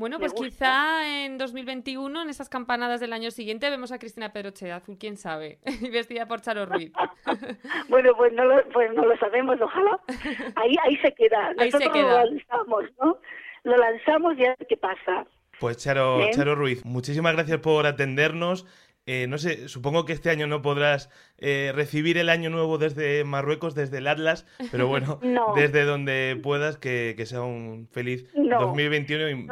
Bueno, 0.00 0.18
pues 0.18 0.32
quizá 0.32 1.26
en 1.26 1.36
2021, 1.36 2.22
en 2.22 2.30
esas 2.30 2.48
campanadas 2.48 3.00
del 3.00 3.12
año 3.12 3.30
siguiente, 3.30 3.68
vemos 3.68 3.92
a 3.92 3.98
Cristina 3.98 4.32
Pedroche 4.32 4.64
de 4.64 4.72
azul, 4.72 4.96
quién 4.98 5.18
sabe, 5.18 5.58
vestida 5.92 6.26
por 6.26 6.40
Charo 6.40 6.64
Ruiz. 6.64 6.90
bueno, 7.90 8.12
pues 8.16 8.32
no, 8.32 8.46
lo, 8.46 8.66
pues 8.70 8.90
no 8.94 9.04
lo 9.04 9.14
sabemos, 9.18 9.60
ojalá. 9.60 10.00
Ahí, 10.56 10.74
ahí 10.84 10.96
se 11.02 11.12
queda. 11.12 11.52
Ahí 11.58 11.70
se 11.70 11.90
queda. 11.90 12.24
Lo 12.24 12.80
¿no? 13.04 13.18
lo 13.64 13.76
lanzamos 13.76 14.38
y 14.38 14.46
a 14.46 14.56
ver 14.58 14.66
qué 14.66 14.78
pasa. 14.78 15.26
Pues 15.58 15.76
Charo, 15.76 16.30
Charo 16.30 16.54
Ruiz, 16.54 16.82
muchísimas 16.86 17.34
gracias 17.34 17.58
por 17.58 17.84
atendernos. 17.84 18.64
Eh, 19.06 19.26
no 19.26 19.38
sé, 19.38 19.68
supongo 19.68 20.04
que 20.04 20.12
este 20.12 20.30
año 20.30 20.46
no 20.46 20.62
podrás 20.62 21.10
eh, 21.38 21.72
recibir 21.74 22.16
el 22.16 22.28
año 22.28 22.48
nuevo 22.48 22.78
desde 22.78 23.24
Marruecos, 23.24 23.74
desde 23.74 23.98
el 23.98 24.06
Atlas, 24.06 24.46
pero 24.70 24.86
bueno, 24.88 25.18
desde 25.56 25.84
donde 25.84 26.38
puedas, 26.42 26.76
que, 26.76 27.14
sea 27.26 27.42
un 27.42 27.88
feliz 27.90 28.30
2021 28.34 29.30
y, 29.30 29.48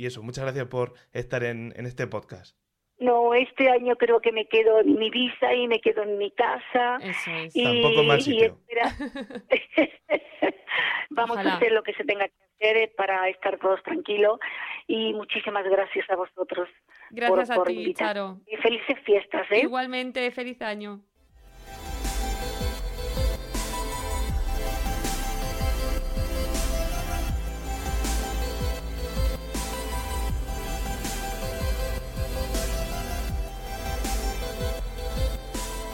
y, 0.00 0.06
eso, 0.06 0.22
muchas 0.22 0.44
gracias 0.44 0.66
por 0.66 0.94
estar 1.12 1.44
en, 1.44 1.72
en 1.76 1.86
este 1.86 2.06
podcast. 2.06 2.56
no, 2.98 3.34
este 3.34 3.68
año 3.68 3.96
creo 3.96 4.20
que 4.20 4.32
me 4.32 4.46
quedo 4.46 4.80
en 4.80 4.98
mi 4.98 5.10
visa 5.10 5.52
y 5.54 5.68
me 5.68 5.80
quedo 5.80 6.02
en 6.02 6.18
mi 6.18 6.30
casa. 6.30 6.96
Eso 7.02 7.30
es. 7.30 7.56
Y, 7.56 7.64
Tampoco 7.64 8.02
mal 8.04 8.20
sitio. 8.20 8.58
Vamos 11.10 11.38
a 11.38 11.56
hacer 11.56 11.72
lo 11.72 11.82
que 11.82 11.94
se 11.94 12.04
tenga 12.04 12.28
que 12.28 12.34
hacer 12.54 12.76
eh, 12.76 12.92
para 12.96 13.28
estar 13.28 13.58
todos 13.58 13.82
tranquilos. 13.82 14.38
Y 14.86 15.12
muchísimas 15.14 15.64
gracias 15.64 16.08
a 16.10 16.16
vosotros. 16.16 16.68
Gracias 17.10 17.50
a 17.50 17.62
ti, 17.64 17.94
Charo. 17.94 18.40
Y 18.46 18.56
felices 18.56 18.96
fiestas, 19.04 19.46
¿eh? 19.50 19.60
Igualmente, 19.62 20.30
feliz 20.30 20.60
año. 20.62 21.02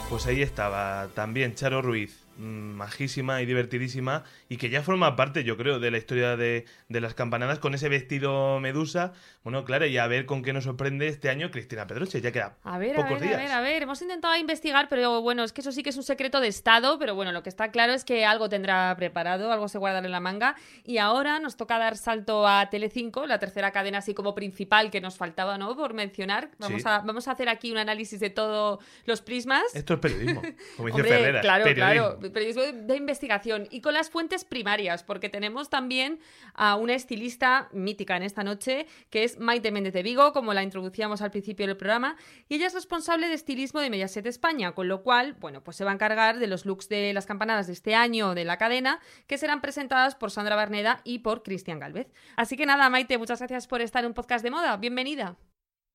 Pues 0.09 0.25
ahí 0.25 0.41
estaba 0.41 1.09
también 1.13 1.53
Charo 1.53 1.81
Ruiz, 1.81 2.26
majísima 2.37 3.41
y 3.41 3.45
divertidísima 3.45 4.23
y 4.49 4.57
que 4.57 4.69
ya 4.69 4.83
forma 4.83 5.15
parte, 5.15 5.43
yo 5.43 5.57
creo, 5.57 5.79
de 5.79 5.91
la 5.91 5.97
historia 5.97 6.37
de, 6.37 6.65
las 6.89 7.13
campanadas 7.13 7.59
con 7.59 7.73
ese 7.73 7.89
vestido 7.89 8.59
medusa. 8.59 9.13
Bueno, 9.43 9.65
claro, 9.65 9.85
y 9.85 9.97
a 9.97 10.07
ver 10.07 10.25
con 10.25 10.43
qué 10.43 10.53
nos 10.53 10.65
sorprende 10.65 11.07
este 11.07 11.29
año 11.29 11.51
Cristina 11.51 11.87
Pedroche, 11.87 12.21
ya 12.21 12.31
queda 12.31 12.57
a 12.63 12.77
ver, 12.77 12.95
pocos 12.95 13.11
a 13.11 13.13
ver, 13.15 13.21
días. 13.21 13.35
A 13.35 13.43
ver, 13.43 13.51
a 13.51 13.61
ver, 13.61 13.83
hemos 13.83 14.01
intentado 14.01 14.35
investigar, 14.35 14.87
pero 14.89 15.21
bueno, 15.21 15.43
es 15.43 15.53
que 15.53 15.61
eso 15.61 15.71
sí 15.71 15.83
que 15.83 15.89
es 15.89 15.97
un 15.97 16.03
secreto 16.03 16.39
de 16.39 16.47
Estado, 16.47 16.99
pero 16.99 17.15
bueno, 17.15 17.31
lo 17.31 17.43
que 17.43 17.49
está 17.49 17.71
claro 17.71 17.93
es 17.93 18.03
que 18.03 18.25
algo 18.25 18.49
tendrá 18.49 18.95
preparado, 18.97 19.51
algo 19.51 19.67
se 19.67 19.77
guardará 19.77 20.05
en 20.05 20.11
la 20.11 20.19
manga 20.19 20.55
y 20.83 20.97
ahora 20.97 21.39
nos 21.39 21.57
toca 21.57 21.77
dar 21.77 21.97
salto 21.97 22.47
a 22.47 22.69
Telecinco, 22.69 23.25
la 23.25 23.39
tercera 23.39 23.71
cadena 23.71 23.99
así 23.99 24.13
como 24.13 24.35
principal 24.35 24.91
que 24.91 25.01
nos 25.01 25.17
faltaba, 25.17 25.57
¿no? 25.57 25.75
Por 25.75 25.93
mencionar. 25.93 26.49
Vamos, 26.59 26.85
a, 26.85 26.99
vamos 26.99 27.27
a 27.27 27.31
hacer 27.31 27.49
aquí 27.49 27.71
un 27.71 27.77
análisis 27.77 28.19
de 28.19 28.29
todos 28.29 28.83
los 29.05 29.21
prismas. 29.21 29.63
Esto 29.73 29.95
es 29.95 29.99
periodismo, 29.99 30.41
como 30.77 30.89
dice 30.89 31.03
Ferreras. 31.03 31.41
Claro, 31.41 31.73
claro 31.73 32.26
periodismo 32.31 32.63
de 32.63 32.95
investigación 32.95 33.67
y 33.69 33.81
con 33.81 33.93
las 33.93 34.09
fuentes 34.09 34.45
primarias, 34.45 35.03
porque 35.03 35.29
tenemos 35.29 35.69
también 35.69 36.19
a 36.53 36.75
una 36.75 36.93
estilista 36.93 37.69
mítica 37.71 38.17
en 38.17 38.23
esta 38.23 38.43
noche, 38.43 38.87
que 39.09 39.23
es 39.23 39.39
Maite 39.39 39.71
Méndez 39.71 39.93
de 39.93 40.03
Vigo, 40.03 40.33
como 40.33 40.53
la 40.53 40.63
introducíamos 40.63 41.21
al 41.21 41.31
principio 41.31 41.67
del 41.67 41.77
programa, 41.77 42.15
y 42.49 42.55
ella 42.55 42.67
es 42.67 42.73
responsable 42.73 43.27
de 43.27 43.33
estilismo 43.33 43.79
de 43.79 43.89
Mediaset 43.89 44.25
España, 44.25 44.73
con 44.73 44.87
lo 44.87 45.03
cual, 45.03 45.33
bueno, 45.33 45.63
pues 45.63 45.77
se 45.77 45.83
va 45.83 45.91
a 45.91 45.93
encargar 45.93 46.39
de 46.39 46.47
los 46.47 46.65
looks 46.65 46.89
de 46.89 47.13
las 47.13 47.25
campanadas 47.25 47.67
de 47.67 47.73
este 47.73 47.95
año 47.95 48.35
de 48.35 48.45
la 48.45 48.57
cadena, 48.57 48.99
que 49.27 49.37
serán 49.37 49.61
presentadas 49.61 50.15
por 50.15 50.31
Sandra 50.31 50.55
Barneda 50.55 51.01
y 51.03 51.19
por 51.19 51.43
Cristian 51.43 51.79
Galvez. 51.79 52.11
Así 52.35 52.57
que 52.57 52.65
nada, 52.65 52.89
Maite, 52.89 53.17
muchas 53.17 53.39
gracias 53.39 53.67
por 53.67 53.81
estar 53.81 54.03
en 54.03 54.09
un 54.09 54.13
podcast 54.13 54.43
de 54.43 54.51
moda. 54.51 54.77
Bienvenida. 54.77 55.37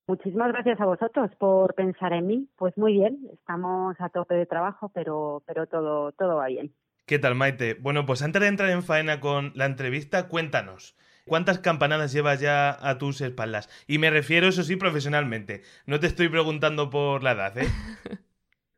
Muchísimas 0.06 0.52
gracias 0.52 0.80
a 0.80 0.86
vosotros 0.86 1.30
por 1.38 1.74
pensar 1.74 2.12
en 2.12 2.26
mí. 2.26 2.48
Pues 2.56 2.76
muy 2.76 2.94
bien, 2.94 3.28
estamos 3.32 3.94
a 4.00 4.08
tope 4.08 4.34
de 4.34 4.46
trabajo, 4.46 4.90
pero, 4.92 5.42
pero 5.46 5.66
todo, 5.66 6.12
todo 6.12 6.36
va 6.36 6.48
bien. 6.48 6.72
¿Qué 7.06 7.18
tal, 7.18 7.34
Maite? 7.34 7.74
Bueno, 7.74 8.04
pues 8.04 8.22
antes 8.22 8.42
de 8.42 8.48
entrar 8.48 8.70
en 8.70 8.82
faena 8.82 9.20
con 9.20 9.52
la 9.54 9.66
entrevista, 9.66 10.28
cuéntanos. 10.28 10.96
¿Cuántas 11.26 11.60
campanadas 11.60 12.12
llevas 12.12 12.40
ya 12.40 12.76
a 12.80 12.98
tus 12.98 13.20
espaldas? 13.20 13.68
Y 13.86 13.98
me 13.98 14.10
refiero, 14.10 14.48
eso 14.48 14.64
sí, 14.64 14.76
profesionalmente. 14.76 15.62
No 15.86 16.00
te 16.00 16.08
estoy 16.08 16.28
preguntando 16.28 16.90
por 16.90 17.22
la 17.22 17.32
edad, 17.32 17.58
¿eh? 17.58 17.66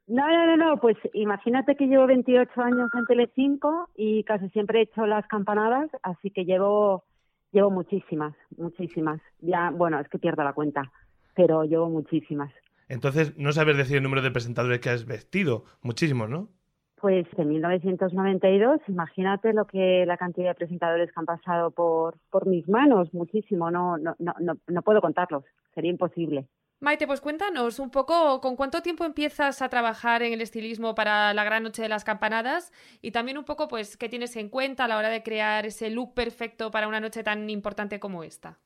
No, 0.07 0.29
no, 0.29 0.45
no, 0.45 0.57
no, 0.59 0.77
pues 0.83 0.99
imagínate 1.15 1.77
que 1.77 1.87
llevo 1.87 2.07
28 2.07 2.61
años 2.61 2.91
en 2.93 3.07
Telecinco 3.07 3.89
y 3.97 4.23
casi 4.25 4.51
siempre 4.51 4.81
he 4.81 4.83
hecho 4.83 5.07
las 5.07 5.27
campanadas, 5.29 5.89
así 6.03 6.31
que 6.31 6.45
llevo 6.45 7.05
llevo 7.53 7.71
muchísimas, 7.71 8.35
muchísimas. 8.59 9.23
Ya, 9.41 9.71
bueno, 9.71 9.99
es 9.99 10.09
que 10.11 10.19
pierdo 10.19 10.45
la 10.45 10.53
cuenta 10.53 10.93
pero 11.35 11.65
llevo 11.65 11.89
muchísimas. 11.89 12.53
Entonces, 12.89 13.37
no 13.37 13.53
sabes 13.53 13.77
decir 13.77 13.97
el 13.97 14.03
número 14.03 14.23
de 14.23 14.31
presentadores 14.31 14.81
que 14.81 14.91
has 14.91 15.07
vestido, 15.07 15.65
muchísimos, 15.83 16.29
¿no? 16.29 16.49
Pues 16.97 17.27
en 17.37 17.49
1992, 17.49 18.81
imagínate 18.89 19.53
lo 19.53 19.67
que 19.67 20.05
la 20.07 20.17
cantidad 20.17 20.49
de 20.49 20.55
presentadores 20.55 21.13
que 21.13 21.21
han 21.21 21.27
pasado 21.27 21.71
por, 21.71 22.17
por 22.31 22.47
mis 22.47 22.69
manos, 22.69 23.13
muchísimo, 23.13 23.71
no, 23.71 23.99
no, 23.99 24.15
no, 24.19 24.35
no 24.67 24.83
puedo 24.83 25.01
contarlos, 25.01 25.45
sería 25.75 25.91
imposible. 25.91 26.47
Maite, 26.81 27.07
pues 27.07 27.21
cuéntanos 27.21 27.79
un 27.79 27.91
poco 27.91 28.41
con 28.41 28.57
cuánto 28.57 28.83
tiempo 28.83 29.05
empiezas 29.05 29.63
a 29.63 29.69
trabajar 29.71 30.23
en 30.23 30.35
el 30.35 30.41
estilismo 30.41 30.95
para 30.95 31.33
la 31.33 31.45
gran 31.45 31.63
noche 31.63 31.81
de 31.81 31.89
las 31.89 32.05
campanadas 32.05 32.73
y 33.01 33.11
también 33.11 33.39
un 33.39 33.45
poco 33.45 33.69
pues 33.69 33.97
qué 33.97 34.09
tienes 34.09 34.37
en 34.37 34.51
cuenta 34.51 34.85
a 34.85 34.89
la 34.89 34.99
hora 34.99 35.09
de 35.09 35.23
crear 35.23 35.65
ese 35.65 35.89
look 35.89 36.13
perfecto 36.15 36.71
para 36.71 36.89
una 36.89 37.01
noche 37.01 37.23
tan 37.23 37.49
importante 37.49 38.01
como 38.01 38.23
esta. 38.23 38.59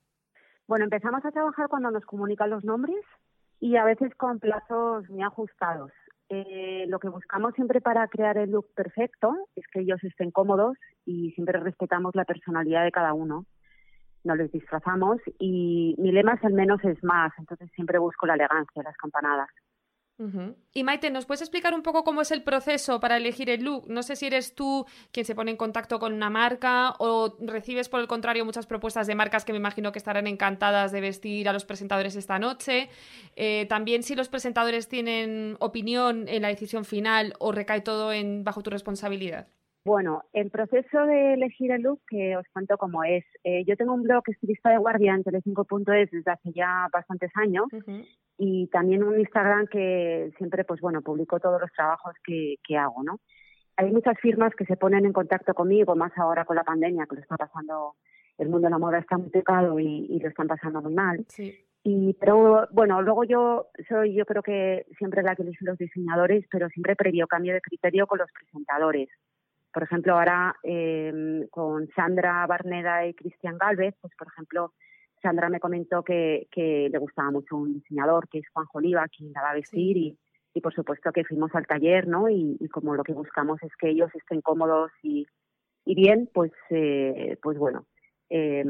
Bueno, 0.69 0.85
empezamos 0.85 1.25
a 1.25 1.31
trabajar 1.31 1.69
cuando 1.69 1.91
nos 1.91 2.05
comunican 2.05 2.51
los 2.51 2.62
nombres 2.62 3.03
y 3.59 3.77
a 3.77 3.85
veces 3.85 4.14
con 4.16 4.39
plazos 4.39 5.09
muy 5.09 5.23
ajustados. 5.23 5.91
Eh, 6.29 6.85
lo 6.89 6.99
que 6.99 7.09
buscamos 7.09 7.55
siempre 7.55 7.81
para 7.81 8.07
crear 8.09 8.37
el 8.37 8.51
look 8.51 8.66
perfecto 8.75 9.35
es 9.57 9.66
que 9.73 9.81
ellos 9.81 9.99
estén 10.05 10.31
cómodos 10.31 10.77
y 11.07 11.33
siempre 11.33 11.59
respetamos 11.59 12.14
la 12.14 12.27
personalidad 12.27 12.85
de 12.85 12.93
cada 12.93 13.14
uno. 13.14 13.47
No 14.25 14.37
les 14.37 14.53
disfrazamos 14.53 15.16
y 15.39 15.95
mi 15.97 16.12
lema 16.12 16.35
es 16.35 16.45
el 16.45 16.53
menos 16.53 16.85
es 16.85 17.03
más, 17.03 17.33
entonces 17.39 17.71
siempre 17.75 17.99
busco 17.99 18.27
la 18.27 18.35
elegancia, 18.35 18.83
las 18.83 18.97
campanadas. 18.99 19.49
Y 20.75 20.83
Maite, 20.83 21.11
¿nos 21.11 21.27
puedes 21.27 21.43
explicar 21.43 21.75
un 21.75 21.83
poco 21.83 22.03
cómo 22.03 22.23
es 22.23 22.33
el 22.33 22.43
proceso 22.43 22.99
para 22.99 23.16
elegir 23.16 23.51
el 23.51 23.62
look? 23.62 23.89
No 23.89 24.03
sé 24.03 24.16
si 24.16 24.27
eres 24.27 24.55
tú 24.55 24.85
quien 25.12 25.25
se 25.25 25.37
pone 25.37 25.53
en 25.53 25.57
contacto 25.57 26.01
con 26.01 26.12
una 26.12 26.29
marca 26.29 26.95
o 26.99 27.37
recibes 27.41 27.89
por 27.89 28.01
el 28.01 28.09
contrario 28.09 28.45
muchas 28.45 28.66
propuestas 28.66 29.07
de 29.07 29.14
marcas 29.14 29.45
que 29.45 29.53
me 29.53 29.59
imagino 29.59 29.93
que 29.93 29.99
estarán 29.99 30.27
encantadas 30.27 30.91
de 30.91 31.01
vestir 31.01 31.49
a 31.49 31.53
los 31.53 31.64
presentadores 31.64 32.16
esta 32.16 32.41
noche. 32.41 32.91
Eh, 33.37 33.66
también 33.69 34.03
si 34.03 34.16
los 34.16 34.29
presentadores 34.29 34.89
tienen 34.89 35.57
opinión 35.61 36.27
en 36.29 36.43
la 36.43 36.49
decisión 36.49 36.85
final 36.85 37.35
o 37.39 37.53
recae 37.53 37.81
todo 37.81 38.12
en 38.12 38.43
bajo 38.43 38.62
tu 38.62 38.71
responsabilidad. 38.71 39.47
Bueno, 39.89 40.22
el 40.34 40.51
proceso 40.51 41.07
de 41.07 41.32
elegir 41.32 41.70
el 41.72 41.80
look, 41.80 42.03
que 42.07 42.36
os 42.36 42.45
cuento 42.53 42.76
cómo 42.76 43.05
es. 43.05 43.24
Eh, 43.43 43.64
yo 43.64 43.74
tengo 43.74 43.95
un 43.95 44.03
blog 44.03 44.22
estilista 44.26 44.68
de 44.68 44.76
guardia 44.76 45.14
en 45.14 45.24
tele5.es 45.24 46.11
desde 46.11 46.30
hace 46.30 46.53
ya 46.53 46.89
bastantes 46.93 47.30
años 47.36 47.64
y 48.36 48.66
también 48.66 49.03
un 49.03 49.18
Instagram 49.18 49.66
que 49.66 50.30
siempre, 50.36 50.64
pues 50.64 50.82
bueno, 50.82 51.01
publico 51.01 51.41
todos 51.41 51.59
los 51.59 51.72
trabajos 51.72 52.12
que, 52.22 52.57
que 52.62 52.76
hago, 52.76 53.03
¿no? 53.03 53.18
Hay 53.78 53.91
muchas 53.91 54.20
firmas 54.20 54.55
que 54.55 54.66
se 54.66 54.76
ponen 54.76 55.07
en 55.07 55.14
contacto 55.14 55.55
conmigo, 55.55 55.97
más 55.97 56.12
ahora 56.18 56.45
con 56.45 56.57
la 56.57 56.64
pandemia, 56.64 57.07
que 57.09 57.16
lo 57.16 57.22
está 57.22 57.39
pasando, 57.39 57.95
el 58.36 58.51
mundo 58.51 58.66
de 58.66 58.72
la 58.72 58.78
moda 58.78 58.99
está 58.99 59.16
muy 59.16 59.30
pecado 59.30 59.80
y, 59.80 60.05
y 60.11 60.20
lo 60.20 60.28
están 60.28 60.49
pasando 60.49 60.82
muy 60.82 60.93
mal. 60.93 61.24
Sí. 61.28 61.64
Y, 61.82 62.12
pero 62.20 62.68
bueno, 62.72 63.01
luego 63.01 63.24
yo 63.24 63.68
soy, 63.89 64.12
yo 64.12 64.26
creo 64.26 64.43
que 64.43 64.84
siempre 64.99 65.22
la 65.22 65.34
que 65.34 65.45
elijo 65.45 65.64
los 65.64 65.78
diseñadores, 65.78 66.45
pero 66.51 66.68
siempre 66.68 66.95
previo 66.95 67.26
cambio 67.26 67.55
de 67.55 67.62
criterio 67.62 68.07
con 68.07 68.18
los 68.18 68.30
presentadores. 68.30 69.09
Por 69.73 69.83
ejemplo, 69.83 70.14
ahora 70.14 70.57
eh, 70.62 71.47
con 71.51 71.89
Sandra 71.95 72.47
Barneda 72.47 73.07
y 73.07 73.14
Cristian 73.14 73.59
Galvez, 73.59 73.95
pues 74.01 74.14
por 74.16 74.29
ejemplo, 74.29 74.73
Sandra 75.23 75.49
me 75.49 75.61
comentó 75.61 76.03
que, 76.03 76.49
que 76.51 76.89
le 76.91 76.99
gustaba 76.99 77.31
mucho 77.31 77.57
un 77.57 77.75
diseñador, 77.75 78.29
que 78.29 78.39
es 78.39 78.49
Juan 78.53 78.66
Oliva, 78.73 79.07
quien 79.09 79.33
la 79.33 79.43
va 79.43 79.51
a 79.51 79.55
vestir 79.55 79.97
y, 79.97 80.19
y 80.55 80.61
por 80.61 80.75
supuesto 80.75 81.12
que 81.12 81.25
fuimos 81.25 81.55
al 81.55 81.66
taller, 81.66 82.07
¿no? 82.07 82.29
Y, 82.29 82.57
como 82.73 82.95
lo 82.95 83.05
que 83.05 83.12
buscamos 83.12 83.62
es 83.62 83.75
que 83.77 83.91
ellos 83.91 84.11
estén 84.14 84.41
cómodos 84.41 84.91
y, 85.03 85.27
y 85.85 85.95
bien, 85.95 86.31
pues, 86.33 86.53
eh, 86.71 87.37
pues 87.43 87.59
bueno, 87.59 87.87
eh, 88.31 88.64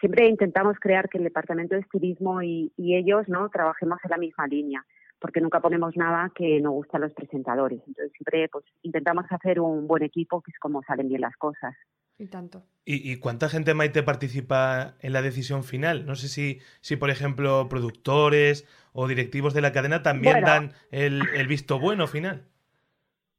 siempre 0.00 0.28
intentamos 0.28 0.78
crear 0.78 1.08
que 1.08 1.18
el 1.18 1.24
departamento 1.24 1.74
de 1.74 1.82
estilismo 1.82 2.42
y, 2.42 2.72
y 2.76 2.96
ellos, 2.96 3.28
¿no? 3.28 3.48
Trabajemos 3.50 3.98
en 4.04 4.10
la 4.10 4.18
misma 4.18 4.46
línea 4.46 4.84
porque 5.20 5.40
nunca 5.40 5.60
ponemos 5.60 5.96
nada 5.96 6.30
que 6.34 6.60
no 6.60 6.72
guste 6.72 6.96
a 6.96 7.00
los 7.00 7.12
presentadores. 7.12 7.80
Entonces 7.86 8.12
siempre 8.12 8.48
pues 8.48 8.64
intentamos 8.82 9.26
hacer 9.30 9.60
un 9.60 9.86
buen 9.86 10.02
equipo, 10.02 10.40
que 10.40 10.50
es 10.50 10.58
como 10.58 10.82
salen 10.82 11.08
bien 11.08 11.20
las 11.20 11.36
cosas. 11.36 11.74
Y 12.18 12.26
tanto. 12.26 12.64
¿Y, 12.84 13.16
cuánta 13.18 13.48
gente, 13.48 13.74
Maite, 13.74 14.02
participa 14.02 14.96
en 15.00 15.12
la 15.12 15.22
decisión 15.22 15.62
final? 15.62 16.04
No 16.04 16.16
sé 16.16 16.28
si, 16.28 16.58
si 16.80 16.96
por 16.96 17.10
ejemplo, 17.10 17.68
productores 17.68 18.66
o 18.92 19.06
directivos 19.06 19.54
de 19.54 19.60
la 19.60 19.72
cadena 19.72 20.02
también 20.02 20.40
dan 20.42 20.72
el, 20.90 21.22
visto 21.46 21.78
bueno 21.78 22.08
final. 22.08 22.48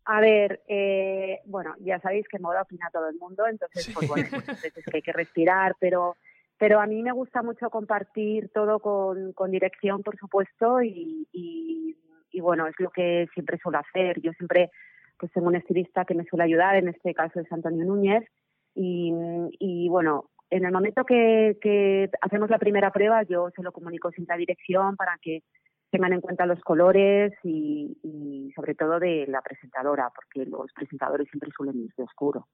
A 0.05 0.21
ver, 0.21 0.61
eh, 0.67 1.39
bueno, 1.45 1.75
ya 1.79 1.99
sabéis 1.99 2.27
que 2.29 2.39
moda 2.39 2.61
opina 2.61 2.89
todo 2.93 3.09
el 3.09 3.17
mundo, 3.17 3.47
entonces, 3.47 3.89
pues 3.93 4.07
bueno, 4.07 4.27
pues, 4.29 4.61
veces 4.61 4.85
que 4.85 4.97
hay 4.97 5.01
que 5.01 5.13
respirar, 5.13 5.75
pero 5.79 6.15
pero 6.59 6.81
a 6.81 6.85
mí 6.85 7.01
me 7.01 7.13
gusta 7.13 7.41
mucho 7.41 7.69
compartir 7.69 8.51
todo 8.53 8.79
con, 8.79 9.49
dirección, 9.49 10.03
por 10.03 10.17
supuesto, 10.17 10.83
y, 10.83 11.25
bueno, 12.41 12.67
es 12.67 12.75
lo 12.79 12.89
que 12.91 13.27
siempre 13.33 13.57
suelo 13.57 13.79
hacer. 13.79 14.21
Yo 14.21 14.31
siempre 14.33 14.69
pues 15.17 15.31
tengo 15.31 15.47
un 15.47 15.55
estilista 15.55 16.05
que 16.05 16.15
me 16.15 16.25
suele 16.25 16.43
ayudar, 16.43 16.75
en 16.75 16.89
este 16.89 17.13
caso 17.13 17.39
es 17.39 17.51
Antonio 17.51 17.85
Núñez, 17.85 18.25
y, 18.75 19.87
bueno, 19.89 20.29
en 20.49 20.65
el 20.65 20.71
momento 20.71 21.05
que, 21.05 21.57
que 21.61 22.09
hacemos 22.21 22.49
la 22.49 22.59
primera 22.59 22.91
prueba, 22.91 23.23
yo 23.23 23.49
se 23.55 23.63
lo 23.63 23.71
comunico 23.71 24.11
sin 24.11 24.25
la 24.27 24.35
dirección 24.35 24.97
para 24.97 25.17
que 25.21 25.43
tengan 25.91 26.13
en 26.13 26.21
cuenta 26.21 26.45
los 26.45 26.59
colores 26.61 27.33
y, 27.43 27.97
y, 28.03 28.51
sobre 28.53 28.75
todo 28.75 28.99
de 28.99 29.25
la 29.27 29.41
presentadora, 29.41 30.11
porque 30.13 30.49
los 30.49 30.71
presentadores 30.73 31.29
siempre 31.29 31.51
suelen 31.55 31.79
ir 31.79 31.93
de 31.95 32.03
oscuro. 32.03 32.47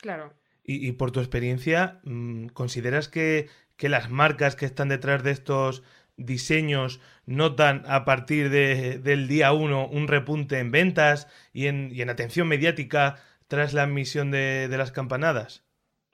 Claro. 0.00 0.32
Y, 0.70 0.92
por 0.92 1.12
tu 1.12 1.20
experiencia, 1.20 1.98
mm, 2.04 2.48
¿consideras 2.48 3.08
que, 3.08 3.48
las 3.80 4.10
marcas 4.10 4.54
que 4.54 4.66
están 4.66 4.90
detrás 4.90 5.22
de 5.22 5.30
estos 5.30 5.82
diseños 6.18 7.00
notan 7.24 7.84
a 7.86 8.04
partir 8.04 8.50
del 8.50 9.28
día 9.28 9.54
1 9.54 9.88
un 9.88 10.08
repunte 10.08 10.58
en 10.58 10.70
ventas 10.70 11.26
y 11.54 11.68
en, 11.68 11.88
y 11.90 12.02
en 12.02 12.10
atención 12.10 12.48
mediática 12.48 13.16
tras 13.46 13.72
la 13.72 13.84
emisión 13.84 14.30
de, 14.30 14.68
las 14.68 14.92
campanadas? 14.92 15.64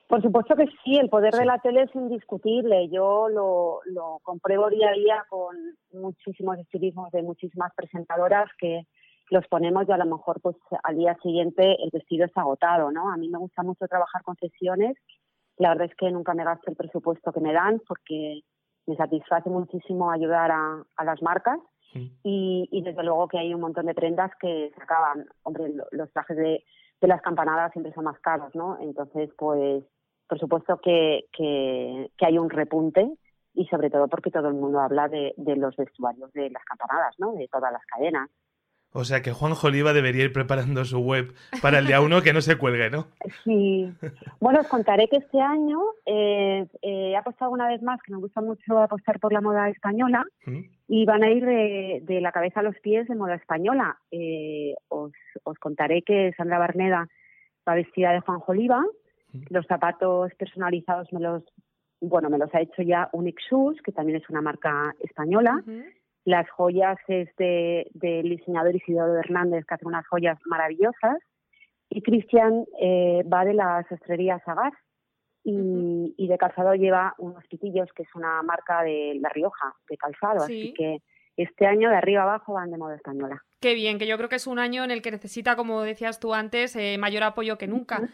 Por 0.07 0.21
supuesto 0.21 0.55
que 0.55 0.67
sí, 0.85 0.95
el 0.99 1.09
poder 1.09 1.33
de 1.33 1.45
la 1.45 1.59
tele 1.59 1.81
es 1.81 1.93
indiscutible. 1.93 2.87
Yo 2.89 3.27
lo, 3.27 3.81
lo 3.83 4.19
compruebo 4.23 4.69
día 4.69 4.87
a 4.87 4.93
día 4.93 5.25
con 5.27 5.57
muchísimos 5.91 6.57
estilismos 6.59 7.11
de 7.11 7.23
muchísimas 7.23 7.73
presentadoras 7.75 8.49
que 8.57 8.87
los 9.29 9.47
ponemos 9.47 9.87
y 9.87 9.91
a 9.91 9.97
lo 9.97 10.05
mejor 10.05 10.39
pues 10.41 10.55
al 10.83 10.97
día 10.97 11.17
siguiente 11.21 11.81
el 11.83 11.89
vestido 11.91 12.25
está 12.25 12.41
agotado, 12.41 12.91
¿no? 12.91 13.11
A 13.11 13.17
mí 13.17 13.29
me 13.29 13.39
gusta 13.39 13.63
mucho 13.63 13.87
trabajar 13.87 14.21
con 14.23 14.35
sesiones. 14.35 14.97
La 15.57 15.69
verdad 15.69 15.87
es 15.89 15.95
que 15.95 16.11
nunca 16.11 16.33
me 16.33 16.43
gasto 16.43 16.69
el 16.69 16.75
presupuesto 16.75 17.31
que 17.31 17.39
me 17.39 17.53
dan 17.53 17.81
porque 17.87 18.41
me 18.87 18.95
satisface 18.95 19.49
muchísimo 19.49 20.11
ayudar 20.11 20.51
a, 20.51 20.83
a 20.95 21.05
las 21.05 21.21
marcas 21.21 21.59
y, 22.23 22.67
y, 22.71 22.81
desde 22.81 23.03
luego 23.03 23.29
que 23.29 23.39
hay 23.39 23.53
un 23.53 23.61
montón 23.61 23.85
de 23.85 23.93
prendas 23.93 24.29
que 24.39 24.71
se 24.75 24.83
acaban. 24.83 25.27
Hombre, 25.43 25.71
los 25.91 26.11
trajes 26.11 26.35
de, 26.35 26.63
de 26.99 27.07
las 27.07 27.21
campanadas 27.21 27.71
siempre 27.71 27.93
son 27.93 28.03
más 28.03 28.19
caros, 28.19 28.53
¿no? 28.53 28.77
Entonces, 28.81 29.29
pues, 29.37 29.83
por 30.27 30.37
supuesto 30.37 30.77
que, 30.83 31.25
que, 31.31 32.11
que 32.17 32.25
hay 32.25 32.37
un 32.37 32.49
repunte 32.49 33.09
y 33.53 33.65
sobre 33.67 33.89
todo 33.89 34.09
porque 34.09 34.31
todo 34.31 34.49
el 34.49 34.55
mundo 34.55 34.81
habla 34.81 35.07
de, 35.07 35.33
de 35.37 35.55
los 35.55 35.75
vestuarios 35.77 36.33
de 36.33 36.49
las 36.49 36.63
campanadas, 36.65 37.15
¿no? 37.17 37.31
De 37.33 37.47
todas 37.47 37.71
las 37.71 37.85
cadenas. 37.85 38.29
O 38.97 39.03
sea 39.03 39.21
que 39.21 39.33
Juan 39.33 39.55
Joliva 39.55 39.91
debería 39.91 40.23
ir 40.23 40.31
preparando 40.31 40.85
su 40.85 40.99
web 40.99 41.33
para 41.61 41.79
el 41.79 41.87
día 41.87 41.99
uno 41.99 42.21
que 42.21 42.31
no 42.31 42.39
se 42.39 42.57
cuelgue, 42.57 42.89
¿no? 42.89 43.07
Sí. 43.43 43.91
Bueno, 44.39 44.61
os 44.61 44.67
contaré 44.67 45.09
que 45.09 45.17
este 45.17 45.41
año 45.41 45.79
eh, 46.05 46.65
eh, 46.81 47.11
he 47.11 47.17
apostado 47.17 47.51
una 47.51 47.67
vez 47.67 47.81
más, 47.81 48.01
que 48.01 48.13
me 48.13 48.19
gusta 48.19 48.39
mucho 48.39 48.79
apostar 48.79 49.19
por 49.19 49.33
la 49.33 49.41
moda 49.41 49.67
española, 49.67 50.23
¿Mm? 50.45 50.59
y 50.87 51.05
van 51.05 51.23
a 51.23 51.29
ir 51.29 51.45
de, 51.45 52.21
la 52.21 52.31
cabeza 52.31 52.61
a 52.61 52.63
los 52.63 52.79
pies 52.79 53.05
de 53.09 53.15
moda 53.15 53.35
española. 53.35 53.97
Eh, 54.11 54.75
os, 54.87 55.11
os, 55.43 55.59
contaré 55.59 56.01
que 56.01 56.31
Sandra 56.37 56.57
Barneda 56.57 57.09
va 57.67 57.75
vestida 57.75 58.13
de 58.13 58.21
Juan 58.21 58.39
Joliva, 58.39 58.81
¿Mm? 59.33 59.41
los 59.49 59.67
zapatos 59.67 60.33
personalizados 60.35 61.11
me 61.11 61.19
los, 61.19 61.43
bueno, 61.99 62.29
me 62.29 62.37
los 62.37 62.53
ha 62.55 62.61
hecho 62.61 62.81
ya 62.81 63.09
Unix 63.11 63.43
Shoes, 63.51 63.81
que 63.81 63.91
también 63.91 64.21
es 64.21 64.29
una 64.29 64.41
marca 64.41 64.95
española. 65.01 65.61
Las 66.25 66.49
joyas 66.49 66.97
es 67.07 67.29
de, 67.37 67.87
del 67.93 68.29
diseñador 68.29 68.75
Isidoro 68.75 69.17
Hernández, 69.17 69.63
que 69.65 69.75
hace 69.75 69.87
unas 69.87 70.07
joyas 70.07 70.39
maravillosas. 70.45 71.17
Y 71.89 72.01
Cristian 72.01 72.65
eh, 72.81 73.23
va 73.31 73.45
de 73.45 73.53
la 73.53 73.85
sastrería 73.87 74.41
Sagar 74.43 74.73
y, 75.43 76.15
y, 76.17 76.27
de 76.27 76.37
calzado 76.39 76.73
lleva 76.73 77.13
unos 77.19 77.45
pitillos, 77.47 77.87
que 77.93 78.01
es 78.03 78.09
una 78.15 78.41
marca 78.41 78.81
de 78.81 79.17
La 79.21 79.29
Rioja, 79.29 79.75
de 79.87 79.97
calzado. 79.97 80.43
Así 80.43 80.73
que 80.73 80.97
este 81.37 81.65
año 81.65 81.89
de 81.89 81.95
arriba 81.95 82.23
abajo 82.23 82.53
van 82.53 82.71
de 82.71 82.77
moda 82.77 82.95
española. 82.95 83.43
Qué 83.59 83.73
bien, 83.73 83.97
que 83.97 84.07
yo 84.07 84.17
creo 84.17 84.29
que 84.29 84.35
es 84.35 84.47
un 84.47 84.59
año 84.59 84.83
en 84.83 84.91
el 84.91 85.01
que 85.01 85.11
necesita, 85.11 85.55
como 85.55 85.81
decías 85.81 86.19
tú 86.19 86.33
antes, 86.33 86.75
eh, 86.75 86.97
mayor 86.97 87.23
apoyo 87.23 87.57
que 87.57 87.67
nunca. 87.67 88.09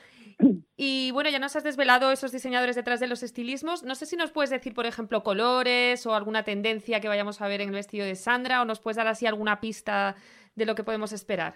Y 0.76 1.12
bueno, 1.12 1.30
ya 1.30 1.40
nos 1.40 1.56
has 1.56 1.64
desvelado 1.64 2.12
esos 2.12 2.32
diseñadores 2.32 2.76
detrás 2.76 3.00
de 3.00 3.08
los 3.08 3.22
estilismos. 3.22 3.84
No 3.84 3.94
sé 3.96 4.06
si 4.06 4.16
nos 4.16 4.32
puedes 4.32 4.50
decir, 4.50 4.74
por 4.74 4.86
ejemplo, 4.86 5.24
colores 5.24 6.06
o 6.08 6.16
alguna 6.16 6.44
tendencia 6.44 7.00
que 7.00 7.08
vayamos 7.08 7.42
a 7.42 7.48
ver 7.48 7.62
en 7.62 7.70
el 7.70 7.76
vestido 7.76 8.06
de 8.06 8.16
Sandra 8.16 8.62
o 8.62 8.66
nos 8.66 8.80
puedes 8.80 8.98
dar 8.98 9.08
así 9.08 9.28
alguna 9.28 9.60
pista 9.60 10.16
de 10.56 10.66
lo 10.66 10.74
que 10.76 10.84
podemos 10.84 11.14
esperar. 11.14 11.56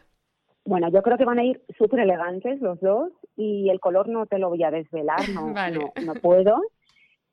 Bueno, 0.66 0.90
yo 0.92 1.02
creo 1.04 1.18
que 1.18 1.26
van 1.26 1.40
a 1.40 1.44
ir 1.44 1.62
súper 1.78 2.00
elegantes 2.00 2.60
los 2.60 2.80
dos 2.80 3.12
y 3.36 3.70
el 3.70 3.80
color 3.80 4.08
no 4.08 4.26
te 4.26 4.40
lo 4.40 4.50
voy 4.50 4.64
a 4.64 4.72
desvelar, 4.72 5.20
no, 5.30 5.54
no, 6.06 6.14
puedo, 6.16 6.60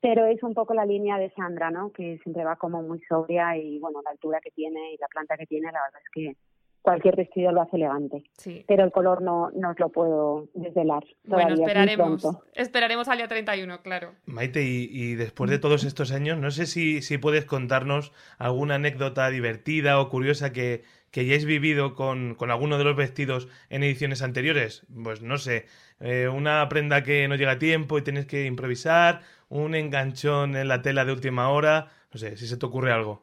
pero 0.03 0.27
es 0.27 0.43
un 0.43 0.53
poco 0.53 0.75
la 0.75 0.85
línea 0.85 1.17
de 1.17 1.31
Sandra, 1.31 1.71
¿no? 1.71 1.93
Que 1.93 2.19
siempre 2.25 2.45
va 2.45 2.57
como 2.57 2.83
muy 2.83 3.01
sobria 3.09 3.57
y 3.57 3.79
bueno, 3.79 4.03
la 4.03 4.11
altura 4.11 4.41
que 4.43 4.51
tiene 4.51 4.93
y 4.93 4.97
la 4.99 5.07
planta 5.07 5.37
que 5.37 5.47
tiene, 5.47 5.71
la 5.71 5.81
verdad 5.81 6.01
es 6.05 6.11
que 6.13 6.37
cualquier 6.83 7.15
vestido 7.15 7.53
lo 7.53 7.63
hace 7.63 7.77
elegante. 7.77 8.25
Sí. 8.37 8.65
Pero 8.67 8.83
el 8.83 8.91
color 8.91 9.23
no, 9.23 9.51
no 9.55 9.71
os 9.71 9.79
lo 9.79 9.91
puedo 9.91 10.49
desvelar. 10.55 11.05
Bueno, 11.23 11.55
esperaremos, 11.55 12.27
esperaremos 12.55 13.07
al 13.07 13.19
día 13.19 13.29
31, 13.29 13.81
claro. 13.83 14.15
Maite, 14.27 14.65
y, 14.65 15.15
después 15.15 15.49
de 15.49 15.61
todos 15.61 15.85
estos 15.85 16.11
años, 16.11 16.37
no 16.39 16.51
sé 16.51 16.67
si, 16.67 17.01
si 17.01 17.19
puedes 17.19 17.45
contarnos 17.45 18.13
alguna 18.39 18.75
anécdota 18.75 19.31
divertida 19.31 20.01
o 20.01 20.09
curiosa 20.09 20.53
que, 20.53 20.83
que 21.13 21.21
hayáis 21.21 21.45
vivido 21.45 21.95
con, 21.95 22.35
con, 22.35 22.51
alguno 22.51 22.77
de 22.77 22.85
los 22.85 22.97
vestidos 22.97 23.49
en 23.71 23.85
ediciones 23.85 24.21
anteriores. 24.21 24.85
Pues 25.05 25.23
no 25.23 25.39
sé, 25.39 25.67
eh, 26.01 26.27
una 26.27 26.69
prenda 26.69 27.05
que 27.05 27.29
no 27.29 27.37
llega 27.37 27.53
a 27.53 27.59
tiempo 27.59 27.97
y 27.97 28.03
tienes 28.03 28.27
que 28.27 28.45
improvisar, 28.47 29.21
un 29.53 29.75
enganchón 29.75 30.57
en 30.57 30.69
la 30.69 30.81
tela 30.81 31.05
de 31.05 31.13
última 31.13 31.51
hora, 31.51 31.89
no 32.13 32.19
sé, 32.19 32.37
si 32.37 32.47
se 32.47 32.57
te 32.57 32.67
ocurre 32.67 32.93
algo. 32.93 33.23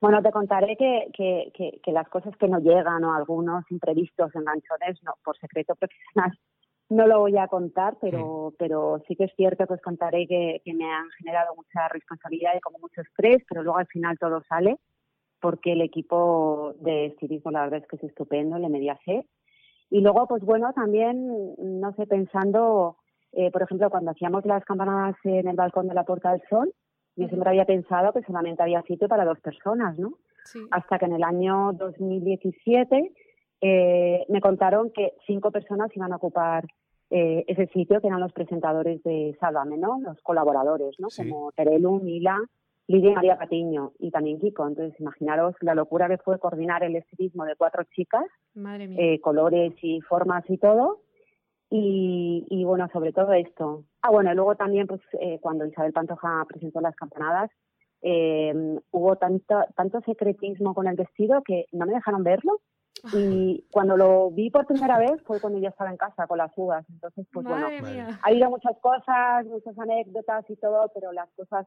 Bueno, 0.00 0.22
te 0.22 0.30
contaré 0.30 0.76
que, 0.76 1.10
que, 1.12 1.80
que, 1.82 1.92
las 1.92 2.08
cosas 2.08 2.34
que 2.38 2.48
no 2.48 2.58
llegan 2.60 3.04
o 3.04 3.14
algunos 3.14 3.64
imprevistos, 3.70 4.34
enganchones, 4.34 5.02
no, 5.02 5.14
por 5.22 5.36
secreto 5.38 5.74
profesional, 5.74 6.38
no 6.88 7.06
lo 7.06 7.18
voy 7.20 7.36
a 7.36 7.48
contar, 7.48 7.98
pero, 8.00 8.54
pero 8.58 9.02
sí 9.06 9.14
que 9.14 9.24
es 9.24 9.32
cierto 9.36 9.66
que 9.66 9.74
os 9.74 9.82
contaré 9.82 10.26
que, 10.26 10.62
que 10.64 10.72
me 10.72 10.90
han 10.90 11.10
generado 11.18 11.54
mucha 11.54 11.88
responsabilidad 11.88 12.52
y 12.56 12.60
como 12.60 12.78
mucho 12.78 13.02
estrés, 13.02 13.42
pero 13.48 13.62
luego 13.62 13.78
al 13.78 13.86
final 13.88 14.18
todo 14.18 14.42
sale, 14.48 14.78
porque 15.40 15.72
el 15.72 15.82
equipo 15.82 16.74
de 16.80 17.06
estilismo 17.06 17.50
la 17.50 17.62
verdad 17.62 17.80
es 17.80 17.88
que 17.88 17.96
es 17.96 18.04
estupendo, 18.04 18.58
le 18.58 18.68
mediacé. 18.68 19.26
Y 19.90 20.00
luego, 20.00 20.26
pues 20.28 20.42
bueno, 20.44 20.72
también, 20.72 21.56
no 21.58 21.92
sé, 21.94 22.06
pensando, 22.06 22.96
eh, 23.32 23.50
por 23.50 23.62
ejemplo, 23.62 23.90
cuando 23.90 24.10
hacíamos 24.10 24.44
las 24.44 24.64
campanadas 24.64 25.16
en 25.24 25.46
el 25.48 25.56
balcón 25.56 25.88
de 25.88 25.94
la 25.94 26.04
Puerta 26.04 26.32
del 26.32 26.42
Sol, 26.48 26.72
yo 27.16 27.28
siempre 27.28 27.50
había 27.50 27.64
pensado 27.64 28.12
que 28.12 28.22
solamente 28.22 28.62
había 28.62 28.82
sitio 28.82 29.08
para 29.08 29.24
dos 29.24 29.40
personas, 29.40 29.98
¿no? 29.98 30.14
Hasta 30.70 30.98
que 30.98 31.04
en 31.04 31.12
el 31.12 31.22
año 31.22 31.72
2017 31.74 33.12
eh, 33.60 34.24
me 34.28 34.40
contaron 34.40 34.90
que 34.90 35.12
cinco 35.26 35.50
personas 35.50 35.94
iban 35.94 36.12
a 36.12 36.16
ocupar 36.16 36.64
eh, 37.10 37.44
ese 37.46 37.66
sitio, 37.68 38.00
que 38.00 38.06
eran 38.06 38.20
los 38.20 38.32
presentadores 38.32 39.02
de 39.02 39.36
Sálvame, 39.38 39.76
¿no? 39.76 40.00
Los 40.00 40.20
colaboradores, 40.22 40.94
¿no? 40.98 41.08
Como 41.14 41.52
Terelu, 41.52 42.00
Mila, 42.00 42.38
Lidia 42.86 43.10
y 43.10 43.14
María 43.14 43.38
Patiño 43.38 43.92
y 43.98 44.10
también 44.10 44.38
Kiko. 44.40 44.66
Entonces, 44.66 44.98
imaginaros 45.00 45.54
la 45.60 45.74
locura 45.74 46.08
que 46.08 46.18
fue 46.18 46.38
coordinar 46.38 46.82
el 46.82 46.96
estilismo 46.96 47.44
de 47.44 47.56
cuatro 47.56 47.84
chicas, 47.94 48.24
eh, 48.96 49.20
colores 49.20 49.74
y 49.82 50.00
formas 50.00 50.44
y 50.48 50.56
todo. 50.58 51.00
Y, 51.70 52.46
y 52.50 52.64
bueno, 52.64 52.88
sobre 52.92 53.12
todo 53.12 53.32
esto, 53.32 53.84
Ah, 54.02 54.10
bueno, 54.10 54.32
luego 54.34 54.54
también, 54.56 54.86
pues, 54.86 55.00
eh, 55.20 55.38
cuando 55.40 55.66
Isabel 55.66 55.92
Pantoja 55.92 56.44
presentó 56.48 56.80
las 56.80 56.96
campanadas, 56.96 57.50
eh, 58.02 58.80
hubo 58.92 59.16
tanto, 59.16 59.62
tanto 59.76 60.00
secretismo 60.00 60.74
con 60.74 60.86
el 60.86 60.96
vestido 60.96 61.42
que 61.42 61.66
no 61.72 61.86
me 61.86 61.94
dejaron 61.94 62.24
verlo. 62.24 62.60
Y 63.14 63.64
cuando 63.70 63.96
lo 63.96 64.30
vi 64.30 64.50
por 64.50 64.66
primera 64.66 64.98
vez 64.98 65.22
fue 65.24 65.40
cuando 65.40 65.58
ya 65.58 65.70
estaba 65.70 65.90
en 65.90 65.96
casa 65.96 66.26
con 66.26 66.36
las 66.36 66.52
uvas. 66.56 66.84
Entonces, 66.90 67.26
pues 67.32 67.46
bueno, 67.46 67.66
ha 67.66 68.28
habido 68.28 68.50
muchas 68.50 68.76
cosas, 68.80 69.46
muchas 69.46 69.78
anécdotas 69.78 70.44
y 70.50 70.56
todo, 70.56 70.90
pero 70.94 71.12
las 71.12 71.30
cosas 71.30 71.66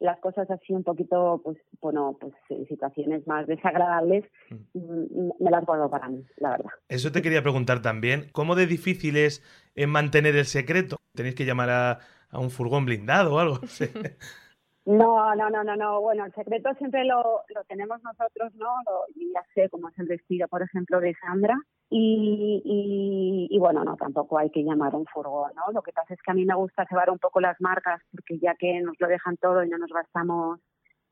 las 0.00 0.18
cosas 0.20 0.50
así 0.50 0.72
un 0.72 0.84
poquito, 0.84 1.40
pues, 1.44 1.58
bueno, 1.80 2.16
pues 2.20 2.32
en 2.50 2.66
situaciones 2.68 3.26
más 3.26 3.46
desagradables, 3.46 4.24
mm. 4.50 4.78
Mm, 4.78 5.30
me 5.40 5.50
las 5.50 5.64
guardo 5.64 5.90
para 5.90 6.08
mí, 6.08 6.24
la 6.36 6.50
verdad. 6.50 6.70
Eso 6.88 7.12
te 7.12 7.22
quería 7.22 7.42
preguntar 7.42 7.82
también, 7.82 8.28
¿cómo 8.32 8.54
de 8.54 8.66
difícil 8.66 9.16
es 9.16 9.42
mantener 9.86 10.36
el 10.36 10.44
secreto? 10.46 10.98
¿Tenéis 11.14 11.34
que 11.34 11.44
llamar 11.44 11.70
a, 11.70 11.98
a 12.30 12.38
un 12.38 12.50
furgón 12.50 12.84
blindado 12.84 13.34
o 13.34 13.38
algo? 13.38 13.60
No, 14.88 15.34
no, 15.34 15.50
no, 15.50 15.62
no, 15.62 15.76
no. 15.76 16.00
Bueno, 16.00 16.24
el 16.24 16.32
secreto 16.32 16.72
siempre 16.78 17.04
lo, 17.04 17.42
lo 17.54 17.64
tenemos 17.64 18.02
nosotros, 18.02 18.54
¿no? 18.54 18.72
y 19.14 19.30
ya 19.34 19.42
sé 19.54 19.68
cómo 19.68 19.90
es 19.90 19.98
el 19.98 20.06
vestido, 20.06 20.48
por 20.48 20.62
ejemplo, 20.62 20.98
de 20.98 21.14
Sandra. 21.20 21.54
Y, 21.90 22.62
y, 22.64 23.54
y, 23.54 23.58
bueno, 23.58 23.84
no, 23.84 23.96
tampoco 23.96 24.38
hay 24.38 24.48
que 24.48 24.62
llamar 24.62 24.94
un 24.94 25.04
furgón, 25.04 25.52
¿no? 25.54 25.72
Lo 25.72 25.82
que 25.82 25.92
pasa 25.92 26.14
es 26.14 26.22
que 26.22 26.30
a 26.30 26.34
mí 26.34 26.46
me 26.46 26.54
gusta 26.54 26.86
llevar 26.90 27.10
un 27.10 27.18
poco 27.18 27.38
las 27.38 27.60
marcas, 27.60 28.00
porque 28.12 28.38
ya 28.38 28.54
que 28.54 28.80
nos 28.80 28.98
lo 28.98 29.08
dejan 29.08 29.36
todo 29.36 29.62
y 29.62 29.68
no 29.68 29.76
nos 29.76 29.90
gastamos 29.90 30.58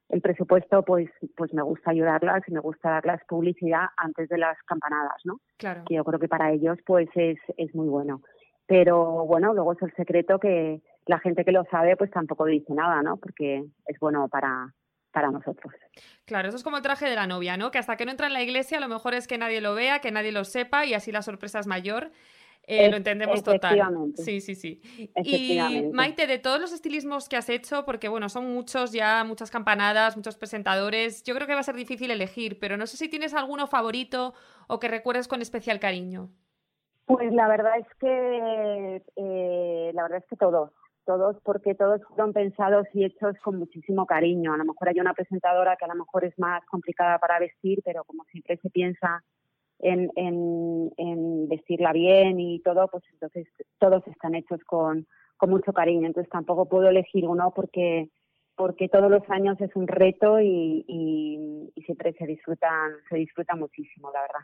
el 0.09 0.23
presupuesto, 0.23 0.83
pues, 0.83 1.11
pues 1.37 1.53
me 1.53 1.63
gusta 1.63 1.91
ayudarlas 1.91 2.49
y 2.49 2.53
me 2.53 2.61
gusta 2.61 2.91
darles 2.91 3.21
publicidad 3.29 3.89
antes 3.99 4.31
de 4.31 4.39
las 4.39 4.57
campanadas, 4.63 5.21
¿no? 5.25 5.41
Claro. 5.59 5.83
Que 5.87 5.97
yo 5.97 6.05
creo 6.05 6.19
que 6.19 6.29
para 6.29 6.51
ellos, 6.51 6.79
pues 6.87 7.11
es, 7.15 7.39
es 7.59 7.75
muy 7.75 7.89
bueno. 7.89 8.23
Pero 8.67 9.27
bueno, 9.27 9.53
luego 9.53 9.73
es 9.73 9.83
el 9.83 9.93
secreto 9.95 10.39
que 10.39 10.81
la 11.07 11.19
gente 11.19 11.45
que 11.45 11.53
lo 11.53 11.65
sabe 11.71 11.97
pues 11.97 12.11
tampoco 12.11 12.45
dice 12.45 12.75
nada, 12.75 13.03
¿no? 13.03 13.17
Porque 13.17 13.65
es 13.87 13.99
bueno 14.01 14.29
para, 14.29 14.75
para 15.13 15.31
nosotros. 15.31 15.73
Claro, 16.25 16.49
eso 16.49 16.57
es 16.57 16.63
como 16.63 16.77
el 16.77 16.83
traje 16.83 17.09
de 17.09 17.15
la 17.15 17.27
novia, 17.27 17.57
¿no? 17.57 17.71
Que 17.71 17.79
hasta 17.79 17.97
que 17.97 18.05
no 18.05 18.11
entra 18.11 18.27
en 18.27 18.33
la 18.33 18.43
iglesia, 18.43 18.81
lo 18.81 18.89
mejor 18.89 19.15
es 19.15 19.27
que 19.27 19.39
nadie 19.39 19.61
lo 19.61 19.75
vea, 19.75 20.01
que 20.01 20.11
nadie 20.11 20.33
lo 20.33 20.45
sepa 20.45 20.85
y 20.85 20.95
así 20.95 21.13
la 21.13 21.23
sorpresa 21.23 21.59
es 21.59 21.67
mayor. 21.67 22.11
Eh, 22.69 22.91
lo 22.91 22.97
entendemos 22.97 23.45
total. 23.45 24.13
Sí, 24.17 24.41
sí, 24.41 24.57
sí. 24.57 24.81
Y 25.23 25.59
Maite, 25.93 26.27
de 26.27 26.39
todos 26.39 26.61
los 26.61 26.73
estilismos 26.73 27.29
que 27.29 27.37
has 27.37 27.49
hecho, 27.49 27.85
porque 27.85 28.09
bueno, 28.09 28.29
son 28.29 28.53
muchos 28.53 28.91
ya, 28.91 29.23
muchas 29.25 29.53
campanadas, 29.53 30.17
muchos 30.17 30.37
presentadores, 30.37 31.23
yo 31.23 31.35
creo 31.35 31.47
que 31.47 31.55
va 31.55 31.61
a 31.61 31.63
ser 31.63 31.77
difícil 31.77 32.11
elegir, 32.11 32.59
pero 32.59 32.77
no 32.77 32.89
sé 32.89 32.97
si 32.97 33.09
tienes 33.09 33.35
alguno 33.35 33.69
favorito 33.69 34.35
o 34.67 34.81
que 34.81 34.89
recuerdes 34.89 35.29
con 35.29 35.43
especial 35.43 35.79
cariño. 35.79 36.29
Pues 37.05 37.33
la 37.33 37.47
verdad 37.47 37.79
es 37.79 37.87
que 38.01 39.03
eh, 39.15 39.93
la 39.95 40.03
verdad 40.03 40.19
es 40.19 40.27
que 40.27 40.37
todos, 40.37 40.73
todos 41.07 41.37
porque 41.43 41.75
todos 41.75 42.03
fueron 42.09 42.33
pensados 42.33 42.87
y 42.93 43.05
hechos 43.05 43.37
con 43.43 43.59
muchísimo 43.59 44.05
cariño. 44.05 44.53
A 44.53 44.57
lo 44.59 44.65
mejor 44.65 44.89
hay 44.89 45.01
una 45.01 45.15
presentadora 45.15 45.77
que 45.77 45.87
a 45.87 45.89
lo 45.89 45.95
mejor 45.95 46.25
es 46.25 46.39
más 46.39 46.63
complicada 46.67 47.19
para 47.19 47.39
vestir, 47.39 47.81
pero 47.85 48.05
como 48.05 48.25
siempre 48.25 48.59
se 48.59 48.69
piensa 48.69 49.23
en, 49.79 50.11
en, 50.17 51.49
vestirla 51.49 51.93
bien 51.93 52.41
y 52.41 52.61
todo, 52.61 52.89
pues 52.89 53.05
entonces 53.13 53.47
todos 53.79 54.07
están 54.09 54.35
hechos 54.35 54.61
con, 54.65 55.07
con 55.37 55.51
mucho 55.51 55.73
cariño. 55.73 56.07
Entonces 56.07 56.31
tampoco 56.31 56.69
puedo 56.69 56.89
elegir 56.89 57.27
uno 57.27 57.53
porque 57.55 58.11
porque 58.57 58.89
todos 58.89 59.11
los 59.11 59.23
años 59.29 59.61
es 59.61 59.77
un 59.77 59.87
reto 59.87 60.41
y, 60.41 60.83
y, 60.89 61.83
siempre 61.83 62.15
se 62.15 62.27
disfrutan 62.27 62.93
se 63.09 63.17
disfruta 63.17 63.55
muchísimo, 63.55 64.11
la 64.13 64.23
verdad. 64.23 64.41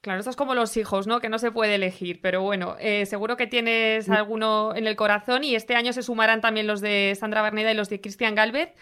Claro, 0.00 0.20
esto 0.20 0.30
es 0.30 0.36
como 0.36 0.54
los 0.54 0.76
hijos, 0.78 1.06
¿no? 1.06 1.20
Que 1.20 1.28
no 1.28 1.38
se 1.38 1.52
puede 1.52 1.74
elegir, 1.74 2.20
pero 2.22 2.40
bueno, 2.40 2.76
eh, 2.80 3.04
seguro 3.04 3.36
que 3.36 3.46
tienes 3.46 4.08
alguno 4.08 4.74
en 4.74 4.86
el 4.86 4.96
corazón 4.96 5.44
y 5.44 5.54
este 5.54 5.74
año 5.74 5.92
se 5.92 6.02
sumarán 6.02 6.40
también 6.40 6.66
los 6.66 6.80
de 6.80 7.14
Sandra 7.16 7.42
Barneda 7.42 7.72
y 7.72 7.74
los 7.74 7.90
de 7.90 8.00
Cristian 8.00 8.34
Galvez. 8.34 8.74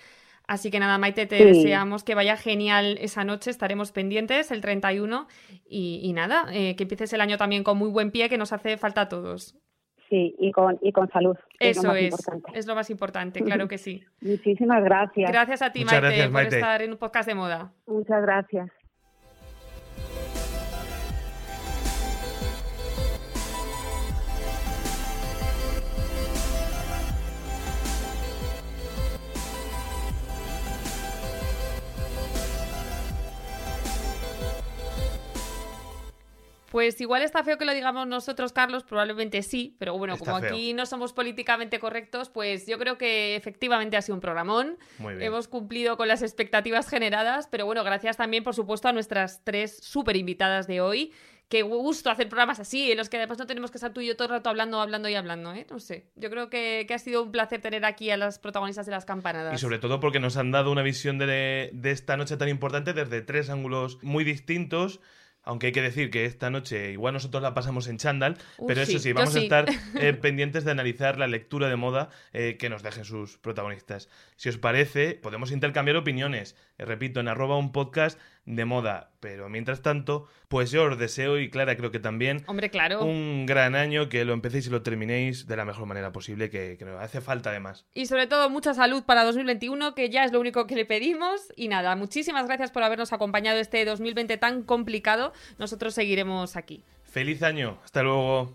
Así 0.46 0.70
que 0.70 0.78
nada, 0.78 0.96
Maite, 0.96 1.26
te 1.26 1.44
deseamos 1.44 2.04
que 2.04 2.14
vaya 2.14 2.36
genial 2.36 2.96
esa 3.00 3.22
noche, 3.22 3.50
estaremos 3.50 3.92
pendientes 3.92 4.50
el 4.50 4.62
31 4.62 5.26
y, 5.68 6.00
y 6.02 6.12
nada, 6.14 6.46
eh, 6.52 6.74
que 6.74 6.84
empieces 6.84 7.12
el 7.12 7.20
año 7.20 7.36
también 7.36 7.64
con 7.64 7.76
muy 7.76 7.90
buen 7.90 8.10
pie, 8.10 8.30
que 8.30 8.38
nos 8.38 8.52
hace 8.52 8.78
falta 8.78 9.02
a 9.02 9.08
todos. 9.08 9.58
Sí, 10.08 10.34
y 10.38 10.52
con, 10.52 10.78
y 10.80 10.92
con 10.92 11.10
salud. 11.10 11.36
Eso 11.60 11.94
es, 11.94 12.14
es, 12.54 12.66
lo 12.66 12.74
más 12.74 12.88
importante, 12.88 13.42
claro 13.42 13.68
que 13.68 13.76
sí. 13.76 14.04
Muchísimas 14.22 14.82
gracias. 14.82 15.30
Gracias 15.30 15.60
a 15.60 15.70
ti, 15.70 15.84
Maite, 15.84 16.30
por 16.30 16.42
estar 16.42 16.80
en 16.80 16.92
un 16.92 16.96
podcast 16.96 17.28
de 17.28 17.34
moda. 17.34 17.72
Muchas 17.86 18.22
gracias. 18.22 18.70
Pues 36.70 37.00
igual 37.00 37.22
está 37.22 37.42
feo 37.44 37.56
que 37.56 37.64
lo 37.64 37.72
digamos 37.72 38.06
nosotros, 38.06 38.52
Carlos, 38.52 38.84
probablemente 38.84 39.42
sí, 39.42 39.74
pero 39.78 39.96
bueno, 39.96 40.18
como 40.18 40.36
aquí 40.36 40.74
no 40.74 40.84
somos 40.84 41.14
políticamente 41.14 41.78
correctos, 41.78 42.28
pues 42.28 42.66
yo 42.66 42.78
creo 42.78 42.98
que 42.98 43.36
efectivamente 43.36 43.96
ha 43.96 44.02
sido 44.02 44.16
un 44.16 44.20
programón. 44.20 44.76
Hemos 44.98 45.48
cumplido 45.48 45.96
con 45.96 46.08
las 46.08 46.22
expectativas 46.22 46.88
generadas, 46.88 47.48
pero 47.50 47.64
bueno, 47.64 47.84
gracias 47.84 48.18
también, 48.18 48.44
por 48.44 48.54
supuesto, 48.54 48.88
a 48.88 48.92
nuestras 48.92 49.42
tres 49.44 49.78
súper 49.82 50.16
invitadas 50.16 50.66
de 50.66 50.82
hoy. 50.82 51.12
Qué 51.48 51.62
gusto 51.62 52.10
hacer 52.10 52.28
programas 52.28 52.60
así, 52.60 52.92
en 52.92 52.98
los 52.98 53.08
que 53.08 53.16
además 53.16 53.38
no 53.38 53.46
tenemos 53.46 53.70
que 53.70 53.78
estar 53.78 53.94
tú 53.94 54.02
y 54.02 54.06
yo 54.06 54.16
todo 54.16 54.26
el 54.28 54.32
rato 54.32 54.50
hablando, 54.50 54.82
hablando 54.82 55.08
y 55.08 55.14
hablando, 55.14 55.54
¿eh? 55.54 55.66
No 55.70 55.80
sé. 55.80 56.10
Yo 56.14 56.28
creo 56.28 56.50
que, 56.50 56.86
ha 56.90 56.98
sido 56.98 57.22
un 57.22 57.32
placer 57.32 57.62
tener 57.62 57.86
aquí 57.86 58.10
a 58.10 58.18
las 58.18 58.38
protagonistas 58.38 58.84
de 58.84 58.92
las 58.92 59.06
campanadas. 59.06 59.54
Y 59.54 59.58
sobre 59.58 59.78
todo 59.78 59.98
porque 59.98 60.20
nos 60.20 60.36
han 60.36 60.50
dado 60.50 60.70
una 60.70 60.82
visión 60.82 61.16
de, 61.16 61.70
de 61.72 61.90
esta 61.90 62.18
noche 62.18 62.36
tan 62.36 62.50
importante 62.50 62.92
desde 62.92 63.22
tres 63.22 63.48
ángulos 63.48 63.98
muy 64.02 64.24
distintos 64.24 65.00
aunque 65.48 65.68
hay 65.68 65.72
que 65.72 65.80
decir 65.80 66.10
que 66.10 66.26
esta 66.26 66.50
noche 66.50 66.92
igual 66.92 67.14
nosotros 67.14 67.42
la 67.42 67.54
pasamos 67.54 67.88
en 67.88 67.96
chándal, 67.96 68.36
pero 68.66 68.82
eso 68.82 68.98
sí, 68.98 69.14
vamos 69.14 69.34
a 69.34 69.40
estar 69.40 69.64
eh, 69.98 70.12
pendientes 70.12 70.62
de 70.64 70.72
analizar 70.72 71.18
la 71.18 71.26
lectura 71.26 71.70
de 71.70 71.76
moda 71.76 72.10
eh, 72.34 72.58
que 72.58 72.68
nos 72.68 72.82
dejen 72.82 73.06
sus 73.06 73.38
protagonistas. 73.38 74.10
Si 74.36 74.50
os 74.50 74.58
parece, 74.58 75.14
podemos 75.14 75.50
intercambiar 75.50 75.96
opiniones, 75.96 76.54
repito, 76.78 77.20
en 77.20 77.28
arroba 77.28 77.56
un 77.56 77.72
podcast 77.72 78.18
de 78.44 78.64
moda. 78.64 79.10
Pero 79.20 79.48
mientras 79.48 79.82
tanto, 79.82 80.26
pues 80.48 80.70
yo 80.70 80.84
os 80.84 80.98
deseo, 80.98 81.38
y 81.38 81.50
Clara 81.50 81.76
creo 81.76 81.90
que 81.90 81.98
también, 81.98 82.44
Hombre, 82.46 82.70
claro. 82.70 83.04
un 83.04 83.46
gran 83.46 83.74
año, 83.74 84.08
que 84.08 84.24
lo 84.24 84.32
empecéis 84.32 84.66
y 84.66 84.70
lo 84.70 84.82
terminéis 84.82 85.46
de 85.46 85.56
la 85.56 85.64
mejor 85.64 85.86
manera 85.86 86.12
posible, 86.12 86.50
que, 86.50 86.76
que 86.78 86.84
nos 86.84 87.00
hace 87.02 87.20
falta 87.20 87.50
además. 87.50 87.86
Y 87.94 88.06
sobre 88.06 88.26
todo, 88.26 88.48
mucha 88.48 88.74
salud 88.74 89.02
para 89.04 89.24
2021, 89.24 89.94
que 89.94 90.08
ya 90.08 90.24
es 90.24 90.32
lo 90.32 90.40
único 90.40 90.66
que 90.66 90.76
le 90.76 90.86
pedimos. 90.86 91.52
Y 91.56 91.68
nada, 91.68 91.94
muchísimas 91.96 92.46
gracias 92.46 92.70
por 92.70 92.82
habernos 92.82 93.12
acompañado 93.12 93.58
este 93.58 93.84
2020 93.84 94.36
tan 94.38 94.62
complicado. 94.62 95.32
Nosotros 95.58 95.94
seguiremos 95.94 96.56
aquí. 96.56 96.84
Feliz 97.04 97.42
año, 97.42 97.78
hasta 97.84 98.02
luego. 98.02 98.54